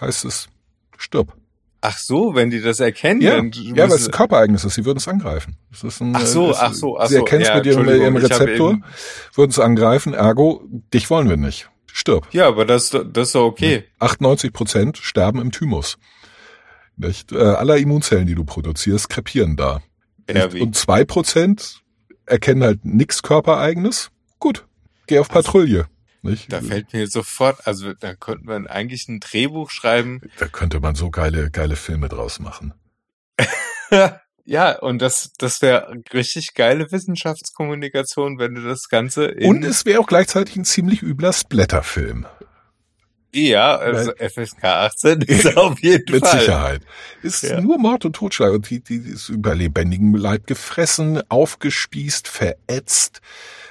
heißt 0.00 0.24
es, 0.24 0.48
stirb. 0.96 1.34
Ach 1.80 1.98
so, 1.98 2.34
wenn 2.34 2.50
die 2.50 2.60
das 2.60 2.80
erkennen, 2.80 3.20
ja, 3.20 3.36
dann 3.36 3.52
ja, 3.52 3.88
weil 3.88 3.96
es 3.96 4.10
körpereigenes 4.10 4.64
ist, 4.64 4.74
sie 4.74 4.84
würden 4.84 4.98
es 4.98 5.06
angreifen. 5.06 5.56
Das 5.70 5.84
ist 5.84 6.00
ein, 6.00 6.14
ach 6.14 6.26
so, 6.26 6.50
ist, 6.50 6.58
ach 6.60 6.74
so, 6.74 6.98
ach 6.98 7.04
so. 7.04 7.08
Sie 7.08 7.16
erkennen 7.16 7.42
es 7.42 7.48
ja, 7.48 7.56
mit 7.56 7.66
ihrem, 7.66 7.88
ihrem 7.88 8.16
Rezeptor, 8.16 8.78
würden 9.34 9.50
es 9.50 9.58
angreifen, 9.58 10.14
ergo, 10.14 10.62
dich 10.92 11.08
wollen 11.10 11.28
wir 11.28 11.36
nicht. 11.36 11.70
Stirb. 11.92 12.28
Ja, 12.32 12.46
aber 12.46 12.64
das, 12.64 12.90
das 12.90 13.28
ist 13.28 13.34
doch 13.34 13.44
okay. 13.44 13.84
98 13.98 14.52
Prozent 14.52 14.98
sterben 14.98 15.40
im 15.40 15.50
Thymus. 15.50 15.98
Nicht? 16.98 17.32
Äh, 17.32 17.38
aller 17.38 17.76
Immunzellen, 17.78 18.26
die 18.26 18.34
du 18.34 18.44
produzierst, 18.44 19.08
krepieren 19.08 19.56
da. 19.56 19.80
Wie? 20.26 20.60
Und 20.60 20.76
zwei 20.76 21.04
Prozent 21.04 21.82
erkennen 22.26 22.62
halt 22.62 22.84
nix 22.84 23.22
körpereigenes. 23.22 24.10
Gut, 24.38 24.66
geh 25.06 25.18
auf 25.18 25.28
Patrouille. 25.28 25.86
Nicht? 26.22 26.52
Da 26.52 26.60
fällt 26.60 26.92
mir 26.92 27.06
sofort, 27.06 27.66
also 27.66 27.94
da 27.94 28.14
könnte 28.14 28.44
man 28.44 28.66
eigentlich 28.66 29.08
ein 29.08 29.20
Drehbuch 29.20 29.70
schreiben. 29.70 30.20
Da 30.38 30.48
könnte 30.48 30.80
man 30.80 30.96
so 30.96 31.10
geile, 31.10 31.50
geile 31.50 31.76
Filme 31.76 32.08
draus 32.08 32.40
machen. 32.40 32.74
ja, 34.44 34.78
und 34.78 35.00
das, 35.00 35.32
das 35.38 35.62
wäre 35.62 35.94
richtig 36.12 36.54
geile 36.54 36.90
Wissenschaftskommunikation, 36.90 38.38
wenn 38.38 38.54
du 38.54 38.62
das 38.62 38.88
Ganze 38.88 39.34
Und 39.42 39.64
es 39.64 39.86
wäre 39.86 40.00
auch 40.00 40.08
gleichzeitig 40.08 40.56
ein 40.56 40.64
ziemlich 40.64 41.02
übler 41.02 41.32
Splatterfilm. 41.32 42.26
Ja, 43.34 43.76
also 43.76 44.12
FSK 44.12 44.64
18 44.64 45.20
ist 45.22 45.56
auf 45.56 45.78
jeden 45.80 46.12
mit 46.12 46.24
Fall. 46.24 46.34
Mit 46.34 46.40
Sicherheit. 46.40 46.80
Ist 47.22 47.42
ja. 47.42 47.60
nur 47.60 47.78
Mord 47.78 48.04
und 48.04 48.16
Totschlag 48.16 48.52
und 48.52 48.68
die, 48.70 48.80
die 48.80 48.96
ist 48.96 49.28
über 49.28 49.54
lebendigem 49.54 50.14
Leib 50.14 50.46
gefressen, 50.46 51.22
aufgespießt, 51.28 52.28
verätzt 52.28 53.20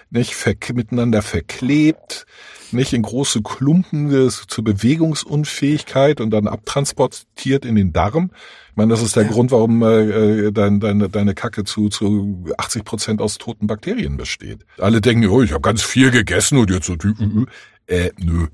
nicht 0.09 0.35
ver 0.35 0.55
miteinander 0.73 1.21
verklebt, 1.21 2.25
nicht 2.71 2.93
in 2.93 3.01
große 3.01 3.41
Klumpen 3.41 4.29
zur 4.29 4.63
Bewegungsunfähigkeit 4.63 6.19
und 6.19 6.31
dann 6.31 6.47
abtransportiert 6.47 7.65
in 7.65 7.75
den 7.75 7.93
Darm. 7.93 8.31
Ich 8.71 8.75
meine, 8.75 8.91
das 8.91 9.01
ist 9.01 9.15
der 9.15 9.23
ja. 9.23 9.29
Grund, 9.29 9.51
warum 9.51 9.81
äh, 9.83 10.51
dein, 10.51 10.79
deine, 10.79 11.09
deine 11.09 11.33
Kacke 11.33 11.63
zu, 11.63 11.89
zu 11.89 12.45
80 12.57 12.83
Prozent 12.83 13.21
aus 13.21 13.37
toten 13.37 13.67
Bakterien 13.67 14.17
besteht. 14.17 14.65
Alle 14.77 15.01
denken, 15.01 15.27
oh, 15.27 15.41
ich 15.41 15.51
habe 15.51 15.61
ganz 15.61 15.81
viel 15.81 16.11
gegessen 16.11 16.57
und 16.57 16.69
jetzt 16.69 16.85
so, 16.85 16.93
äh, 16.93 17.45
nö. 18.17 18.47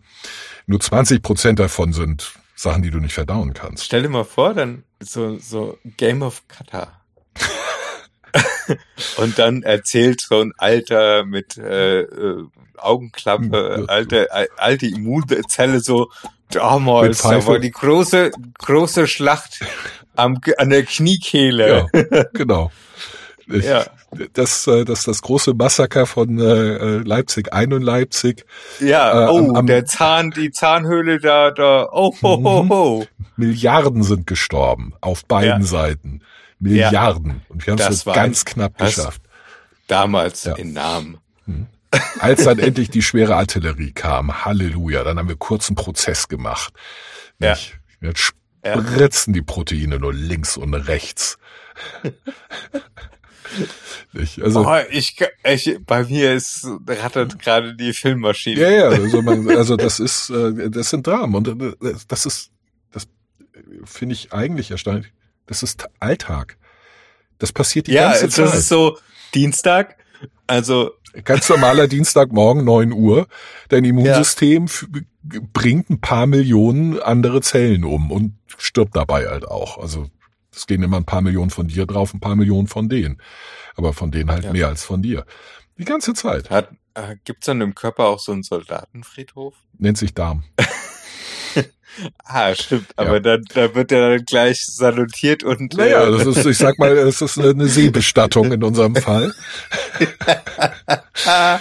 Nur 0.65 0.79
20 0.79 1.21
Prozent 1.21 1.59
davon 1.59 1.93
sind 1.93 2.33
Sachen, 2.55 2.81
die 2.81 2.91
du 2.91 2.99
nicht 2.99 3.13
verdauen 3.13 3.53
kannst. 3.53 3.83
Stell 3.83 4.03
dir 4.03 4.09
mal 4.09 4.23
vor, 4.23 4.53
dann 4.53 4.83
so, 4.99 5.37
so 5.37 5.77
Game 5.97 6.21
of 6.21 6.47
Cutter. 6.47 6.93
und 9.17 9.37
dann 9.37 9.63
erzählt 9.63 10.21
so 10.21 10.41
ein 10.41 10.53
Alter 10.57 11.25
mit 11.25 11.57
äh, 11.57 12.01
äh, 12.01 12.43
Augenklappe, 12.77 13.85
alte, 13.87 14.29
alte 14.57 14.85
Immunzelle 14.87 15.79
so, 15.79 16.09
damals, 16.49 17.21
da 17.21 17.45
war 17.45 17.59
die 17.59 17.71
große, 17.71 18.31
große 18.59 19.07
Schlacht 19.07 19.59
am, 20.15 20.39
an 20.57 20.69
der 20.69 20.83
Kniekehle. 20.83 21.89
Ja, 21.93 22.23
genau. 22.33 22.71
Ich, 23.47 23.65
ja. 23.65 23.85
Das, 24.33 24.67
äh, 24.67 24.85
das, 24.85 25.03
das 25.03 25.21
große 25.21 25.53
Massaker 25.53 26.05
von 26.05 26.39
äh, 26.39 26.97
Leipzig, 26.97 27.51
ein 27.51 27.73
und 27.73 27.81
Leipzig. 27.81 28.45
Ja, 28.79 29.25
äh, 29.25 29.31
oh, 29.31 29.37
am, 29.37 29.55
am, 29.55 29.67
der 29.67 29.85
Zahn, 29.85 30.31
die 30.31 30.51
Zahnhöhle 30.51 31.19
da, 31.19 31.51
da, 31.51 31.89
oh, 31.91 32.13
ho, 32.21 32.43
ho, 32.43 32.69
ho. 32.69 33.07
Milliarden 33.35 34.03
sind 34.03 34.27
gestorben 34.27 34.93
auf 35.01 35.25
beiden 35.25 35.61
ja. 35.61 35.67
Seiten. 35.67 36.21
Milliarden. 36.59 37.27
Ja, 37.27 37.41
und 37.49 37.65
wir 37.65 37.73
haben 37.73 37.93
es 37.93 38.05
ganz 38.05 38.45
knapp 38.45 38.77
geschafft. 38.77 39.21
Damals 39.87 40.45
ja. 40.45 40.55
in 40.55 40.73
Namen. 40.73 41.17
Hm. 41.45 41.67
Als 42.19 42.45
dann 42.45 42.59
endlich 42.59 42.89
die 42.89 43.01
schwere 43.01 43.35
Artillerie 43.35 43.91
kam, 43.91 44.45
Halleluja, 44.45 45.03
dann 45.03 45.19
haben 45.19 45.27
wir 45.27 45.35
kurzen 45.35 45.75
Prozess 45.75 46.27
gemacht. 46.27 46.73
Ja. 47.39 47.57
Jetzt 48.01 48.19
spritzen 48.19 49.33
die 49.33 49.41
Proteine 49.41 49.99
nur 49.99 50.13
links 50.13 50.57
und 50.57 50.73
rechts. 50.73 51.37
ich, 54.13 54.43
also, 54.43 54.67
oh, 54.67 54.77
ich, 54.89 55.15
ich, 55.43 55.79
bei 55.85 56.03
mir 56.03 56.33
ist 56.33 56.67
rattert 56.87 57.39
gerade 57.39 57.75
die 57.75 57.93
Filmmaschine. 57.93 58.59
Ja, 58.59 58.69
ja, 58.69 58.87
also, 58.89 59.21
man, 59.21 59.49
also 59.49 59.75
das 59.75 59.99
ist, 59.99 60.29
äh, 60.29 60.69
das 60.69 60.89
sind 60.89 61.05
Dramen 61.07 61.35
und 61.35 61.61
äh, 61.61 61.93
das 62.07 62.25
ist, 62.25 62.51
das 62.91 63.07
finde 63.85 64.13
ich 64.13 64.33
eigentlich 64.33 64.71
erstaunlich. 64.71 65.11
Das 65.45 65.63
ist 65.63 65.85
Alltag. 65.99 66.57
Das 67.39 67.51
passiert 67.51 67.87
die 67.87 67.93
ja, 67.93 68.11
ganze 68.11 68.29
Zeit. 68.29 68.37
Ja, 68.37 68.45
das 68.45 68.59
ist 68.59 68.69
so 68.69 68.97
Dienstag, 69.33 69.97
also 70.47 70.91
ganz 71.23 71.49
normaler 71.49 71.87
Dienstagmorgen 71.87 72.63
neun 72.63 72.91
Uhr. 72.91 73.27
Dein 73.69 73.83
Immunsystem 73.83 74.67
ja. 74.67 75.39
bringt 75.51 75.89
ein 75.89 75.99
paar 75.99 76.25
Millionen 76.25 76.99
andere 77.01 77.41
Zellen 77.41 77.83
um 77.83 78.11
und 78.11 78.37
stirbt 78.57 78.95
dabei 78.95 79.27
halt 79.27 79.47
auch. 79.47 79.77
Also 79.77 80.07
es 80.55 80.67
gehen 80.67 80.83
immer 80.83 80.97
ein 80.97 81.05
paar 81.05 81.21
Millionen 81.21 81.49
von 81.49 81.67
dir 81.67 81.85
drauf, 81.85 82.13
ein 82.13 82.19
paar 82.19 82.35
Millionen 82.35 82.67
von 82.67 82.89
denen. 82.89 83.21
Aber 83.75 83.93
von 83.93 84.11
denen 84.11 84.31
halt 84.31 84.45
ja. 84.45 84.51
mehr 84.51 84.67
als 84.67 84.83
von 84.83 85.01
dir. 85.01 85.25
Die 85.77 85.85
ganze 85.85 86.13
Zeit. 86.13 86.49
Hat, 86.49 86.69
äh, 86.93 87.15
gibt's 87.25 87.47
dann 87.47 87.61
im 87.61 87.75
Körper 87.75 88.05
auch 88.05 88.19
so 88.19 88.31
einen 88.31 88.43
Soldatenfriedhof? 88.43 89.55
Nennt 89.77 89.97
sich 89.97 90.13
Darm. 90.13 90.43
Ah, 92.23 92.55
stimmt. 92.55 92.87
Aber 92.95 93.15
ja. 93.15 93.19
dann, 93.19 93.43
da 93.53 93.75
wird 93.75 93.91
er 93.91 94.09
dann 94.09 94.25
gleich 94.25 94.65
salutiert 94.65 95.43
und. 95.43 95.75
Naja, 95.75 96.07
äh, 96.07 96.11
das 96.11 96.25
ist, 96.25 96.45
ich 96.45 96.57
sag 96.57 96.79
mal, 96.79 96.97
es 96.97 97.21
ist 97.21 97.37
eine 97.37 97.67
Seebestattung 97.67 98.51
in 98.51 98.63
unserem 98.63 98.95
Fall. 98.95 99.33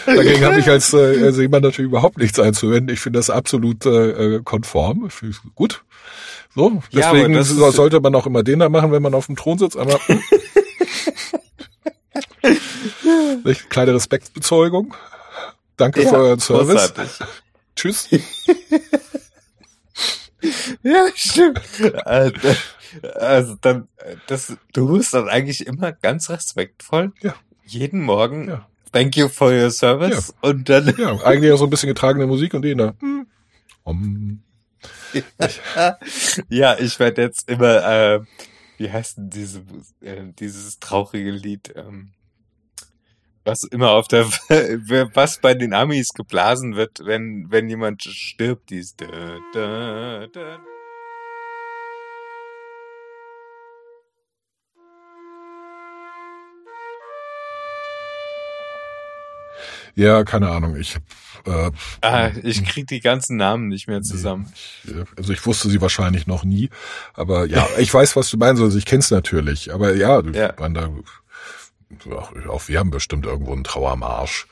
Dagegen 0.06 0.44
habe 0.44 0.60
ich 0.60 0.68
als, 0.68 0.92
äh, 0.94 1.22
als 1.22 1.36
jemand 1.36 1.64
natürlich 1.64 1.90
überhaupt 1.90 2.18
nichts 2.18 2.38
einzuwenden. 2.38 2.94
Ich 2.94 3.00
finde 3.00 3.18
das 3.18 3.30
absolut 3.30 3.84
äh, 3.84 4.40
konform. 4.42 5.10
Gut. 5.54 5.84
So, 6.54 6.82
deswegen 6.92 7.34
ja, 7.34 7.42
sollte 7.42 8.00
man 8.00 8.14
auch 8.14 8.26
immer 8.26 8.42
den 8.42 8.58
da 8.58 8.68
machen, 8.68 8.92
wenn 8.92 9.02
man 9.02 9.14
auf 9.14 9.24
dem 9.26 9.36
Thron 9.36 9.58
sitzt. 9.58 9.76
Aber 9.76 9.98
kleine 13.70 13.94
Respektsbezeugung. 13.94 14.94
Danke 15.76 16.02
ja, 16.02 16.10
für 16.10 16.16
euren 16.16 16.40
Service. 16.40 16.92
Tschüss. 17.74 18.10
ja, 20.82 21.06
stimmt. 21.14 21.60
Also, 22.04 22.54
also 23.14 23.56
dann, 23.60 23.88
das, 24.26 24.54
du 24.74 24.88
musst 24.88 25.14
dann 25.14 25.28
eigentlich 25.28 25.66
immer 25.66 25.92
ganz 25.92 26.28
respektvoll 26.28 27.12
ja. 27.22 27.34
jeden 27.64 28.02
Morgen 28.02 28.48
ja. 28.48 28.66
Thank 28.92 29.16
you 29.16 29.28
for 29.28 29.50
your 29.50 29.70
service 29.70 30.34
ja. 30.42 30.50
und 30.50 30.68
dann. 30.68 30.94
Ja, 30.98 31.16
eigentlich 31.24 31.50
auch 31.50 31.56
so 31.56 31.64
ein 31.64 31.70
bisschen 31.70 31.88
getragene 31.88 32.26
Musik 32.26 32.52
und 32.52 32.60
den 32.60 32.76
da. 32.76 32.94
Hm. 33.00 33.26
Um. 33.84 34.42
ja, 36.48 36.78
ich 36.78 36.98
werde 36.98 37.22
jetzt 37.22 37.48
immer, 37.48 37.84
äh, 37.84 38.20
wie 38.78 38.90
heißt 38.90 39.18
denn 39.18 39.30
diese, 39.30 39.62
äh, 40.00 40.24
dieses 40.38 40.78
traurige 40.80 41.30
Lied? 41.30 41.72
Ähm, 41.76 42.12
was 43.44 43.64
immer 43.64 43.90
auf 43.90 44.08
der, 44.08 44.24
was 45.14 45.40
bei 45.40 45.54
den 45.54 45.74
Amis 45.74 46.10
geblasen 46.10 46.76
wird, 46.76 47.00
wenn, 47.04 47.50
wenn 47.50 47.68
jemand 47.68 48.02
stirbt, 48.02 48.70
dies. 48.70 48.96
Da, 48.96 49.40
da, 49.52 50.26
da. 50.32 50.60
Ja, 59.94 60.24
keine 60.24 60.50
Ahnung. 60.50 60.76
Ich 60.76 60.96
äh, 61.46 61.70
ah, 62.02 62.30
ich 62.42 62.64
krieg 62.64 62.86
die 62.86 63.00
ganzen 63.00 63.36
Namen 63.36 63.68
nicht 63.68 63.88
mehr 63.88 64.02
zusammen. 64.02 64.52
Ich, 64.84 64.94
also 65.16 65.32
ich 65.32 65.44
wusste 65.44 65.68
sie 65.68 65.80
wahrscheinlich 65.80 66.26
noch 66.26 66.44
nie, 66.44 66.70
aber 67.14 67.46
ja, 67.46 67.66
ich 67.78 67.92
weiß, 67.92 68.14
was 68.16 68.30
du 68.30 68.36
meinst. 68.36 68.62
Also 68.62 68.78
ich 68.78 68.84
kenn's 68.84 69.10
natürlich, 69.10 69.72
aber 69.72 69.94
ja, 69.94 70.22
ja. 70.32 70.54
Man, 70.58 70.74
da 70.74 70.88
auch 72.48 72.68
wir 72.68 72.78
haben 72.78 72.90
bestimmt 72.90 73.26
irgendwo 73.26 73.52
einen 73.52 73.64
Trauermarsch. 73.64 74.46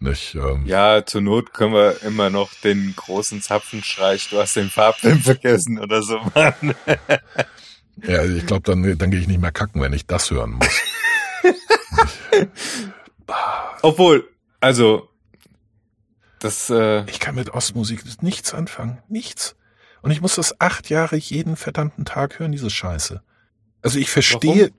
Nicht, 0.00 0.34
ähm, 0.34 0.64
ja, 0.66 1.04
zur 1.04 1.20
Not 1.20 1.52
können 1.52 1.74
wir 1.74 2.02
immer 2.02 2.30
noch 2.30 2.52
den 2.64 2.94
großen 2.96 3.42
Zapfenstreich, 3.42 4.28
du 4.30 4.38
hast 4.38 4.56
den 4.56 4.70
Farbfilm 4.70 5.20
vergessen 5.22 5.78
oder 5.78 6.02
so 6.02 6.18
machen. 6.34 6.74
ja, 8.02 8.24
ich 8.24 8.46
glaube, 8.46 8.62
dann, 8.62 8.98
dann 8.98 9.10
gehe 9.10 9.20
ich 9.20 9.28
nicht 9.28 9.40
mehr 9.40 9.52
kacken, 9.52 9.82
wenn 9.82 9.92
ich 9.92 10.06
das 10.06 10.30
hören 10.30 10.52
muss. 10.52 10.80
Obwohl, 13.82 14.29
also, 14.60 15.08
das. 16.38 16.70
Äh 16.70 17.04
ich 17.06 17.20
kann 17.20 17.34
mit 17.34 17.50
Ostmusik 17.50 18.02
nichts 18.22 18.54
anfangen. 18.54 18.98
Nichts. 19.08 19.56
Und 20.02 20.10
ich 20.10 20.20
muss 20.20 20.36
das 20.36 20.60
acht 20.60 20.88
Jahre 20.88 21.16
jeden 21.16 21.56
verdammten 21.56 22.04
Tag 22.04 22.38
hören, 22.38 22.52
diese 22.52 22.70
Scheiße. 22.70 23.22
Also 23.82 23.98
ich 23.98 24.10
verstehe, 24.10 24.70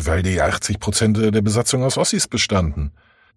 weil 0.00 0.22
die 0.22 0.40
80 0.40 0.78
Prozent 0.80 1.16
der 1.16 1.42
Besatzung 1.42 1.82
aus 1.82 1.96
Ossis 1.96 2.28
bestanden. 2.28 2.92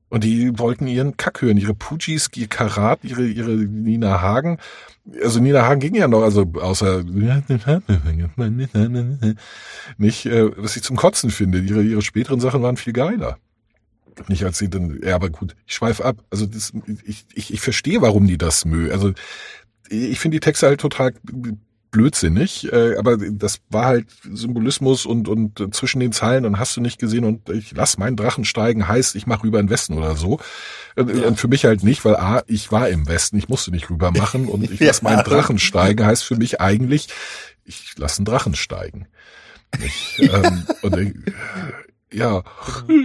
Und 0.09 0.23
die 0.23 0.57
wollten 0.57 0.87
ihren 0.87 1.17
Kack 1.17 1.41
hören, 1.43 1.57
ihre 1.57 1.75
Pujis, 1.75 2.29
ihr 2.35 2.47
Karat, 2.47 2.99
ihre, 3.03 3.25
ihre 3.25 3.51
Nina 3.51 4.21
Hagen. 4.21 4.57
Also 5.21 5.39
Nina 5.39 5.67
Hagen 5.67 5.79
ging 5.79 5.93
ja 5.95 6.07
noch, 6.07 6.23
also 6.23 6.51
außer 6.59 7.03
nicht, 9.97 10.25
äh, 10.25 10.57
was 10.57 10.75
ich 10.75 10.83
zum 10.83 10.95
Kotzen 10.95 11.29
finde. 11.29 11.59
Ihre, 11.59 11.83
ihre 11.83 12.01
späteren 12.01 12.39
Sachen 12.39 12.63
waren 12.63 12.75
viel 12.75 12.93
geiler. 12.93 13.37
Nicht 14.27 14.43
als 14.43 14.57
sie 14.57 14.69
dann, 14.69 14.99
ja, 15.03 15.15
aber 15.15 15.29
gut, 15.29 15.55
ich 15.65 15.73
schweife 15.73 16.03
ab. 16.03 16.23
Also 16.29 16.45
das, 16.45 16.73
ich, 17.05 17.25
ich, 17.33 17.53
ich 17.53 17.61
verstehe, 17.61 18.01
warum 18.01 18.27
die 18.27 18.37
das 18.37 18.65
mö. 18.65 18.91
Also 18.91 19.13
ich 19.89 20.19
finde 20.19 20.35
die 20.35 20.41
Texte 20.41 20.67
halt 20.67 20.81
total 20.81 21.13
blödsinnig, 21.91 22.71
äh, 22.71 22.95
aber 22.97 23.17
das 23.17 23.61
war 23.69 23.85
halt 23.85 24.07
Symbolismus 24.31 25.05
und 25.05 25.27
und 25.27 25.59
äh, 25.59 25.71
zwischen 25.71 25.99
den 25.99 26.11
Zeilen 26.11 26.45
und 26.45 26.59
hast 26.59 26.77
du 26.77 26.81
nicht 26.81 26.99
gesehen 26.99 27.25
und 27.25 27.49
ich 27.49 27.71
lass 27.71 27.97
meinen 27.97 28.15
Drachen 28.15 28.45
steigen 28.45 28.87
heißt, 28.87 29.15
ich 29.15 29.25
mache 29.25 29.43
rüber 29.43 29.59
in 29.59 29.65
den 29.65 29.71
Westen 29.71 29.93
oder 29.93 30.15
so. 30.15 30.39
Und, 30.95 31.15
ja. 31.15 31.27
und 31.27 31.39
für 31.39 31.47
mich 31.47 31.65
halt 31.65 31.83
nicht, 31.83 32.05
weil 32.05 32.15
a 32.15 32.43
ich 32.47 32.71
war 32.71 32.89
im 32.89 33.07
Westen, 33.07 33.37
ich 33.37 33.49
musste 33.49 33.71
nicht 33.71 33.89
rüber 33.89 34.11
machen 34.11 34.47
und 34.47 34.69
ich 34.69 34.79
lass 34.79 35.01
meinen 35.01 35.23
Drachen 35.23 35.57
steigen 35.57 36.05
heißt 36.05 36.23
für 36.23 36.35
mich 36.35 36.61
eigentlich, 36.61 37.07
ich 37.65 37.93
lass 37.97 38.19
einen 38.19 38.25
Drachen 38.25 38.55
steigen. 38.55 39.07
Ich, 39.83 40.19
ähm, 40.33 40.65
und 40.81 40.97
ich, 40.97 41.13
ja, 42.11 42.43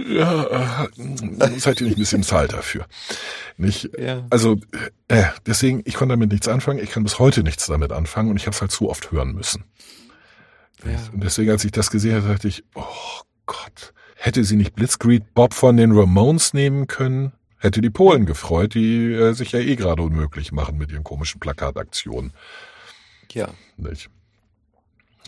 ja, 0.07 0.83
äh, 0.85 1.59
seid 1.59 1.81
ihr 1.81 1.87
nicht 1.87 1.97
ein 1.97 1.99
bisschen 1.99 2.23
zahl 2.23 2.47
dafür? 2.47 2.87
Nicht? 3.57 3.91
Ja. 3.97 4.25
Also, 4.29 4.57
äh, 5.07 5.25
deswegen, 5.45 5.81
ich 5.85 5.93
konnte 5.93 6.13
damit 6.13 6.31
nichts 6.31 6.47
anfangen, 6.47 6.79
ich 6.79 6.89
kann 6.89 7.03
bis 7.03 7.19
heute 7.19 7.43
nichts 7.43 7.67
damit 7.67 7.91
anfangen 7.91 8.31
und 8.31 8.37
ich 8.37 8.47
habe 8.47 8.55
es 8.55 8.61
halt 8.61 8.71
zu 8.71 8.89
oft 8.89 9.11
hören 9.11 9.33
müssen. 9.33 9.65
Ja. 10.83 10.99
Und 11.13 11.23
deswegen, 11.23 11.51
als 11.51 11.63
ich 11.65 11.71
das 11.71 11.91
gesehen 11.91 12.15
habe, 12.15 12.27
dachte 12.27 12.47
ich, 12.47 12.63
oh 12.73 13.21
Gott, 13.45 13.93
hätte 14.15 14.43
sie 14.43 14.55
nicht 14.55 14.75
Blitzkrieg 14.75 15.33
Bob 15.33 15.53
von 15.53 15.77
den 15.77 15.91
Ramones 15.91 16.53
nehmen 16.53 16.87
können? 16.87 17.31
Hätte 17.57 17.81
die 17.81 17.89
Polen 17.89 18.25
gefreut, 18.25 18.73
die 18.73 19.13
äh, 19.13 19.33
sich 19.33 19.51
ja 19.51 19.59
eh 19.59 19.75
gerade 19.75 20.01
unmöglich 20.01 20.51
machen 20.51 20.77
mit 20.77 20.91
ihren 20.91 21.03
komischen 21.03 21.39
Plakataktionen. 21.39 22.33
Ja. 23.31 23.49
Nicht? 23.77 24.09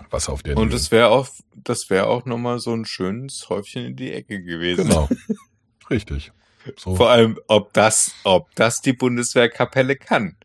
Was 0.10 0.30
auf 0.30 0.44
der 0.44 0.58
Und 0.58 0.74
das 0.74 0.92
wäre 0.92 1.10
auch, 1.10 1.28
das 1.56 1.90
wäre 1.90 2.08
auch 2.08 2.26
nochmal 2.26 2.60
so 2.60 2.74
ein 2.74 2.86
schönes 2.86 3.50
Häufchen 3.50 3.86
in 3.86 3.96
die 3.96 4.12
Ecke 4.12 4.42
gewesen. 4.42 4.88
Genau. 4.88 5.10
Richtig. 5.90 6.32
So. 6.76 6.96
Vor 6.96 7.10
allem, 7.10 7.40
ob 7.48 7.74
das, 7.74 8.12
ob 8.24 8.54
das 8.56 8.82
die 8.82 8.94
Bundeswehrkapelle 8.94 9.96
kann. 9.96 10.36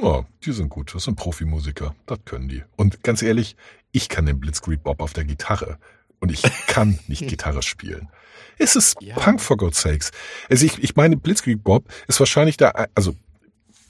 Ja, 0.00 0.26
die 0.44 0.52
sind 0.52 0.68
gut. 0.68 0.94
Das 0.94 1.04
sind 1.04 1.16
Profimusiker. 1.16 1.94
Das 2.06 2.18
können 2.24 2.48
die. 2.48 2.62
Und 2.76 3.02
ganz 3.02 3.22
ehrlich, 3.22 3.56
ich 3.92 4.08
kann 4.08 4.26
den 4.26 4.38
Blitzkrieg 4.38 4.82
Bob 4.82 5.00
auf 5.00 5.12
der 5.12 5.24
Gitarre. 5.24 5.78
Und 6.20 6.30
ich 6.30 6.42
kann 6.66 6.98
nicht 7.08 7.26
Gitarre 7.26 7.62
spielen. 7.62 8.08
Es 8.58 8.76
ist 8.76 9.00
ja. 9.00 9.16
Punk 9.16 9.40
for 9.40 9.56
God's 9.56 9.80
sakes. 9.80 10.12
Also 10.48 10.66
ich, 10.66 10.82
ich 10.82 10.96
meine, 10.96 11.16
Blitzkrieg 11.16 11.62
Bob 11.62 11.84
ist 12.08 12.20
wahrscheinlich 12.20 12.56
der, 12.56 12.88
also 12.94 13.14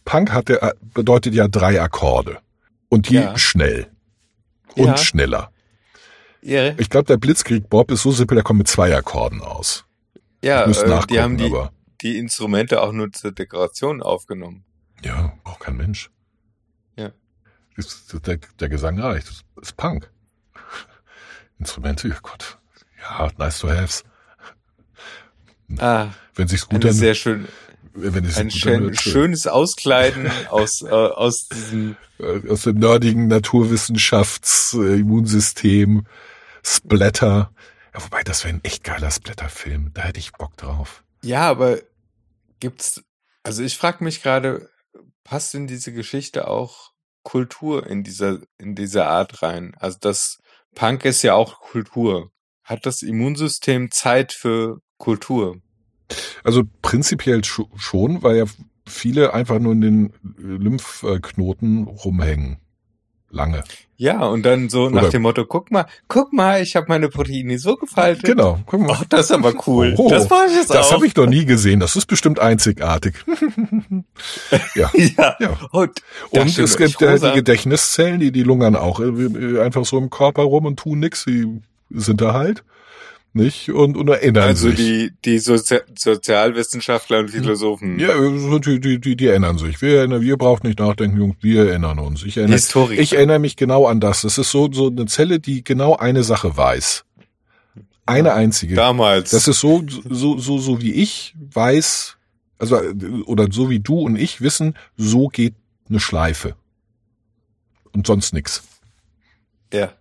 Punk 0.05 0.33
hat 0.33 0.49
der, 0.49 0.75
bedeutet 0.81 1.35
ja 1.35 1.49
drei 1.49 1.81
Akkorde. 1.81 2.39
Und 2.89 3.09
die 3.09 3.17
ja. 3.17 3.37
schnell 3.37 3.91
und 4.75 4.87
ja. 4.87 4.97
schneller. 4.97 5.53
Ja. 6.43 6.79
Ich 6.79 6.91
glaube, 6.91 7.07
der 7.07 7.17
Blitzkrieg 7.17 7.69
Bob 7.69 7.91
ist 7.91 8.03
so 8.03 8.13
simpel, 8.13 8.37
der 8.37 8.45
kommt 8.45 8.59
mit 8.59 8.69
zwei 8.69 8.95
Akkorden 8.95 9.41
aus. 9.41 9.85
Ja, 10.43 10.65
äh, 10.65 11.07
die 11.09 11.21
haben 11.21 11.37
die, 11.37 11.47
aber. 11.47 11.73
die 12.03 12.19
Instrumente 12.19 12.83
auch 12.83 12.93
nur 12.93 13.11
zur 13.13 13.33
Dekoration 13.33 14.03
aufgenommen. 14.03 14.65
Ja, 15.03 15.33
braucht 15.43 15.61
kein 15.61 15.77
Mensch. 15.77 16.11
Ja. 16.97 17.11
Der, 18.27 18.39
der 18.61 18.69
Gesang 18.69 18.99
reicht. 19.01 19.29
Das 19.29 19.45
ist 19.63 19.77
Punk. 19.77 20.11
Instrumente, 21.59 22.09
oh 22.09 22.19
Gott. 22.23 22.59
Ja, 23.01 23.31
nice 23.39 23.59
to 23.59 23.69
haves. 23.69 24.05
Ah, 25.79 26.09
wenn 26.35 26.49
sich's 26.49 26.69
gut 26.69 26.85
eine 26.85 26.93
sehr 26.93 27.15
schön, 27.15 27.49
ein 28.03 28.51
schön, 28.51 28.95
schönes 28.95 29.47
Auskleiden 29.47 30.31
aus 30.49 30.83
äh, 30.89 30.91
aus 30.91 31.49
diesem 31.49 31.97
äh, 32.19 32.51
aus 32.51 32.63
dem 32.63 32.79
nerdigen 32.79 33.29
Naturwissenschafts-Immunsystem, 33.29 36.07
Splatter. 36.63 37.53
Ja, 37.95 38.05
wobei, 38.05 38.23
das 38.23 38.45
wäre 38.45 38.55
ein 38.55 38.65
echt 38.65 38.85
geiler 38.85 39.11
Splatter-Film. 39.11 39.91
Da 39.95 40.03
hätte 40.03 40.21
ich 40.21 40.33
Bock 40.33 40.57
drauf. 40.57 41.03
Ja, 41.23 41.49
aber 41.49 41.81
gibt's, 42.61 43.03
also 43.43 43.63
ich 43.63 43.77
frage 43.77 44.05
mich 44.05 44.23
gerade, 44.23 44.71
passt 45.25 45.55
in 45.55 45.67
diese 45.67 45.93
Geschichte 45.93 46.49
auch 46.49 46.93
Kultur 47.23 47.87
in 47.87 48.05
dieser, 48.05 48.39
in 48.59 48.75
dieser 48.75 49.09
Art 49.09 49.43
rein? 49.43 49.75
Also 49.79 49.99
das 50.01 50.39
Punk 50.75 51.05
ist 51.05 51.23
ja 51.23 51.35
auch 51.35 51.61
Kultur. 51.61 52.31
Hat 52.63 52.87
das 52.87 53.03
Immunsystem 53.03 53.91
Zeit 53.91 54.33
für 54.33 54.79
Kultur? 54.99 55.61
Also 56.45 56.63
prinzipiell 56.83 57.43
schon, 57.45 58.23
weil 58.23 58.37
ja 58.37 58.45
viele 58.87 59.35
einfach 59.35 59.59
nur 59.59 59.73
in 59.73 59.81
den 59.81 60.13
Lymphknoten 60.39 61.85
rumhängen. 61.85 62.59
Lange. 63.29 63.65
Ja, 63.97 64.25
und 64.27 64.45
dann 64.45 64.69
so 64.69 64.85
Oder 64.85 65.03
nach 65.03 65.09
dem 65.09 65.23
Motto, 65.23 65.45
guck 65.45 65.71
mal, 65.71 65.87
guck 66.07 66.33
mal, 66.33 66.63
ich 66.63 66.77
habe 66.77 66.87
meine 66.89 67.09
Proteine 67.09 67.59
so 67.59 67.77
gefaltet. 67.77 68.25
Genau, 68.25 68.61
guck 68.67 68.81
mal. 68.81 68.93
Ach, 68.93 69.05
das 69.09 69.27
ist 69.27 69.33
aber 69.33 69.53
cool. 69.67 69.95
Oh, 69.97 70.09
das 70.09 70.31
mache 70.31 70.47
ich 70.49 70.55
jetzt 70.55 70.71
das 70.71 70.77
auch. 70.77 70.83
Das 70.83 70.93
habe 70.93 71.07
ich 71.07 71.17
noch 71.17 71.27
nie 71.27 71.45
gesehen. 71.45 71.81
Das 71.81 71.97
ist 71.97 72.07
bestimmt 72.07 72.39
einzigartig. 72.39 73.15
ja. 74.75 74.91
ja. 74.95 75.37
ja. 75.41 75.59
Und, 75.73 76.03
und 76.31 76.59
es 76.59 76.77
gibt 76.77 77.01
ja 77.01 77.19
die 77.19 77.33
Gedächtniszellen, 77.33 78.21
die, 78.21 78.31
die 78.31 78.43
lungern 78.43 78.77
auch 78.77 79.01
äh, 79.01 79.61
einfach 79.61 79.85
so 79.85 79.99
im 79.99 80.09
Körper 80.09 80.43
rum 80.43 80.67
und 80.67 80.79
tun 80.79 81.01
nix. 81.01 81.25
Die 81.25 81.61
sind 81.91 82.21
da 82.21 82.33
halt 82.33 82.65
nicht? 83.37 83.71
Und, 83.71 83.97
und 83.97 84.09
erinnern 84.09 84.45
also 84.45 84.71
sich. 84.71 84.79
Also 84.79 84.91
die, 84.91 85.13
die 85.25 85.39
Sozi 85.39 85.79
Sozialwissenschaftler 85.97 87.21
und 87.21 87.31
Philosophen. 87.31 87.99
Ja, 87.99 88.15
die, 88.59 88.81
die, 88.81 89.01
die, 89.01 89.17
die 89.17 89.27
erinnern 89.27 89.59
sich. 89.59 89.81
Wir, 89.81 89.99
erinnern, 89.99 90.23
wir 90.23 90.37
brauchen 90.37 90.67
nicht 90.67 90.79
nachdenken, 90.79 91.19
Jungs, 91.19 91.37
wir 91.41 91.69
erinnern 91.69 91.99
uns. 91.99 92.25
Ich 92.25 92.37
erinnere, 92.37 92.57
Historiker. 92.57 93.01
ich 93.01 93.15
erinnere 93.15 93.39
mich 93.39 93.57
genau 93.57 93.87
an 93.87 94.01
das. 94.01 94.23
Das 94.23 94.39
ist 94.39 94.51
so, 94.51 94.71
so 94.73 94.89
eine 94.89 95.07
Zelle, 95.07 95.39
die 95.39 95.63
genau 95.63 95.97
eine 95.97 96.25
Sache 96.25 96.57
weiß. 96.57 97.05
Eine 98.07 98.35
einzige. 98.35 98.75
Damals. 98.75 99.31
Das 99.31 99.49
ist 99.49 99.61
so, 99.61 99.85
so, 99.87 100.39
so, 100.39 100.59
so 100.59 100.81
wie 100.81 100.93
ich 100.93 101.35
weiß, 101.53 102.17
also, 102.59 102.81
oder 103.27 103.49
so 103.51 103.69
wie 103.69 103.81
du 103.81 104.01
und 104.01 104.17
ich 104.17 104.41
wissen, 104.41 104.75
so 104.97 105.29
geht 105.29 105.55
eine 105.89 106.01
Schleife. 106.01 106.55
Und 107.93 108.07
sonst 108.07 108.33
nix. 108.33 108.63
Ja. 109.73 109.93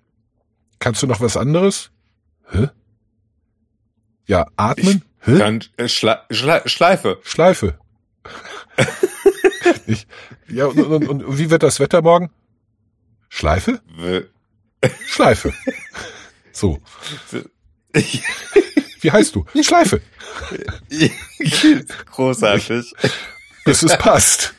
Kannst 0.79 1.01
du 1.01 1.07
noch 1.07 1.21
was 1.21 1.37
anderes? 1.37 1.91
Hä? 2.51 2.69
Ja, 4.27 4.47
atmen? 4.55 5.03
Ich 5.25 5.37
kann, 5.37 5.63
äh, 5.77 5.87
Schla 5.87 6.25
Schla 6.29 6.67
Schleife. 6.67 7.19
Schleife. 7.23 7.79
ich, 9.87 10.07
ja, 10.47 10.65
und, 10.65 10.79
und, 10.79 11.07
und, 11.07 11.37
wie 11.37 11.49
wird 11.49 11.63
das 11.63 11.79
Wetter 11.79 12.01
morgen? 12.01 12.29
Schleife? 13.29 13.81
Schleife. 15.07 15.53
So. 16.51 16.79
Wie 19.01 19.11
heißt 19.11 19.35
du? 19.35 19.45
Schleife. 19.61 20.01
Großartig. 22.11 22.93
Bis 23.65 23.83
es 23.83 23.97
passt. 23.97 24.53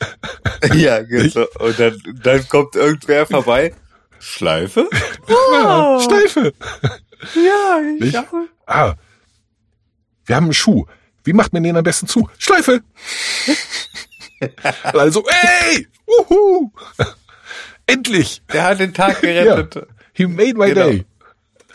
Ja, 0.75 1.03
genau. 1.03 1.47
Und 1.61 1.79
dann, 1.79 2.03
dann 2.23 2.49
kommt 2.49 2.75
irgendwer 2.75 3.27
vorbei. 3.27 3.73
Schleife? 4.19 4.89
Ja, 5.29 6.01
Schleife. 6.01 6.53
Ja, 7.35 7.81
ich 7.95 8.01
Nicht? 8.01 8.17
habe. 8.17 8.49
Ah. 8.67 8.95
Wir 10.27 10.37
haben 10.37 10.45
einen 10.45 10.53
Schuh. 10.55 10.85
Wie 11.24 11.33
macht 11.33 11.53
man 11.53 11.62
den 11.62 11.77
am 11.77 11.85
besten 11.85 12.07
zu? 12.07 12.29
Schleife. 12.39 12.83
also, 14.83 15.24
ey! 15.27 15.87
Uhu! 16.07 16.70
Endlich! 17.87 18.43
Der 18.53 18.64
hat 18.64 18.81
den 18.81 18.93
Tag 18.95 19.20
gerettet. 19.22 19.87
He 20.12 20.27
made 20.27 20.55
my 20.55 20.68
Genau. 20.72 20.87
day. 20.91 21.05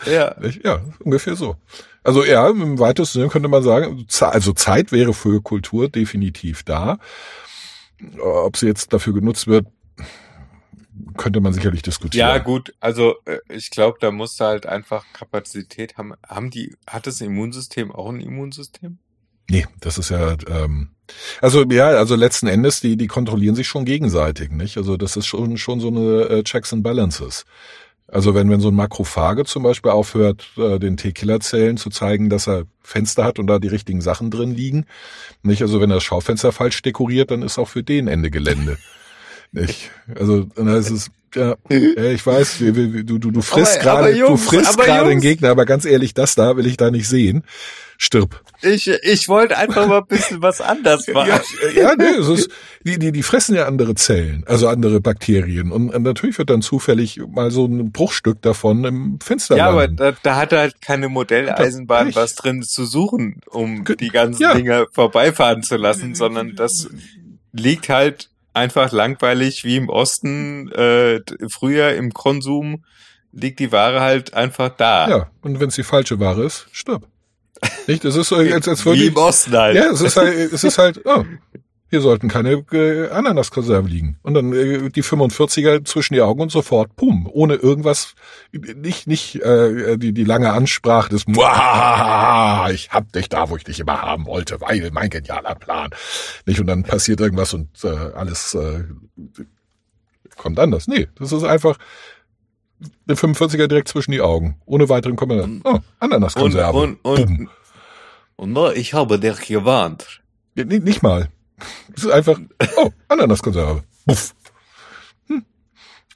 Ja. 0.06 0.34
Ja, 0.64 0.80
ungefähr 1.00 1.36
so. 1.36 1.56
Also 2.02 2.24
ja, 2.24 2.48
im 2.50 2.78
weitesten 2.78 3.18
Sinne 3.20 3.28
könnte 3.28 3.48
man 3.48 3.62
sagen, 3.62 4.06
also 4.20 4.52
Zeit 4.52 4.90
wäre 4.90 5.14
für 5.14 5.40
Kultur 5.40 5.88
definitiv 5.88 6.64
da. 6.64 6.98
Ob 8.20 8.56
sie 8.56 8.66
jetzt 8.66 8.92
dafür 8.92 9.12
genutzt 9.14 9.46
wird, 9.46 9.66
könnte 11.16 11.40
man 11.40 11.52
sicherlich 11.52 11.82
diskutieren. 11.82 12.28
Ja, 12.28 12.38
gut, 12.38 12.74
also 12.80 13.16
äh, 13.24 13.38
ich 13.48 13.70
glaube, 13.70 13.98
da 14.00 14.10
musst 14.10 14.40
du 14.40 14.44
halt 14.44 14.66
einfach 14.66 15.04
Kapazität 15.12 15.96
haben. 15.96 16.14
Haben 16.26 16.50
die, 16.50 16.76
hat 16.86 17.06
das 17.06 17.20
Immunsystem 17.20 17.92
auch 17.92 18.10
ein 18.10 18.20
Immunsystem? 18.20 18.98
Nee, 19.50 19.66
das 19.80 19.98
ist 19.98 20.10
ja, 20.10 20.36
ähm, 20.48 20.90
also 21.40 21.64
ja, 21.64 21.88
also 21.88 22.14
letzten 22.14 22.46
Endes, 22.46 22.80
die, 22.80 22.96
die 22.96 23.06
kontrollieren 23.06 23.54
sich 23.54 23.68
schon 23.68 23.84
gegenseitig, 23.84 24.50
nicht? 24.50 24.76
Also 24.76 24.96
das 24.96 25.16
ist 25.16 25.26
schon, 25.26 25.58
schon 25.58 25.80
so 25.80 25.88
eine 25.88 26.28
äh, 26.28 26.42
Checks 26.42 26.72
and 26.72 26.82
Balances. 26.82 27.44
Also 28.08 28.34
wenn, 28.34 28.50
wenn 28.50 28.60
so 28.60 28.68
ein 28.68 28.74
Makrophage 28.74 29.44
zum 29.44 29.62
Beispiel 29.62 29.90
aufhört, 29.90 30.50
äh, 30.58 30.78
den 30.78 30.96
T-Killer-Zellen 30.96 31.78
zu 31.78 31.88
zeigen, 31.90 32.28
dass 32.28 32.46
er 32.46 32.64
Fenster 32.82 33.24
hat 33.24 33.38
und 33.38 33.46
da 33.46 33.58
die 33.58 33.68
richtigen 33.68 34.00
Sachen 34.00 34.30
drin 34.30 34.54
liegen, 34.54 34.86
nicht? 35.42 35.62
Also 35.62 35.80
wenn 35.80 35.90
er 35.90 35.96
das 35.96 36.04
Schaufenster 36.04 36.52
falsch 36.52 36.82
dekoriert, 36.82 37.30
dann 37.30 37.42
ist 37.42 37.58
auch 37.58 37.68
für 37.68 37.82
den 37.82 38.08
Ende 38.08 38.30
Gelände. 38.30 38.78
nicht? 39.52 39.90
Also 40.18 40.44
dann 40.56 40.68
ist 40.68 40.90
es, 40.90 41.10
ja, 41.34 41.54
ja, 41.70 42.04
ich 42.10 42.24
weiß, 42.26 42.58
du, 42.58 43.18
du, 43.18 43.30
du 43.30 43.40
frisst 43.42 43.80
Aber- 43.86 43.90
aber 44.00 44.10
gerade, 44.12 44.18
du 44.26 44.36
frisst 44.36 44.72
aber 44.74 44.84
gerade 44.84 45.08
den. 45.10 45.20
Gegner, 45.20 45.50
aber 45.50 45.64
ganz 45.64 45.84
ehrlich, 45.84 46.12
das 46.14 46.34
da 46.34 46.56
will 46.56 46.66
ich 46.66 46.76
da 46.76 46.90
nicht 46.90 47.08
sehen. 47.08 47.44
Stirb. 47.98 48.42
Ich, 48.62 48.88
ich 48.88 49.28
wollte 49.28 49.56
einfach 49.56 49.86
mal 49.86 49.98
ein 49.98 50.06
bisschen 50.08 50.42
was 50.42 50.60
anders 50.60 51.06
machen. 51.14 51.28
Ja, 51.28 51.82
ja 51.82 51.94
nee, 51.96 52.04
es 52.18 52.26
ist, 52.26 52.50
die, 52.84 52.98
die, 52.98 53.12
die 53.12 53.22
fressen 53.22 53.54
ja 53.54 53.66
andere 53.66 53.94
Zellen, 53.94 54.42
also 54.48 54.66
andere 54.66 55.00
Bakterien. 55.00 55.70
Und, 55.70 55.94
und 55.94 56.02
natürlich 56.02 56.36
wird 56.36 56.50
dann 56.50 56.62
zufällig 56.62 57.20
mal 57.28 57.52
so 57.52 57.64
ein 57.66 57.92
Bruchstück 57.92 58.42
davon 58.42 58.84
im 58.84 59.20
Fenster 59.22 59.56
Ja, 59.56 59.68
aber 59.68 59.82
landen. 59.82 59.96
da, 59.98 60.12
da 60.20 60.36
hat 60.36 60.50
er 60.52 60.58
halt 60.60 60.80
keine 60.82 61.08
Modelleisenbahn 61.08 62.12
was 62.16 62.34
drin 62.34 62.62
zu 62.64 62.84
suchen, 62.86 63.40
um 63.48 63.84
die 64.00 64.08
ganzen 64.08 64.42
ja. 64.42 64.54
Dinger 64.54 64.86
vorbeifahren 64.90 65.62
zu 65.62 65.76
lassen, 65.76 66.16
sondern 66.16 66.56
das 66.56 66.88
liegt 67.52 67.88
halt 67.88 68.30
einfach 68.54 68.92
langweilig 68.92 69.64
wie 69.64 69.76
im 69.76 69.88
Osten. 69.88 70.70
Äh, 70.72 71.20
früher 71.48 71.94
im 71.94 72.12
Konsum 72.12 72.84
liegt 73.32 73.60
die 73.60 73.72
Ware 73.72 74.00
halt 74.00 74.34
einfach 74.34 74.70
da. 74.70 75.08
Ja, 75.08 75.30
und 75.40 75.60
wenn 75.60 75.68
es 75.68 75.74
die 75.74 75.82
falsche 75.82 76.20
Ware 76.20 76.44
ist, 76.44 76.66
stirb. 76.72 77.06
Nicht? 77.86 78.04
Es 78.04 78.16
ist 78.16 78.28
so, 78.28 78.36
als, 78.36 78.68
als 78.68 78.84
würde 78.84 79.00
wie 79.00 79.06
im 79.06 79.16
Osten 79.16 79.56
halt. 79.56 79.76
ja, 79.76 79.90
es 79.90 80.00
ist 80.00 80.16
halt, 80.16 80.52
es 80.52 80.64
ist 80.64 80.78
halt, 80.78 81.00
oh, 81.04 81.24
hier 81.92 82.00
sollten 82.00 82.28
keine 82.28 82.64
äh, 82.72 83.10
Ananaskonserven 83.10 83.86
liegen. 83.86 84.18
Und 84.22 84.32
dann 84.32 84.54
äh, 84.54 84.88
die 84.88 85.04
45er 85.04 85.84
zwischen 85.84 86.14
die 86.14 86.22
Augen 86.22 86.40
und 86.40 86.50
sofort, 86.50 86.96
pum, 86.96 87.28
ohne 87.30 87.56
irgendwas, 87.56 88.14
nicht, 88.50 89.06
nicht 89.06 89.34
äh, 89.42 89.98
die, 89.98 90.14
die 90.14 90.24
lange 90.24 90.54
Ansprache 90.54 91.10
des 91.10 91.26
ich 91.26 92.90
hab 92.92 93.12
dich 93.12 93.28
da, 93.28 93.50
wo 93.50 93.58
ich 93.58 93.64
dich 93.64 93.78
immer 93.78 94.00
haben 94.00 94.24
wollte, 94.24 94.58
weil 94.62 94.90
mein 94.90 95.10
genialer 95.10 95.54
Plan. 95.54 95.90
Nicht? 96.46 96.60
Und 96.60 96.66
dann 96.66 96.82
passiert 96.82 97.20
irgendwas 97.20 97.52
und 97.52 97.68
äh, 97.84 97.88
alles 97.88 98.54
äh, 98.54 98.84
kommt 100.38 100.58
anders. 100.58 100.88
Nee, 100.88 101.08
das 101.18 101.30
ist 101.30 101.44
einfach 101.44 101.76
eine 103.06 103.18
45er 103.18 103.66
direkt 103.66 103.88
zwischen 103.88 104.12
die 104.12 104.22
Augen, 104.22 104.56
ohne 104.64 104.88
weiteren 104.88 105.16
Kommentar. 105.16 105.50
Oh, 105.64 105.76
und, 105.76 105.84
Ananaskonserve. 105.98 106.78
und, 106.78 106.98
und, 107.02 107.26
Bumm. 107.26 107.50
und 108.36 108.52
no, 108.54 108.70
ich 108.70 108.94
habe 108.94 109.18
dich 109.18 109.40
gewarnt. 109.46 110.22
Nicht 110.54 111.02
mal. 111.02 111.28
Es 111.96 112.04
ist 112.04 112.10
einfach, 112.10 112.38
oh, 112.76 112.90
Ananaskonserve. 113.08 113.82
Buff. 114.06 114.34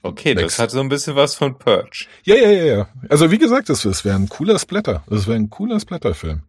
Okay, 0.03 0.35
Nix. 0.35 0.55
das 0.55 0.59
hat 0.61 0.71
so 0.71 0.81
ein 0.81 0.89
bisschen 0.89 1.17
was 1.17 1.35
von 1.35 1.59
Purge. 1.59 2.07
Ja, 2.23 2.37
ja, 2.37 2.51
ja, 2.51 2.65
ja. 2.65 2.89
Also 3.09 3.31
wie 3.33 3.39
gesagt, 3.39 3.69
das, 3.69 3.83
das 3.83 4.05
wäre 4.05 4.15
ein 4.17 4.29
cooler 4.29 4.59
Splatter. 4.59 5.03
Das 5.09 5.27
wäre 5.27 5.37
ein 5.37 5.51
cooler 5.51 5.81
Splatterfilm. 5.81 6.43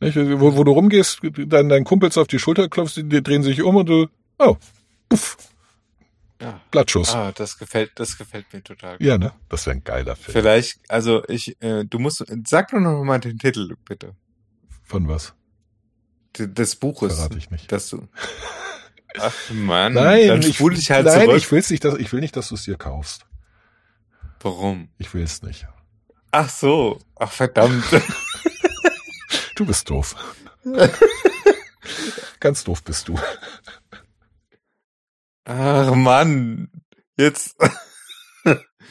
Wo, 0.00 0.56
wo 0.56 0.64
du 0.64 0.72
rumgehst, 0.72 1.20
dann 1.46 1.68
deinen 1.68 1.84
Kumpels 1.84 2.18
auf 2.18 2.26
die 2.26 2.38
Schulter 2.38 2.68
klopfst, 2.68 2.96
die, 2.96 3.08
die 3.08 3.22
drehen 3.22 3.42
sich 3.42 3.62
um 3.62 3.76
und 3.76 3.88
du, 3.88 4.08
oh, 4.38 4.56
puff, 5.08 5.36
Ja. 6.40 6.60
Blattschuss. 6.72 7.14
Ah, 7.14 7.32
das 7.32 7.56
gefällt, 7.56 7.92
das 7.94 8.18
gefällt 8.18 8.52
mir 8.52 8.62
total. 8.62 8.98
gut. 8.98 9.06
Ja, 9.06 9.16
ne? 9.16 9.32
Das 9.48 9.64
wäre 9.64 9.76
ein 9.76 9.84
geiler 9.84 10.16
Film. 10.16 10.32
Vielleicht, 10.32 10.80
also 10.88 11.22
ich, 11.28 11.56
äh, 11.62 11.84
du 11.84 11.98
musst, 11.98 12.24
sag 12.46 12.72
doch 12.72 12.80
noch 12.80 13.04
mal 13.04 13.20
den 13.20 13.38
Titel, 13.38 13.76
bitte. 13.86 14.14
Von 14.82 15.08
was? 15.08 15.34
Des 16.38 16.76
Buches. 16.76 17.14
Verrate 17.16 17.38
ich 17.38 17.50
nicht. 17.50 17.70
Dass 17.72 17.88
du. 17.90 18.08
Ach 19.18 19.34
Mann, 19.50 19.92
Nein, 19.92 20.28
dann 20.28 20.40
ich, 20.40 20.58
ich 20.58 20.90
halt 20.90 21.04
nein, 21.04 21.24
zurück. 21.24 21.36
ich 21.36 21.52
will's 21.52 21.68
nicht, 21.68 21.84
dass, 21.84 21.98
ich 21.98 22.10
will 22.12 22.20
nicht, 22.20 22.34
dass 22.34 22.48
du 22.48 22.54
es 22.54 22.62
dir 22.62 22.76
kaufst. 22.76 23.26
Warum? 24.40 24.88
Ich 24.96 25.12
will's 25.12 25.42
nicht. 25.42 25.66
Ach 26.30 26.48
so. 26.48 26.98
Ach 27.16 27.30
verdammt. 27.30 27.84
Du 29.54 29.66
bist 29.66 29.90
doof. 29.90 30.16
Ganz 32.40 32.64
doof 32.64 32.82
bist 32.82 33.06
du. 33.06 33.18
Ach 35.44 35.94
Mann. 35.94 36.70
Jetzt. 37.16 37.54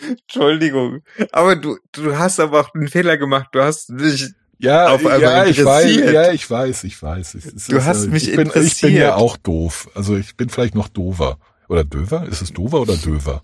Entschuldigung. 0.01 1.03
Aber 1.31 1.55
du, 1.55 1.77
du 1.91 2.17
hast 2.17 2.39
aber 2.39 2.61
auch 2.61 2.73
einen 2.73 2.87
Fehler 2.87 3.17
gemacht. 3.17 3.49
Du 3.51 3.61
hast 3.61 3.89
mich. 3.89 4.33
Ja, 4.61 4.89
Auf 4.89 5.05
einmal 5.05 5.21
ja, 5.21 5.45
ich 5.45 5.63
weiß, 5.63 5.85
interessiert. 5.85 6.13
ja, 6.13 6.31
ich 6.31 6.49
weiß, 6.49 6.83
ich 6.83 7.01
weiß. 7.01 7.33
Es, 7.35 7.45
es 7.45 7.67
Du 7.67 7.77
ist, 7.77 7.85
hast 7.85 8.05
äh, 8.05 8.07
mich 8.09 8.29
ich 8.29 8.35
bin, 8.35 8.47
Ich 8.47 8.53
bin 8.53 8.61
interessiert. 8.63 8.91
ja 8.93 9.15
auch 9.15 9.37
doof. 9.37 9.89
Also 9.95 10.15
ich 10.17 10.35
bin 10.37 10.49
vielleicht 10.49 10.75
noch 10.75 10.87
dover. 10.87 11.39
Oder 11.67 11.83
döver? 11.83 12.27
Ist 12.27 12.41
es 12.41 12.53
dover 12.53 12.81
oder 12.81 12.95
döver? 12.97 13.43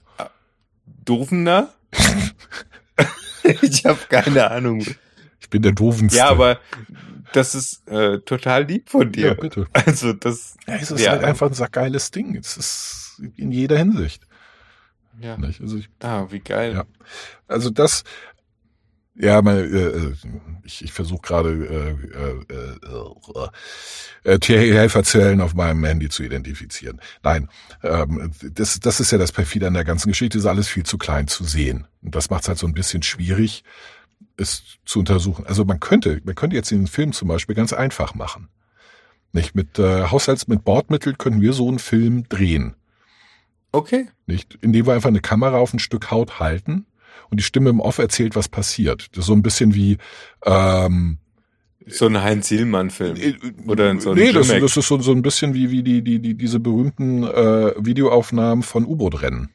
Doofener? 1.06 1.74
ich 3.62 3.86
habe 3.86 4.00
keine 4.10 4.52
Ahnung. 4.52 4.86
Ich 5.40 5.50
bin 5.50 5.62
der 5.62 5.72
doovenste. 5.72 6.18
Ja, 6.20 6.30
aber 6.30 6.60
das 7.34 7.56
ist 7.56 7.88
äh, 7.88 8.20
total 8.20 8.66
lieb 8.66 8.90
von 8.90 9.04
Ja, 9.14 9.30
dir. 9.30 9.36
bitte. 9.36 9.68
Also 9.74 10.14
das. 10.14 10.56
Ja, 10.68 10.76
es 10.76 10.92
ist 10.92 11.02
Ja. 11.02 11.12
halt 11.12 11.24
einfach 11.24 11.48
ein 11.48 11.54
sackgeiles 11.54 12.12
Ding. 12.12 12.36
Es 12.36 12.58
ist 12.58 13.22
in 13.38 13.52
jeder 13.52 13.78
Hinsicht. 13.78 14.24
Ja. 15.20 15.38
Nicht? 15.38 15.62
Also 15.62 15.78
ich, 15.78 15.90
Ah, 16.02 16.28
wie 16.30 16.40
geil. 16.40 16.74
Ja. 16.74 16.86
also 17.48 17.70
das, 17.70 18.04
ja, 19.20 19.42
mein, 19.42 19.74
äh, 19.74 20.14
ich, 20.64 20.84
ich 20.84 20.94
versuche 20.94 21.22
gerade 21.22 21.50
äh, 21.50 22.54
äh, 22.54 23.50
äh, 24.26 24.34
äh, 24.34 24.40
Tierhelferzellen 24.40 25.42
auf 25.42 25.56
meinem 25.56 25.84
Handy 25.84 26.10
zu 26.10 26.24
identifizieren. 26.24 27.02
Nein, 27.24 27.50
ähm, 27.84 28.32
das, 28.54 28.80
das 28.80 29.00
ist 29.00 29.12
ja 29.12 29.18
das 29.18 29.32
perfide 29.32 29.68
an 29.68 29.74
der 29.74 29.86
ganzen 29.86 30.10
Geschichte, 30.10 30.38
ist 30.38 30.46
alles 30.46 30.68
viel 30.68 30.84
zu 30.84 30.98
klein 30.98 31.28
zu 31.28 31.44
sehen. 31.44 31.88
Und 32.04 32.16
das 32.16 32.30
macht 32.30 32.44
es 32.44 32.48
halt 32.48 32.60
so 32.60 32.68
ein 32.68 32.74
bisschen 32.74 33.02
schwierig, 33.02 33.64
es 34.38 34.78
zu 34.86 35.00
untersuchen. 35.00 35.48
Also 35.48 35.66
man 35.66 35.80
könnte, 35.80 36.22
man 36.24 36.36
könnte 36.36 36.56
jetzt 36.56 36.70
den 36.70 36.88
Film 36.88 37.12
zum 37.12 37.28
Beispiel 37.28 37.56
ganz 37.56 37.74
einfach 37.74 38.14
machen. 38.14 38.50
Nicht 39.34 39.56
mit 39.56 39.80
äh, 39.80 40.04
Haushalts, 40.04 40.48
mit 40.48 40.64
Bordmitteln 40.64 41.18
können 41.18 41.42
wir 41.42 41.54
so 41.54 41.68
einen 41.68 41.80
Film 41.80 42.30
drehen. 42.30 42.76
Okay. 43.72 44.08
Nicht? 44.28 44.58
Indem 44.62 44.86
wir 44.86 44.94
einfach 44.94 45.10
eine 45.10 45.22
Kamera 45.22 45.58
auf 45.58 45.74
ein 45.74 45.80
Stück 45.80 46.12
Haut 46.12 46.40
halten 46.40 46.86
und 47.30 47.40
die 47.40 47.44
Stimme 47.44 47.70
im 47.70 47.80
Off 47.80 47.98
erzählt, 47.98 48.36
was 48.36 48.48
passiert. 48.50 49.08
Das 49.12 49.20
ist 49.20 49.26
so 49.28 49.34
ein 49.34 49.42
bisschen 49.44 49.74
wie 49.76 49.98
ähm, 50.46 51.18
So 51.88 52.08
ein 52.08 52.22
Heinz 52.22 52.48
Sielmann-Film. 52.50 53.16
äh, 53.18 53.34
Oder 53.68 54.00
so 54.00 54.12
ein 54.12 54.18
Nee, 54.18 54.32
das, 54.32 54.48
das 54.48 54.78
ist 54.78 54.88
so, 54.88 55.00
so 55.00 55.12
ein 55.12 55.22
bisschen 55.22 55.54
wie, 55.54 55.72
wie 55.72 55.84
die, 55.84 56.02
die, 56.04 56.20
die, 56.20 56.34
diese 56.36 56.60
berühmten 56.60 57.24
äh, 57.24 57.74
Videoaufnahmen 57.78 58.64
von 58.64 58.86
U-Boot-Rennen. 58.86 59.50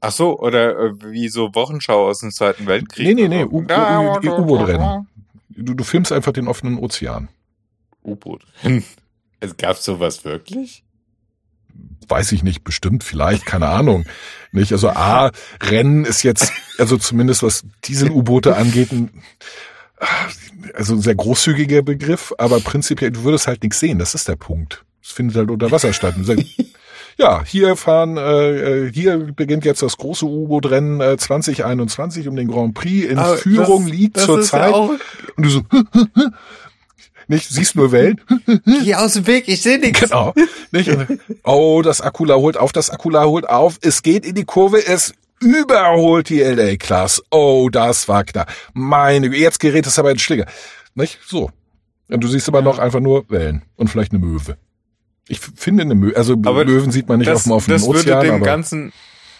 Ach 0.00 0.12
so, 0.12 0.38
oder 0.38 0.78
äh, 0.78 0.92
wie 1.12 1.28
so 1.28 1.54
Wochenschau 1.54 2.06
aus 2.06 2.20
dem 2.20 2.30
Zweiten 2.30 2.66
Weltkrieg. 2.66 3.06
Nee, 3.06 3.14
nee, 3.14 3.28
nee, 3.28 3.44
U-Boot-Rennen. 3.44 5.08
Du, 5.50 5.74
du 5.74 5.84
filmst 5.84 6.12
einfach 6.12 6.32
den 6.32 6.46
offenen 6.46 6.78
Ozean. 6.78 7.28
U-Boot. 8.04 8.44
Es 9.40 9.56
gab 9.56 9.76
sowas 9.76 10.24
wirklich? 10.24 10.82
Weiß 12.08 12.32
ich 12.32 12.42
nicht, 12.42 12.64
bestimmt, 12.64 13.04
vielleicht, 13.04 13.44
keine 13.44 13.68
Ahnung. 13.68 14.06
Nicht? 14.52 14.72
Also 14.72 14.88
A, 14.88 15.30
Rennen 15.62 16.04
ist 16.04 16.22
jetzt, 16.22 16.52
also 16.78 16.96
zumindest 16.96 17.42
was 17.42 17.64
Diesel-U-Boote 17.84 18.56
angeht, 18.56 18.92
ein, 18.92 19.10
also 20.74 20.94
ein 20.94 21.02
sehr 21.02 21.14
großzügiger 21.14 21.82
Begriff, 21.82 22.32
aber 22.38 22.60
prinzipiell, 22.60 23.10
du 23.10 23.24
würdest 23.24 23.46
halt 23.46 23.62
nichts 23.62 23.80
sehen, 23.80 23.98
das 23.98 24.14
ist 24.14 24.26
der 24.26 24.36
Punkt. 24.36 24.84
Es 25.02 25.10
findet 25.12 25.36
halt 25.36 25.50
unter 25.50 25.70
Wasser 25.70 25.92
statt. 25.92 26.14
Ja, 27.20 27.42
hier 27.44 27.74
fahren, 27.74 28.16
äh, 28.16 28.86
äh 28.86 28.92
hier 28.92 29.18
beginnt 29.18 29.64
jetzt 29.64 29.82
das 29.82 29.96
große 29.96 30.24
U-Boot-Rennen 30.24 31.00
äh, 31.00 31.16
2021 31.16 32.28
um 32.28 32.36
den 32.36 32.46
Grand 32.46 32.74
Prix. 32.74 33.10
In 33.10 33.18
Aber 33.18 33.36
Führung 33.36 33.86
das, 33.86 33.92
liegt 33.92 34.20
zurzeit. 34.20 34.70
Ja 34.70 34.76
und 34.76 35.00
du 35.36 35.48
so, 35.48 35.62
nicht, 37.28 37.48
siehst 37.48 37.76
nur 37.76 37.92
Wellen. 37.92 38.20
Geh 38.64 38.94
aus 38.94 39.12
dem 39.12 39.26
Weg, 39.26 39.48
ich 39.48 39.62
sehe 39.62 39.78
nichts. 39.78 40.00
Genau. 40.00 40.34
Nicht? 40.72 40.90
Oh, 41.44 41.82
das 41.82 42.00
Akula 42.00 42.36
holt 42.36 42.56
auf, 42.56 42.72
das 42.72 42.90
Akula 42.90 43.24
holt 43.24 43.48
auf. 43.48 43.78
Es 43.82 44.02
geht 44.02 44.26
in 44.26 44.34
die 44.34 44.44
Kurve, 44.44 44.84
es 44.84 45.14
überholt 45.40 46.30
die 46.30 46.40
LA 46.40 46.76
Class. 46.76 47.22
Oh, 47.30 47.68
das 47.70 48.08
war 48.08 48.24
knapp. 48.24 48.50
Meine, 48.72 49.28
jetzt 49.28 49.60
gerät 49.60 49.86
es 49.86 49.98
aber 49.98 50.10
in 50.10 50.18
Schlinge. 50.18 50.46
Nicht? 50.94 51.18
So. 51.26 51.50
Und 52.08 52.24
du 52.24 52.28
siehst 52.28 52.48
aber 52.48 52.62
noch 52.62 52.78
einfach 52.78 53.00
nur 53.00 53.28
Wellen 53.28 53.62
und 53.76 53.88
vielleicht 53.88 54.12
eine 54.12 54.24
Möwe. 54.24 54.56
Ich 55.28 55.40
finde 55.40 55.82
eine 55.82 55.94
Möwe, 55.94 56.16
also 56.16 56.32
aber 56.32 56.64
Möwen 56.64 56.90
sieht 56.90 57.08
man 57.08 57.18
nicht 57.18 57.28
das, 57.28 57.40
auf 57.40 57.44
dem 57.44 57.52
offenen 57.52 57.78
das 57.78 57.86
Ozean. 57.86 58.22
Würde 58.22 58.38
dem 58.38 58.42
ganzen, 58.42 58.92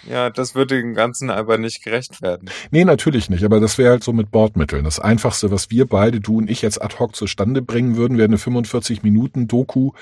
ja, 0.09 0.31
das 0.31 0.55
würde 0.55 0.81
dem 0.81 0.95
Ganzen 0.95 1.31
aber 1.31 1.59
nicht 1.59 1.83
gerecht 1.85 2.23
werden. 2.23 2.51
Nee, 2.71 2.85
natürlich 2.85 3.29
nicht, 3.29 3.45
aber 3.45 3.61
das 3.61 3.79
wäre 3.79 3.91
halt 3.91 4.05
so 4.05 4.13
mit 4.13 4.31
Bordmitteln. 4.31 4.85
Das 4.85 4.99
Einfachste, 4.99 5.51
was 5.51 5.71
wir 5.71 5.87
beide, 5.87 6.21
du 6.21 6.39
und 6.39 6.51
ich 6.51 6.63
jetzt 6.63 6.81
ad 6.81 6.99
hoc 6.99 7.15
zustande 7.15 7.63
bringen 7.63 7.97
würden, 7.97 8.17
wäre 8.17 8.29
eine 8.29 8.39
45 8.39 9.03
Minuten 9.03 9.49
Doku 9.49 9.93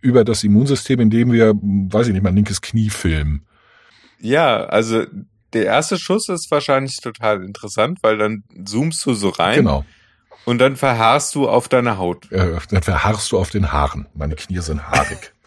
über 0.00 0.24
das 0.24 0.44
Immunsystem, 0.44 1.00
in 1.00 1.10
dem 1.10 1.32
wir, 1.32 1.54
weiß 1.54 2.08
ich 2.08 2.12
nicht, 2.12 2.22
mein 2.22 2.34
linkes 2.34 2.60
Knie 2.60 2.90
filmen. 2.90 3.46
Ja, 4.20 4.64
also 4.64 5.04
der 5.52 5.66
erste 5.66 5.98
Schuss 5.98 6.28
ist 6.28 6.50
wahrscheinlich 6.50 6.96
total 7.00 7.42
interessant, 7.44 7.98
weil 8.02 8.18
dann 8.18 8.42
zoomst 8.64 9.04
du 9.06 9.14
so 9.14 9.28
rein. 9.28 9.58
Genau. 9.58 9.84
Und 10.44 10.58
dann 10.58 10.76
verharrst 10.76 11.34
du 11.34 11.48
auf 11.48 11.68
deiner 11.68 11.96
Haut. 11.96 12.30
Äh, 12.30 12.58
dann 12.70 12.82
verharrst 12.82 13.32
du 13.32 13.38
auf 13.38 13.50
den 13.50 13.72
Haaren. 13.72 14.06
Meine 14.14 14.34
Knie 14.34 14.60
sind 14.60 14.88
haarig. 14.88 15.32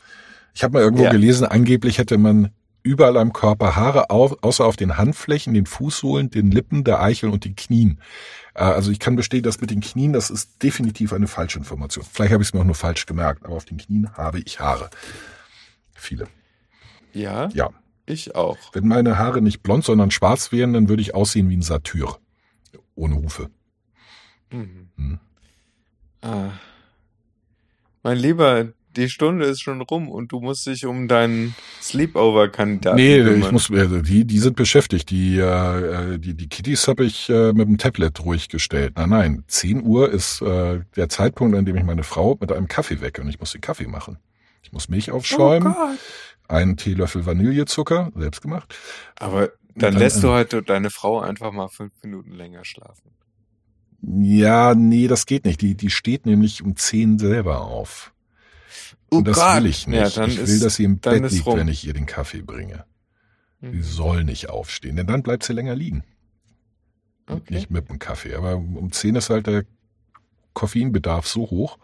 Ich 0.53 0.63
habe 0.63 0.73
mal 0.73 0.81
irgendwo 0.81 1.03
ja. 1.03 1.11
gelesen, 1.11 1.45
angeblich 1.45 1.99
hätte 1.99 2.17
man 2.17 2.49
überall 2.87 3.17
am 3.17 3.33
Körper 3.33 3.75
Haare, 3.75 4.09
auf, 4.09 4.41
außer 4.41 4.65
auf 4.65 4.77
den 4.77 4.97
Handflächen, 4.97 5.53
den 5.53 5.65
Fußsohlen, 5.65 6.29
den 6.29 6.51
Lippen, 6.51 6.83
der 6.83 7.01
Eichel 7.01 7.29
und 7.29 7.45
den 7.45 7.55
Knien. 7.55 7.99
Äh, 8.53 8.63
also 8.63 8.91
ich 8.91 8.99
kann 8.99 9.15
bestehen, 9.15 9.43
dass 9.43 9.61
mit 9.61 9.69
den 9.69 9.81
Knien, 9.81 10.13
das 10.13 10.29
ist 10.29 10.63
definitiv 10.63 11.13
eine 11.13 11.27
falsche 11.27 11.59
Information. 11.59 12.05
Vielleicht 12.09 12.33
habe 12.33 12.41
ich 12.41 12.49
es 12.49 12.53
mir 12.53 12.61
auch 12.61 12.65
nur 12.65 12.75
falsch 12.75 13.05
gemerkt, 13.05 13.45
aber 13.45 13.55
auf 13.55 13.65
den 13.65 13.77
Knien 13.77 14.11
habe 14.15 14.39
ich 14.39 14.59
Haare. 14.59 14.89
Viele. 15.93 16.27
Ja? 17.13 17.49
Ja. 17.53 17.69
Ich 18.05 18.35
auch. 18.35 18.57
Wenn 18.71 18.87
meine 18.87 19.17
Haare 19.17 19.41
nicht 19.41 19.61
blond, 19.63 19.83
sondern 19.83 20.11
schwarz 20.11 20.53
wären, 20.53 20.71
dann 20.71 20.87
würde 20.87 21.01
ich 21.01 21.13
aussehen 21.13 21.49
wie 21.49 21.57
ein 21.57 21.61
Satyr. 21.61 22.15
Ohne 22.95 23.15
Hufe. 23.15 23.49
Mhm. 24.49 24.89
Hm. 24.95 25.19
Ah. 26.21 26.51
Mein 28.03 28.17
Lieber, 28.17 28.69
die 28.97 29.09
Stunde 29.09 29.45
ist 29.45 29.61
schon 29.61 29.81
rum 29.81 30.09
und 30.09 30.31
du 30.31 30.39
musst 30.39 30.65
dich 30.65 30.85
um 30.85 31.07
deinen 31.07 31.55
Sleepover-Kandidaten 31.81 32.97
Nee, 32.97 33.17
kümmern. 33.17 33.39
ich 33.39 33.51
muss, 33.51 33.71
also 33.71 34.01
die, 34.01 34.25
die 34.25 34.39
sind 34.39 34.55
beschäftigt. 34.55 35.09
Die, 35.09 35.37
äh, 35.37 36.17
die, 36.17 36.33
die 36.33 36.49
Kitties 36.49 36.87
habe 36.87 37.05
ich 37.05 37.29
äh, 37.29 37.53
mit 37.53 37.67
dem 37.67 37.77
Tablet 37.77 38.19
ruhig 38.25 38.49
gestellt. 38.49 38.93
Nein, 38.97 39.09
nein, 39.09 39.43
10 39.47 39.83
Uhr 39.83 40.11
ist 40.11 40.41
äh, 40.41 40.81
der 40.95 41.09
Zeitpunkt, 41.09 41.55
an 41.55 41.65
dem 41.65 41.77
ich 41.77 41.83
meine 41.83 42.03
Frau 42.03 42.37
mit 42.39 42.51
einem 42.51 42.67
Kaffee 42.67 42.99
wecke 43.01 43.21
und 43.21 43.29
ich 43.29 43.39
muss 43.39 43.51
den 43.51 43.61
Kaffee 43.61 43.87
machen. 43.87 44.17
Ich 44.63 44.73
muss 44.73 44.89
Milch 44.89 45.11
aufschäumen, 45.11 45.73
oh 45.77 45.89
einen 46.49 46.77
Teelöffel 46.77 47.25
Vanillezucker, 47.25 48.11
selbst 48.15 48.41
gemacht. 48.41 48.75
Aber 49.17 49.47
dann, 49.75 49.93
dann 49.93 49.93
lässt 49.93 50.23
du 50.23 50.29
heute 50.29 50.63
deine 50.63 50.89
Frau 50.89 51.19
einfach 51.19 51.51
mal 51.51 51.67
fünf 51.67 51.93
Minuten 52.03 52.31
länger 52.31 52.65
schlafen. 52.65 53.11
Ja, 54.01 54.75
nee, 54.75 55.07
das 55.07 55.25
geht 55.25 55.45
nicht. 55.45 55.61
Die, 55.61 55.75
die 55.75 55.89
steht 55.89 56.25
nämlich 56.25 56.63
um 56.63 56.75
10 56.75 57.19
selber 57.19 57.61
auf. 57.61 58.13
Oh 59.09 59.17
und 59.17 59.27
das 59.27 59.37
Gott. 59.37 59.57
will 59.57 59.67
ich 59.67 59.87
nicht. 59.87 60.15
Ja, 60.17 60.25
ich 60.25 60.37
will, 60.37 60.43
ist, 60.43 60.63
dass 60.63 60.75
sie 60.75 60.83
im 60.83 60.99
Bett 60.99 61.31
liegt, 61.31 61.45
rum. 61.45 61.57
wenn 61.57 61.67
ich 61.67 61.85
ihr 61.85 61.93
den 61.93 62.05
Kaffee 62.05 62.41
bringe. 62.41 62.85
Mhm. 63.61 63.73
Sie 63.73 63.81
soll 63.81 64.23
nicht 64.23 64.49
aufstehen, 64.49 64.95
denn 64.95 65.07
dann 65.07 65.23
bleibt 65.23 65.43
sie 65.43 65.53
länger 65.53 65.75
liegen. 65.75 66.03
Okay. 67.29 67.55
Nicht 67.55 67.69
mit 67.69 67.89
dem 67.89 67.99
Kaffee. 67.99 68.35
Aber 68.35 68.55
um 68.55 68.91
10 68.91 69.15
ist 69.15 69.29
halt 69.29 69.47
der 69.47 69.65
Koffeinbedarf 70.53 71.27
so 71.27 71.41
hoch, 71.49 71.77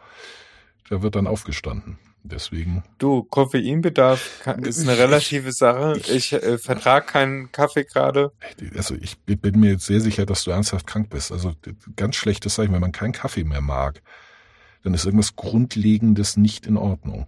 da 0.90 1.02
wird 1.02 1.16
dann 1.16 1.28
aufgestanden. 1.28 1.98
Deswegen. 2.26 2.84
Du, 3.00 3.24
Koffeinbedarf 3.24 4.48
ist 4.62 4.80
eine 4.80 4.98
relative 4.98 5.52
Sache. 5.52 6.00
Ich 6.08 6.32
äh, 6.32 6.58
vertrage 6.58 7.06
keinen 7.06 7.52
Kaffee 7.52 7.84
gerade. 7.84 8.32
Also 8.78 8.96
ich 8.96 9.20
bin 9.20 9.60
mir 9.60 9.72
jetzt 9.72 9.86
sehr 9.86 10.00
sicher, 10.00 10.26
dass 10.26 10.46
du 10.46 10.52
ernsthaft 10.52 10.88
krank 10.88 11.10
bist. 11.10 11.34
Also 11.34 11.54
ganz 11.98 12.16
schlechtes 12.16 12.56
Zeichen, 12.56 12.72
wenn 12.72 12.80
man 12.80 12.94
keinen 12.94 13.12
Kaffee 13.12 13.44
mehr 13.44 13.60
mag, 13.60 14.02
dann 14.84 14.94
ist 14.94 15.06
irgendwas 15.06 15.36
Grundlegendes 15.36 16.38
nicht 16.38 16.66
in 16.66 16.78
Ordnung. 16.78 17.28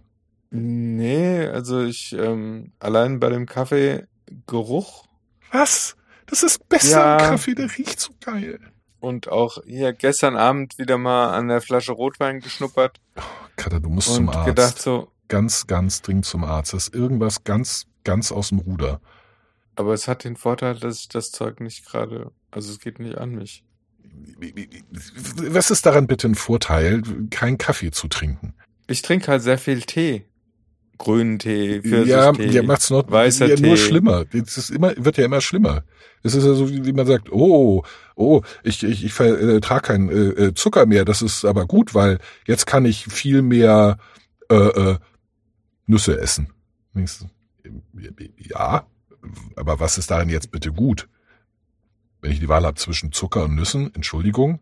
Nee, 0.50 1.46
also 1.46 1.82
ich 1.82 2.14
ähm, 2.18 2.72
allein 2.78 3.18
bei 3.18 3.30
dem 3.30 3.46
Kaffeegeruch. 3.46 5.06
Was? 5.50 5.96
Das 6.26 6.42
ist 6.42 6.68
besser 6.68 7.00
ja. 7.00 7.16
Kaffee, 7.18 7.54
der 7.54 7.76
riecht 7.76 8.00
so 8.00 8.12
geil. 8.20 8.60
Und 9.00 9.28
auch 9.28 9.58
hier 9.64 9.92
gestern 9.92 10.36
Abend 10.36 10.78
wieder 10.78 10.98
mal 10.98 11.32
an 11.32 11.48
der 11.48 11.60
Flasche 11.60 11.92
Rotwein 11.92 12.40
geschnuppert. 12.40 13.00
Oh, 13.16 13.22
Kater, 13.56 13.80
du 13.80 13.88
musst 13.88 14.14
zum 14.14 14.28
Arzt. 14.28 14.46
gedacht 14.46 14.80
so. 14.80 15.12
Ganz, 15.28 15.66
ganz 15.66 16.02
dringend 16.02 16.24
zum 16.24 16.44
Arzt. 16.44 16.72
Das 16.72 16.88
ist 16.88 16.94
irgendwas 16.94 17.44
ganz, 17.44 17.86
ganz 18.04 18.32
aus 18.32 18.50
dem 18.50 18.60
Ruder. 18.60 19.00
Aber 19.74 19.92
es 19.92 20.08
hat 20.08 20.24
den 20.24 20.36
Vorteil, 20.36 20.76
dass 20.78 21.00
ich 21.00 21.08
das 21.08 21.30
Zeug 21.30 21.60
nicht 21.60 21.84
gerade, 21.86 22.32
also 22.50 22.72
es 22.72 22.80
geht 22.80 22.98
nicht 22.98 23.18
an 23.18 23.34
mich. 23.34 23.65
Was 25.48 25.70
ist 25.70 25.86
daran 25.86 26.06
bitte 26.06 26.28
ein 26.28 26.34
Vorteil, 26.34 27.02
keinen 27.30 27.58
Kaffee 27.58 27.90
zu 27.90 28.08
trinken? 28.08 28.54
Ich 28.86 29.02
trinke 29.02 29.28
halt 29.28 29.42
sehr 29.42 29.58
viel 29.58 29.82
Tee. 29.82 30.26
Grünen 30.98 31.38
Tee, 31.38 31.82
Pfirsichtee, 31.82 32.10
ja, 32.10 32.32
ja, 32.32 32.62
macht's 32.62 32.88
noch, 32.88 33.10
weißer 33.10 33.48
ja, 33.48 33.56
Tee. 33.56 33.66
nur 33.66 33.76
schlimmer. 33.76 34.24
Es 34.32 34.56
ist 34.56 34.70
immer, 34.70 34.94
wird 34.96 35.18
ja 35.18 35.26
immer 35.26 35.40
schlimmer. 35.42 35.84
Es 36.22 36.34
ist 36.34 36.44
ja 36.44 36.54
so, 36.54 36.70
wie 36.70 36.92
man 36.92 37.06
sagt, 37.06 37.30
oh, 37.30 37.84
oh, 38.14 38.42
ich, 38.62 38.82
ich, 38.82 39.04
ich 39.04 39.12
vertrage 39.12 39.84
äh, 39.84 39.86
keinen 39.86 40.08
äh, 40.08 40.46
äh, 40.46 40.54
Zucker 40.54 40.86
mehr. 40.86 41.04
Das 41.04 41.20
ist 41.20 41.44
aber 41.44 41.66
gut, 41.66 41.94
weil 41.94 42.18
jetzt 42.46 42.66
kann 42.66 42.84
ich 42.86 43.04
viel 43.04 43.42
mehr 43.42 43.98
äh, 44.50 44.54
äh, 44.54 44.96
Nüsse 45.86 46.18
essen. 46.18 46.52
Ja, 48.38 48.86
aber 49.56 49.80
was 49.80 49.98
ist 49.98 50.10
daran 50.10 50.30
jetzt 50.30 50.50
bitte 50.50 50.72
gut? 50.72 51.08
Wenn 52.26 52.32
ich 52.32 52.40
die 52.40 52.48
Wahl 52.48 52.66
habe 52.66 52.74
zwischen 52.74 53.12
Zucker 53.12 53.44
und 53.44 53.54
Nüssen, 53.54 53.94
Entschuldigung, 53.94 54.60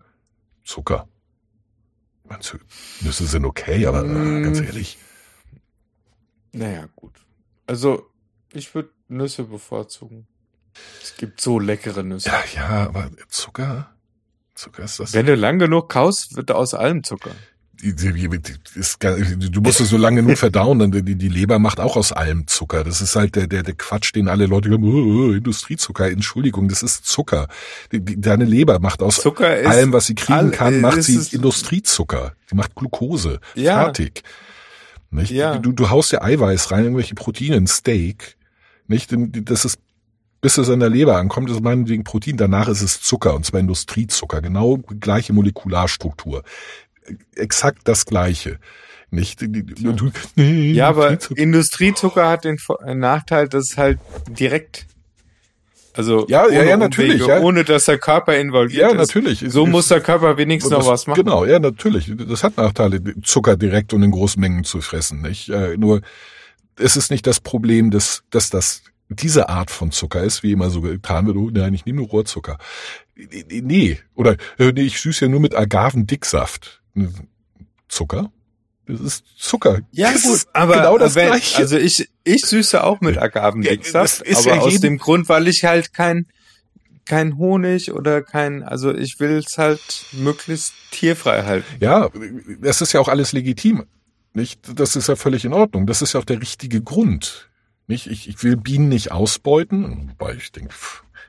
Zucker. 0.64 1.08
Nüsse 3.00 3.26
sind 3.26 3.46
okay, 3.46 3.86
aber 3.86 4.04
mm. 4.04 4.42
ganz 4.42 4.60
ehrlich. 4.60 4.98
Naja, 6.52 6.90
gut. 6.94 7.14
Also, 7.66 8.10
ich 8.52 8.74
würde 8.74 8.90
Nüsse 9.08 9.44
bevorzugen. 9.44 10.26
Es 11.02 11.16
gibt 11.16 11.40
so 11.40 11.58
leckere 11.58 12.02
Nüsse. 12.02 12.28
Ja, 12.28 12.44
ja, 12.54 12.68
aber 12.86 13.10
Zucker? 13.28 13.96
Zucker 14.54 14.84
ist 14.84 15.00
das. 15.00 15.14
Wenn 15.14 15.24
du 15.24 15.34
lang 15.34 15.58
genug 15.58 15.88
kaust, 15.88 16.36
wird 16.36 16.50
aus 16.50 16.74
allem 16.74 17.02
Zucker. 17.02 17.34
Du 17.83 19.61
musst 19.61 19.81
es 19.81 19.89
so 19.89 19.97
lange 19.97 20.22
genug 20.22 20.39
verdauen, 20.39 20.79
dann 20.79 20.91
die, 20.91 21.16
die 21.16 21.29
Leber 21.29 21.59
macht 21.59 21.81
auch 21.81 21.97
aus 21.97 22.12
allem 22.12 22.47
Zucker. 22.47 22.85
Das 22.85 23.01
ist 23.01 23.16
halt 23.16 23.37
der, 23.37 23.47
der, 23.47 23.62
der 23.62 23.75
Quatsch, 23.75 24.14
den 24.14 24.29
alle 24.29 24.47
Leute 24.47 24.70
sagen, 24.70 24.85
oh, 24.85 25.29
oh, 25.29 25.33
Industriezucker, 25.33 26.11
Entschuldigung, 26.11 26.68
das 26.68 26.83
ist 26.83 27.07
Zucker. 27.07 27.49
Deine 27.91 28.45
Leber 28.45 28.79
macht 28.79 29.03
aus 29.03 29.16
Zucker 29.16 29.49
allem, 29.49 29.93
was 29.93 30.07
sie 30.07 30.14
kriegen 30.14 30.51
kann, 30.51 30.81
macht 30.81 31.03
sie 31.03 31.35
Industriezucker. 31.35 32.33
Sie 32.49 32.57
macht 32.57 32.75
Glucose. 32.75 33.41
Ja. 33.55 33.85
Fertig. 33.85 34.22
Nicht? 35.11 35.31
Ja. 35.31 35.59
Du, 35.59 35.72
du 35.72 35.91
haust 35.91 36.12
ja 36.12 36.22
Eiweiß 36.22 36.70
rein, 36.70 36.85
irgendwelche 36.85 37.14
Proteine, 37.14 37.57
ein 37.57 37.66
Steak. 37.66 38.37
Nicht? 38.87 39.14
Das 39.16 39.64
ist 39.64 39.79
bis 40.45 40.59
es 40.59 40.68
an 40.68 40.81
der 40.81 40.91
Leber 40.91 41.16
ankommt, 41.16 41.49
ist 41.49 41.62
meinetwegen 41.62 42.05
Protein. 42.05 42.37
Danach 42.37 42.68
ist 42.68 42.83
es 42.83 43.01
Zucker, 43.01 43.35
und 43.35 43.47
zwar 43.47 43.61
Industriezucker. 43.61 44.43
Genau 44.43 44.77
gleiche 44.77 45.33
Molekularstruktur. 45.33 46.43
Exakt 47.34 47.82
das 47.84 48.07
gleiche. 48.07 48.59
Nicht? 49.11 49.42
Ja, 49.42 50.44
ja 50.44 50.88
aber 50.88 51.16
Industriezucker 51.36 52.28
hat 52.28 52.44
den 52.44 52.59
Nachteil, 52.94 53.48
dass 53.48 53.70
es 53.70 53.76
halt 53.76 53.98
direkt 54.28 54.86
also 55.96 56.26
ja, 56.28 56.48
ja, 56.50 56.64
ja, 56.64 56.76
natürlich, 56.76 57.22
Umwege, 57.22 57.38
ja. 57.38 57.40
ohne 57.40 57.62
dass 57.62 57.84
der 57.84 57.98
Körper 57.98 58.36
involviert 58.36 58.80
ja, 58.80 58.88
ist. 58.88 59.14
Ja, 59.14 59.20
natürlich. 59.20 59.44
So 59.46 59.64
muss 59.64 59.86
der 59.88 60.00
Körper 60.00 60.36
wenigstens 60.36 60.70
das, 60.70 60.84
noch 60.84 60.92
was 60.92 61.07
machen. 61.07 61.22
Genau, 61.22 61.44
ja, 61.44 61.61
natürlich. 61.61 62.12
Das 62.28 62.42
hat 62.42 62.57
Nachteile, 62.57 63.00
Zucker 63.22 63.57
direkt 63.57 63.92
und 63.92 64.02
in 64.02 64.11
großen 64.11 64.40
Mengen 64.40 64.64
zu 64.64 64.80
fressen. 64.80 65.22
Nicht? 65.22 65.50
Äh, 65.50 65.76
nur 65.76 66.00
es 66.76 66.96
ist 66.96 67.12
nicht 67.12 67.28
das 67.28 67.38
Problem, 67.38 67.92
dass, 67.92 68.24
dass 68.30 68.50
das 68.50 68.82
diese 69.09 69.48
Art 69.48 69.70
von 69.70 69.92
Zucker 69.92 70.24
ist, 70.24 70.42
wie 70.42 70.52
immer 70.52 70.70
so 70.70 70.80
getan 70.80 71.26
wird, 71.26 71.36
oh 71.36 71.50
nein, 71.52 71.74
ich 71.74 71.86
nehme 71.86 72.00
nur 72.00 72.09
Rohrzucker. 72.09 72.59
Nee, 73.14 73.98
oder 74.14 74.36
äh, 74.59 74.72
nee, 74.72 74.82
ich 74.82 75.00
süße 75.00 75.26
ja 75.26 75.30
nur 75.30 75.40
mit 75.40 75.55
Agavendicksaft. 75.55 76.82
Zucker? 77.88 78.30
Das 78.86 79.01
ist 79.01 79.24
Zucker. 79.38 79.80
Ja, 79.92 80.12
das 80.12 80.22
gut, 80.22 80.40
aber 80.53 80.74
genau 80.74 80.99
das 80.99 81.14
wenn, 81.14 81.28
Gleiche. 81.28 81.59
Also 81.59 81.78
ich, 81.78 82.09
ich 82.22 82.45
süße 82.45 82.84
auch 82.84 83.01
mit 83.01 83.16
Agavendicksaft, 83.16 84.26
ja, 84.26 84.36
aber 84.38 84.57
ja 84.57 84.61
aus 84.61 84.80
dem 84.80 84.99
Grund, 84.99 85.28
weil 85.28 85.49
ich 85.49 85.64
halt 85.64 85.95
kein, 85.95 86.26
kein 87.07 87.38
Honig 87.38 87.92
oder 87.92 88.22
kein, 88.22 88.62
also 88.62 88.95
ich 88.95 89.20
will 89.20 89.38
es 89.38 89.57
halt 89.57 89.80
möglichst 90.12 90.74
tierfrei 90.90 91.45
halten. 91.45 91.66
Ja, 91.80 92.11
das 92.61 92.82
ist 92.82 92.92
ja 92.92 93.01
auch 93.01 93.09
alles 93.09 93.32
legitim. 93.32 93.84
Nicht? 94.34 94.61
Das 94.78 94.97
ist 94.97 95.09
ja 95.09 95.16
völlig 95.16 95.45
in 95.45 95.53
Ordnung. 95.53 95.86
Das 95.86 96.03
ist 96.03 96.12
ja 96.12 96.20
auch 96.20 96.24
der 96.24 96.40
richtige 96.40 96.82
Grund. 96.82 97.51
Nicht? 97.86 98.09
Ich, 98.09 98.28
ich 98.28 98.42
will 98.42 98.57
Bienen 98.57 98.88
nicht 98.88 99.12
ausbeuten, 99.12 100.11
wobei 100.11 100.34
ich 100.34 100.51
denke, 100.53 100.74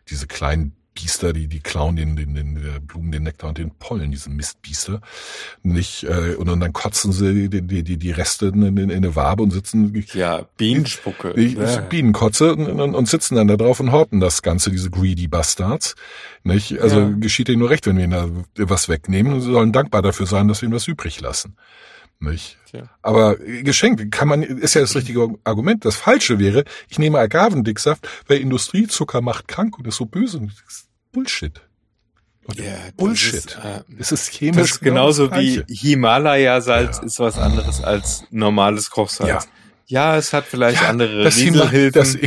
diese 0.09 0.27
kleinen 0.27 0.75
Biester, 0.95 1.33
die, 1.33 1.47
die 1.47 1.59
klauen 1.59 1.97
den, 1.97 2.15
den, 2.15 2.33
den 2.33 2.87
Blumen, 2.87 3.11
den 3.11 3.23
Nektar 3.23 3.49
und 3.49 3.57
den 3.57 3.71
Pollen, 3.71 4.11
diese 4.11 4.29
Mistbiester. 4.29 5.01
Nicht, 5.61 6.03
äh, 6.05 6.35
und, 6.35 6.47
dann 6.47 6.73
kotzen 6.73 7.11
sie 7.11 7.49
die, 7.49 7.61
die, 7.61 7.83
die, 7.83 7.97
die 7.97 8.11
Reste 8.11 8.47
in, 8.47 8.63
in, 8.63 8.77
in 8.77 8.91
eine 8.91 9.15
Wabe 9.15 9.43
und 9.43 9.51
sitzen. 9.51 9.93
Ja, 10.13 10.47
Bienenspucke. 10.57 11.33
Die, 11.33 11.55
ja. 11.55 11.81
Bienenkotze 11.81 12.55
und, 12.55 12.67
und, 12.67 12.95
und, 12.95 13.09
sitzen 13.09 13.35
dann 13.35 13.47
da 13.47 13.57
drauf 13.57 13.79
und 13.81 13.91
horten 13.91 14.21
das 14.21 14.41
Ganze, 14.41 14.71
diese 14.71 14.89
greedy 14.89 15.27
Bastards. 15.27 15.95
Nicht? 16.43 16.79
Also 16.79 17.01
ja. 17.01 17.09
geschieht 17.19 17.49
ihnen 17.49 17.59
nur 17.59 17.69
recht, 17.69 17.85
wenn 17.85 17.97
wir 17.97 18.05
ihnen 18.05 18.45
da 18.55 18.65
was 18.69 18.87
wegnehmen 18.87 19.33
und 19.33 19.41
sie 19.41 19.51
sollen 19.51 19.73
dankbar 19.73 20.01
dafür 20.01 20.25
sein, 20.25 20.47
dass 20.47 20.61
wir 20.61 20.67
ihnen 20.67 20.75
was 20.75 20.87
übrig 20.87 21.19
lassen. 21.19 21.55
Nicht? 22.19 22.57
Tja. 22.69 22.89
Aber 23.01 23.35
geschenkt 23.35 24.11
kann 24.11 24.27
man, 24.27 24.41
ist 24.41 24.73
ja 24.73 24.81
das 24.81 24.95
richtige 24.95 25.35
Argument. 25.43 25.83
Das 25.83 25.95
Falsche 25.97 26.39
wäre, 26.39 26.63
ich 26.87 26.97
nehme 26.97 27.19
Agavendicksaft, 27.19 28.07
weil 28.27 28.39
Industriezucker 28.39 29.21
macht 29.21 29.47
krank 29.47 29.77
und 29.77 29.87
ist 29.87 29.97
so 29.97 30.05
böse. 30.05 30.47
Ist 30.67 30.84
Bullshit. 31.15 31.61
Ja, 32.55 32.73
Bullshit. 32.97 33.33
Ist, 33.33 33.57
äh, 33.63 33.81
es 33.97 34.11
ist 34.11 34.31
chemisch. 34.31 34.57
Das 34.57 34.71
ist 34.71 34.81
genauso 34.81 35.29
genau 35.29 35.41
wie 35.41 35.63
Himalaya-Salz 35.67 36.97
ja. 36.97 37.03
ist 37.03 37.19
was 37.19 37.37
anderes 37.37 37.81
als 37.81 38.25
normales 38.29 38.91
Kochsalz. 38.91 39.29
Ja. 39.29 39.39
Ja, 39.87 40.17
es 40.17 40.33
hat 40.33 40.45
vielleicht 40.45 40.81
ja, 40.81 40.89
andere 40.89 41.23
das 41.23 41.37
Rieselhilfen. 41.37 41.93
Das 41.93 42.17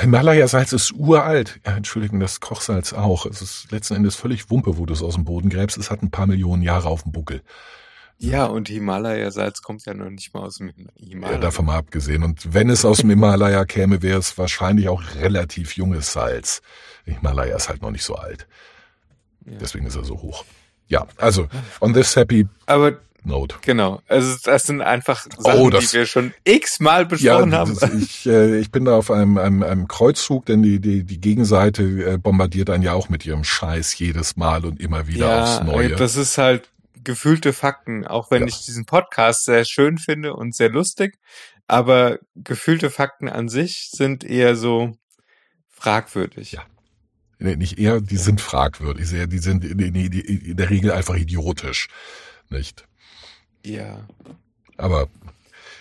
Himalaya-Salz 0.00 0.72
ist 0.72 0.92
uralt. 0.92 1.60
Ja, 1.64 1.76
Entschuldigung, 1.76 2.18
das 2.20 2.40
Kochsalz 2.40 2.92
auch. 2.92 3.26
Es 3.26 3.40
ist 3.40 3.70
letzten 3.70 3.94
Endes 3.94 4.16
völlig 4.16 4.50
Wumpe, 4.50 4.76
wo 4.76 4.86
du 4.86 4.92
es 4.92 5.02
aus 5.02 5.14
dem 5.14 5.24
Boden 5.24 5.50
gräbst. 5.50 5.78
Es 5.78 5.90
hat 5.90 6.02
ein 6.02 6.10
paar 6.10 6.26
Millionen 6.26 6.62
Jahre 6.62 6.88
auf 6.88 7.04
dem 7.04 7.12
Buckel. 7.12 7.42
Ja, 8.18 8.44
und 8.46 8.68
Himalaya-Salz 8.68 9.62
kommt 9.62 9.86
ja 9.86 9.94
noch 9.94 10.10
nicht 10.10 10.34
mal 10.34 10.40
aus 10.40 10.56
dem 10.56 10.72
Himalaya. 10.96 11.36
Ja, 11.36 11.40
davon 11.40 11.64
mal 11.66 11.78
abgesehen. 11.78 12.22
Und 12.22 12.52
wenn 12.52 12.68
es 12.68 12.84
aus 12.84 12.98
dem 12.98 13.08
Himalaya 13.08 13.64
käme, 13.64 14.02
wäre 14.02 14.18
es 14.18 14.36
wahrscheinlich 14.36 14.88
auch 14.88 15.02
relativ 15.14 15.76
junges 15.76 16.12
Salz. 16.12 16.60
Himalaya 17.10 17.56
ist 17.56 17.68
halt 17.68 17.82
noch 17.82 17.90
nicht 17.90 18.04
so 18.04 18.14
alt. 18.14 18.46
Ja. 19.46 19.58
Deswegen 19.60 19.86
ist 19.86 19.96
er 19.96 20.04
so 20.04 20.20
hoch. 20.20 20.44
Ja, 20.86 21.06
also 21.16 21.48
on 21.80 21.94
this 21.94 22.16
happy 22.16 22.48
Aber 22.66 22.98
Note. 23.22 23.56
Genau. 23.62 24.00
Also 24.08 24.36
das 24.44 24.66
sind 24.66 24.80
einfach 24.80 25.26
Sachen, 25.38 25.60
oh, 25.60 25.70
das, 25.70 25.90
die 25.90 25.98
wir 25.98 26.06
schon 26.06 26.32
x-mal 26.44 27.06
besprochen 27.06 27.52
ja, 27.52 27.58
haben. 27.58 27.78
Ich, 28.00 28.26
äh, 28.26 28.58
ich 28.58 28.70
bin 28.70 28.86
da 28.86 28.96
auf 28.96 29.10
einem, 29.10 29.36
einem, 29.38 29.62
einem 29.62 29.88
Kreuzzug, 29.88 30.46
denn 30.46 30.62
die, 30.62 30.80
die, 30.80 31.04
die 31.04 31.20
Gegenseite 31.20 31.82
äh, 31.82 32.18
bombardiert 32.18 32.70
einen 32.70 32.82
ja 32.82 32.94
auch 32.94 33.08
mit 33.08 33.26
ihrem 33.26 33.44
Scheiß 33.44 33.98
jedes 33.98 34.36
Mal 34.36 34.64
und 34.64 34.80
immer 34.80 35.06
wieder 35.06 35.28
ja, 35.28 35.42
aufs 35.42 35.62
Neue. 35.64 35.96
Das 35.96 36.16
ist 36.16 36.38
halt 36.38 36.70
gefühlte 37.04 37.52
Fakten, 37.52 38.06
auch 38.06 38.30
wenn 38.30 38.42
ja. 38.42 38.48
ich 38.48 38.64
diesen 38.64 38.86
Podcast 38.86 39.44
sehr 39.44 39.64
schön 39.64 39.98
finde 39.98 40.34
und 40.34 40.54
sehr 40.54 40.70
lustig. 40.70 41.18
Aber 41.66 42.18
gefühlte 42.34 42.90
Fakten 42.90 43.28
an 43.28 43.48
sich 43.48 43.90
sind 43.92 44.24
eher 44.24 44.56
so 44.56 44.96
fragwürdig. 45.68 46.52
Ja. 46.52 46.62
Nicht 47.40 47.78
eher, 47.78 48.00
die 48.00 48.16
ja. 48.16 48.20
sind 48.20 48.40
fragwürdig. 48.40 49.06
Sehr, 49.06 49.26
die 49.26 49.38
sind 49.38 49.64
in, 49.64 50.56
der 50.56 50.70
Regel 50.70 50.92
einfach 50.92 51.16
idiotisch. 51.16 51.88
Nicht? 52.50 52.86
Ja. 53.64 54.06
Aber 54.76 55.08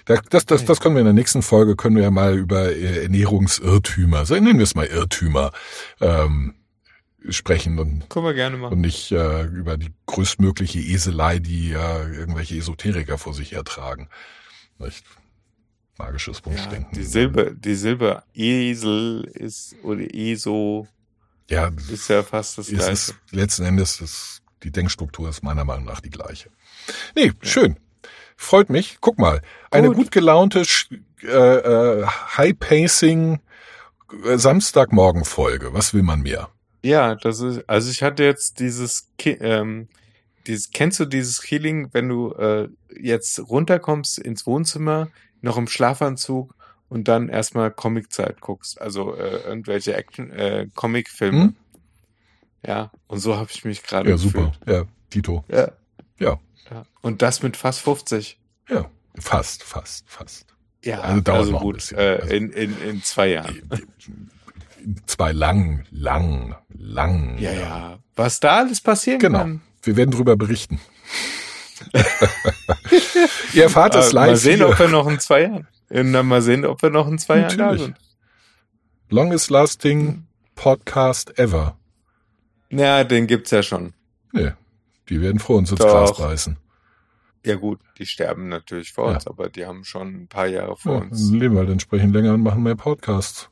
das, 0.06 0.46
das, 0.46 0.66
das 0.66 0.80
können 0.80 0.96
wir 0.96 1.02
in 1.02 1.06
der 1.06 1.14
nächsten 1.14 1.42
Folge, 1.42 1.76
können 1.76 1.96
wir 1.96 2.04
ja 2.04 2.12
mal 2.12 2.38
über 2.38 2.72
äh, 2.72 3.04
Ernährungsirrtümer, 3.04 4.26
so 4.26 4.34
nennen 4.34 4.58
wir 4.58 4.64
es 4.64 4.74
mal 4.74 4.88
Irrtümer, 4.88 5.52
ähm, 6.02 6.56
sprechen 7.30 7.78
und, 7.78 8.10
Können 8.10 8.26
wir 8.26 8.34
gerne 8.34 8.58
machen. 8.58 8.74
und 8.74 8.82
nicht 8.82 9.12
äh, 9.12 9.44
über 9.44 9.78
die 9.78 9.92
größtmögliche 10.08 10.80
Eselei, 10.80 11.40
die 11.40 11.74
äh, 11.74 12.16
irgendwelche 12.16 12.58
Esoteriker 12.58 13.18
vor 13.18 13.34
sich 13.34 13.52
hertragen. 13.52 14.10
Nicht? 14.80 15.04
Magisches 15.98 16.44
Wunschdenken. 16.46 16.88
Ja, 16.94 17.00
die 17.00 17.04
Silber, 17.04 17.52
die 17.52 17.76
Silberesel 17.76 19.26
ist 19.26 19.76
oder 19.84 20.14
ESO 20.14 20.88
ja, 21.50 21.72
ist 21.92 22.10
ja 22.10 22.24
fast 22.24 22.58
das 22.58 22.68
gleiche. 22.68 22.92
Ist, 22.92 23.16
letzten 23.32 23.66
Endes 23.66 24.00
ist 24.02 24.42
die 24.64 24.72
Denkstruktur 24.72 25.30
ist 25.30 25.44
meiner 25.44 25.66
Meinung 25.66 25.86
nach 25.86 26.02
die 26.02 26.10
gleiche. 26.10 26.50
Nee, 27.16 27.28
ja. 27.28 27.34
schön. 27.42 27.78
Freut 28.36 28.70
mich. 28.70 28.98
Guck 29.02 29.18
mal, 29.18 29.42
eine 29.72 29.88
gut, 29.88 29.98
gut 29.98 30.12
gelaunte 30.12 30.64
äh, 31.24 31.28
äh, 31.28 32.06
High-Pacing 32.06 33.40
äh, 34.26 34.38
Samstagmorgen-Folge. 34.38 35.74
Was 35.74 35.94
will 35.94 36.04
man 36.04 36.22
mehr? 36.22 36.50
Ja, 36.82 37.16
das 37.16 37.42
ist, 37.42 37.68
also 37.68 37.92
ich 37.92 38.02
hatte 38.04 38.24
jetzt 38.24 38.60
dieses, 38.60 39.10
ähm, 39.26 39.90
dieses, 40.48 40.72
kennst 40.72 41.00
du 41.00 41.06
dieses 41.06 41.40
Feeling, 41.40 41.90
wenn 41.92 42.08
du 42.08 42.32
äh, 42.34 42.70
jetzt 42.98 43.40
runterkommst 43.40 44.20
ins 44.20 44.46
Wohnzimmer, 44.46 45.10
noch 45.42 45.58
im 45.58 45.68
Schlafanzug 45.68 46.56
und 46.90 47.08
dann 47.08 47.30
erstmal 47.30 47.72
Comiczeit 47.72 48.42
guckst, 48.42 48.82
also 48.82 49.16
äh, 49.16 49.44
irgendwelche 49.48 49.96
Action, 49.96 50.32
äh, 50.32 50.68
Comicfilme. 50.76 51.42
Hm? 51.42 51.56
Ja, 52.66 52.92
und 53.08 53.20
so 53.20 53.38
habe 53.38 53.50
ich 53.52 53.64
mich 53.64 53.84
gerade 53.84 54.10
Ja, 54.10 54.18
super. 54.18 54.52
Ja, 54.68 54.84
Tito. 55.10 55.46
Ja. 55.48 55.72
ja. 56.20 56.40
Ja. 56.70 56.86
Und 57.02 57.22
das 57.22 57.42
mit 57.42 57.58
fast 57.58 57.80
50. 57.82 58.38
Ja, 58.70 58.90
fast, 59.18 59.64
fast, 59.64 60.10
fast. 60.10 60.46
Ja, 60.84 61.02
also, 61.02 61.22
dauert 61.22 61.40
also 61.40 61.52
noch 61.52 61.62
gut, 61.62 61.76
ein 61.76 61.78
bisschen. 61.78 61.98
Äh, 61.98 62.20
also, 62.22 62.34
in, 62.34 62.52
in, 62.52 62.82
in 62.82 63.04
zwei 63.04 63.28
Jahren 63.30 63.62
zwei 65.06 65.32
lang, 65.32 65.86
lang, 65.92 66.56
lang. 66.78 67.38
Ja, 67.40 67.52
ja. 67.52 67.60
ja. 67.60 68.00
Was 68.16 68.40
da 68.40 68.58
alles 68.58 68.82
passieren 68.82 69.20
genau. 69.20 69.40
kann. 69.40 69.62
Wir 69.84 69.96
werden 69.96 70.12
drüber 70.12 70.36
berichten. 70.36 70.80
Ihr 73.54 73.64
erfahrt 73.64 73.96
es 73.96 74.12
live. 74.12 74.28
Mal 74.28 74.36
sehen, 74.36 74.58
hier. 74.58 74.70
ob 74.70 74.78
wir 74.80 74.90
noch 74.90 75.08
in 75.08 75.20
zwei 75.20 75.44
Jahren. 75.44 75.68
Mal 75.90 76.42
sehen, 76.42 76.66
ob 76.66 76.82
wir 76.82 76.90
noch 76.90 77.08
in 77.08 77.18
zwei 77.18 77.42
Natürlich. 77.42 77.60
Jahren 77.60 77.78
da 77.78 77.84
sind. 77.84 77.98
Longest 79.10 79.50
lasting 79.50 80.28
Podcast 80.56 81.40
ever. 81.40 81.78
Ja, 82.70 83.04
den 83.04 83.26
gibt's 83.26 83.52
ja 83.52 83.64
schon. 83.64 83.94
Nee, 84.32 84.52
die 85.10 85.22
werden 85.22 85.40
vor 85.40 85.58
uns 85.58 85.72
ins 85.72 85.80
Doch. 85.80 85.88
Gras 85.88 86.20
reißen. 86.20 86.58
Ja 87.46 87.56
gut, 87.56 87.80
die 87.98 88.06
sterben 88.06 88.50
natürlich 88.50 88.92
vor 88.92 89.08
ja. 89.08 89.16
uns, 89.16 89.26
aber 89.26 89.50
die 89.50 89.66
haben 89.66 89.86
schon 89.86 90.24
ein 90.24 90.28
paar 90.28 90.48
Jahre 90.48 90.76
vor 90.76 90.96
ja, 90.96 91.02
uns. 91.02 91.32
Leben 91.32 91.58
halt 91.58 91.70
entsprechend 91.70 92.14
länger 92.14 92.34
und 92.34 92.44
machen 92.44 92.64
mehr 92.64 92.76
Podcasts. 92.76 93.50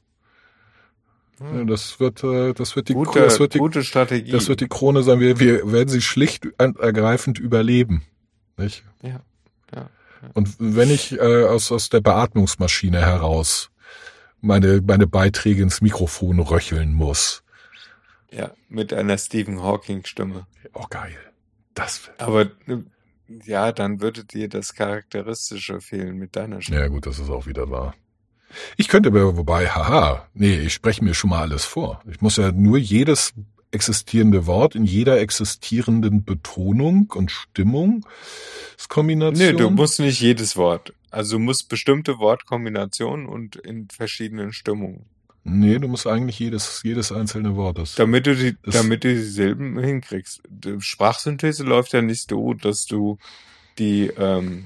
Hm. 1.39 1.67
Das 1.67 1.99
wird, 1.99 2.23
äh, 2.23 2.53
das 2.53 2.75
wird 2.75 2.89
die, 2.89 2.93
gute, 2.93 3.19
das 3.19 3.39
wird 3.39 3.53
die, 3.53 3.59
gute 3.59 3.83
Strategie. 3.83 4.31
Das 4.31 4.49
wird 4.49 4.59
die 4.59 4.67
Krone 4.67 5.03
sein. 5.03 5.19
Wir, 5.19 5.39
wir 5.39 5.71
werden 5.71 5.89
sie 5.89 6.01
schlicht 6.01 6.47
und 6.59 6.79
ergreifend 6.79 7.39
überleben. 7.39 8.03
Nicht? 8.57 8.83
Ja. 9.01 9.21
Und 10.33 10.55
wenn 10.59 10.89
ich 10.89 11.13
äh, 11.13 11.45
aus, 11.45 11.71
aus 11.71 11.89
der 11.89 12.01
Beatmungsmaschine 12.01 12.99
heraus 12.99 13.69
meine, 14.41 14.81
meine 14.81 15.07
Beiträge 15.07 15.61
ins 15.61 15.81
Mikrofon 15.81 16.39
röcheln 16.39 16.93
muss. 16.93 17.43
Ja, 18.31 18.51
mit 18.69 18.93
einer 18.93 19.17
Stephen 19.17 19.63
Hawking 19.63 20.05
Stimme. 20.05 20.47
Oh, 20.73 20.85
geil. 20.89 21.17
Das 21.73 22.09
Aber 22.17 22.51
ja, 23.45 23.71
dann 23.71 24.01
würde 24.01 24.25
dir 24.25 24.49
das 24.49 24.73
Charakteristische 24.73 25.81
fehlen 25.81 26.17
mit 26.17 26.35
deiner 26.35 26.61
Stimme. 26.61 26.79
Ja, 26.79 26.87
gut, 26.87 27.05
das 27.05 27.19
ist 27.19 27.29
auch 27.29 27.45
wieder 27.45 27.69
wahr. 27.69 27.93
Ich 28.77 28.87
könnte 28.87 29.09
aber, 29.09 29.35
wobei, 29.37 29.67
haha, 29.67 30.27
nee, 30.33 30.57
ich 30.59 30.73
spreche 30.73 31.03
mir 31.03 31.13
schon 31.13 31.29
mal 31.29 31.41
alles 31.41 31.65
vor. 31.65 32.01
Ich 32.09 32.21
muss 32.21 32.37
ja 32.37 32.51
nur 32.51 32.77
jedes 32.77 33.33
existierende 33.71 34.45
Wort 34.45 34.75
in 34.75 34.85
jeder 34.85 35.19
existierenden 35.19 36.23
Betonung 36.23 37.11
und 37.13 37.31
Stimmung, 37.31 38.05
Kombination. 38.87 39.37
Nee, 39.37 39.53
du 39.53 39.69
musst 39.69 39.99
nicht 39.99 40.21
jedes 40.21 40.55
Wort. 40.55 40.93
Also 41.11 41.37
du 41.37 41.43
musst 41.43 41.69
bestimmte 41.69 42.19
Wortkombinationen 42.19 43.27
und 43.27 43.55
in 43.57 43.89
verschiedenen 43.89 44.53
Stimmungen. 44.53 45.05
Nee, 45.43 45.79
du 45.79 45.87
musst 45.87 46.07
eigentlich 46.07 46.39
jedes, 46.39 46.81
jedes 46.83 47.11
einzelne 47.11 47.55
Wort. 47.55 47.77
Das, 47.77 47.95
damit 47.95 48.27
du 48.27 48.35
die, 48.35 48.57
damit 48.63 49.03
du 49.03 49.13
die 49.13 49.21
Silben 49.21 49.79
hinkriegst. 49.79 50.41
Die 50.49 50.79
Sprachsynthese 50.81 51.63
läuft 51.63 51.93
ja 51.93 52.01
nicht 52.01 52.29
so, 52.29 52.53
dass 52.53 52.85
du 52.85 53.17
die, 53.79 54.07
ähm, 54.17 54.65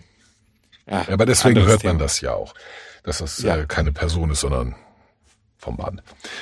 ja, 0.87 1.07
aber 1.09 1.25
deswegen 1.25 1.63
hört 1.63 1.83
man 1.83 1.99
das 1.99 2.21
ja 2.21 2.33
auch 2.33 2.53
dass 3.03 3.19
das 3.19 3.41
ja. 3.41 3.57
äh, 3.57 3.65
keine 3.65 3.91
Person 3.91 4.29
ist, 4.31 4.41
sondern 4.41 4.75
vom 5.61 5.77
Mann. 5.77 6.01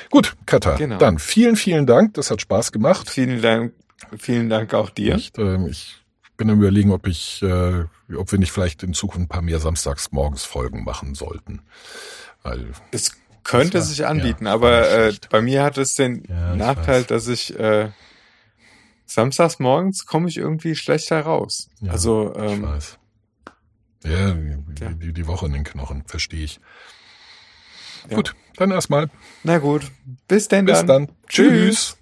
Gut, 0.10 0.36
Katha, 0.46 0.76
genau. 0.76 0.98
dann 0.98 1.20
vielen, 1.20 1.56
vielen 1.56 1.86
Dank. 1.86 2.14
Das 2.14 2.32
hat 2.32 2.42
Spaß 2.42 2.72
gemacht. 2.72 3.10
Vielen 3.10 3.42
Dank, 3.42 3.74
vielen 4.18 4.50
Dank 4.50 4.74
auch 4.74 4.90
dir. 4.90 5.16
Ich, 5.16 5.38
äh, 5.38 5.70
ich 5.70 5.98
bin 6.38 6.50
am 6.50 6.60
überlegen, 6.60 6.92
ob 6.92 7.06
ich, 7.06 7.44
äh, 7.44 7.84
ob 8.16 8.32
wir 8.32 8.40
nicht 8.40 8.52
vielleicht 8.52 8.82
in 8.82 8.94
Zukunft 8.94 9.26
ein 9.26 9.28
paar 9.28 9.42
mehr 9.42 9.60
samstags 9.60 10.10
Folgen 10.46 10.84
machen 10.84 11.14
sollten. 11.14 11.62
Weil 12.42 12.72
es 12.92 13.12
könnte 13.44 13.80
war, 13.80 13.82
sich 13.82 14.06
anbieten, 14.06 14.46
ja, 14.46 14.54
aber 14.54 14.90
äh, 14.90 15.14
bei 15.30 15.42
mir 15.42 15.64
hat 15.64 15.78
es 15.78 15.96
den 15.96 16.24
ja, 16.30 16.56
Nachteil, 16.56 17.04
dass 17.04 17.28
ich 17.28 17.60
äh, 17.60 17.90
samstags 19.06 19.60
morgens 19.60 20.06
komme 20.06 20.30
ich 20.30 20.38
irgendwie 20.38 20.76
schlechter 20.76 21.22
raus. 21.22 21.70
Ja, 21.82 21.92
also 21.92 22.34
ähm, 22.36 22.54
ich 22.54 22.62
weiß. 22.62 23.00
Ja, 24.06 24.34
die, 24.34 25.12
die 25.12 25.28
Woche 25.28 25.48
in 25.48 25.54
den 25.54 25.64
Knochen, 25.66 26.04
verstehe 26.06 26.46
ich. 26.46 26.62
Gut, 28.10 28.34
dann 28.60 28.72
erstmal. 28.72 29.10
Na 29.44 29.58
gut, 29.58 29.84
bis 30.28 30.48
denn 30.48 30.66
Bis 30.66 30.80
dann. 30.80 30.88
dann. 30.88 31.10
Tschüss. 31.28 31.98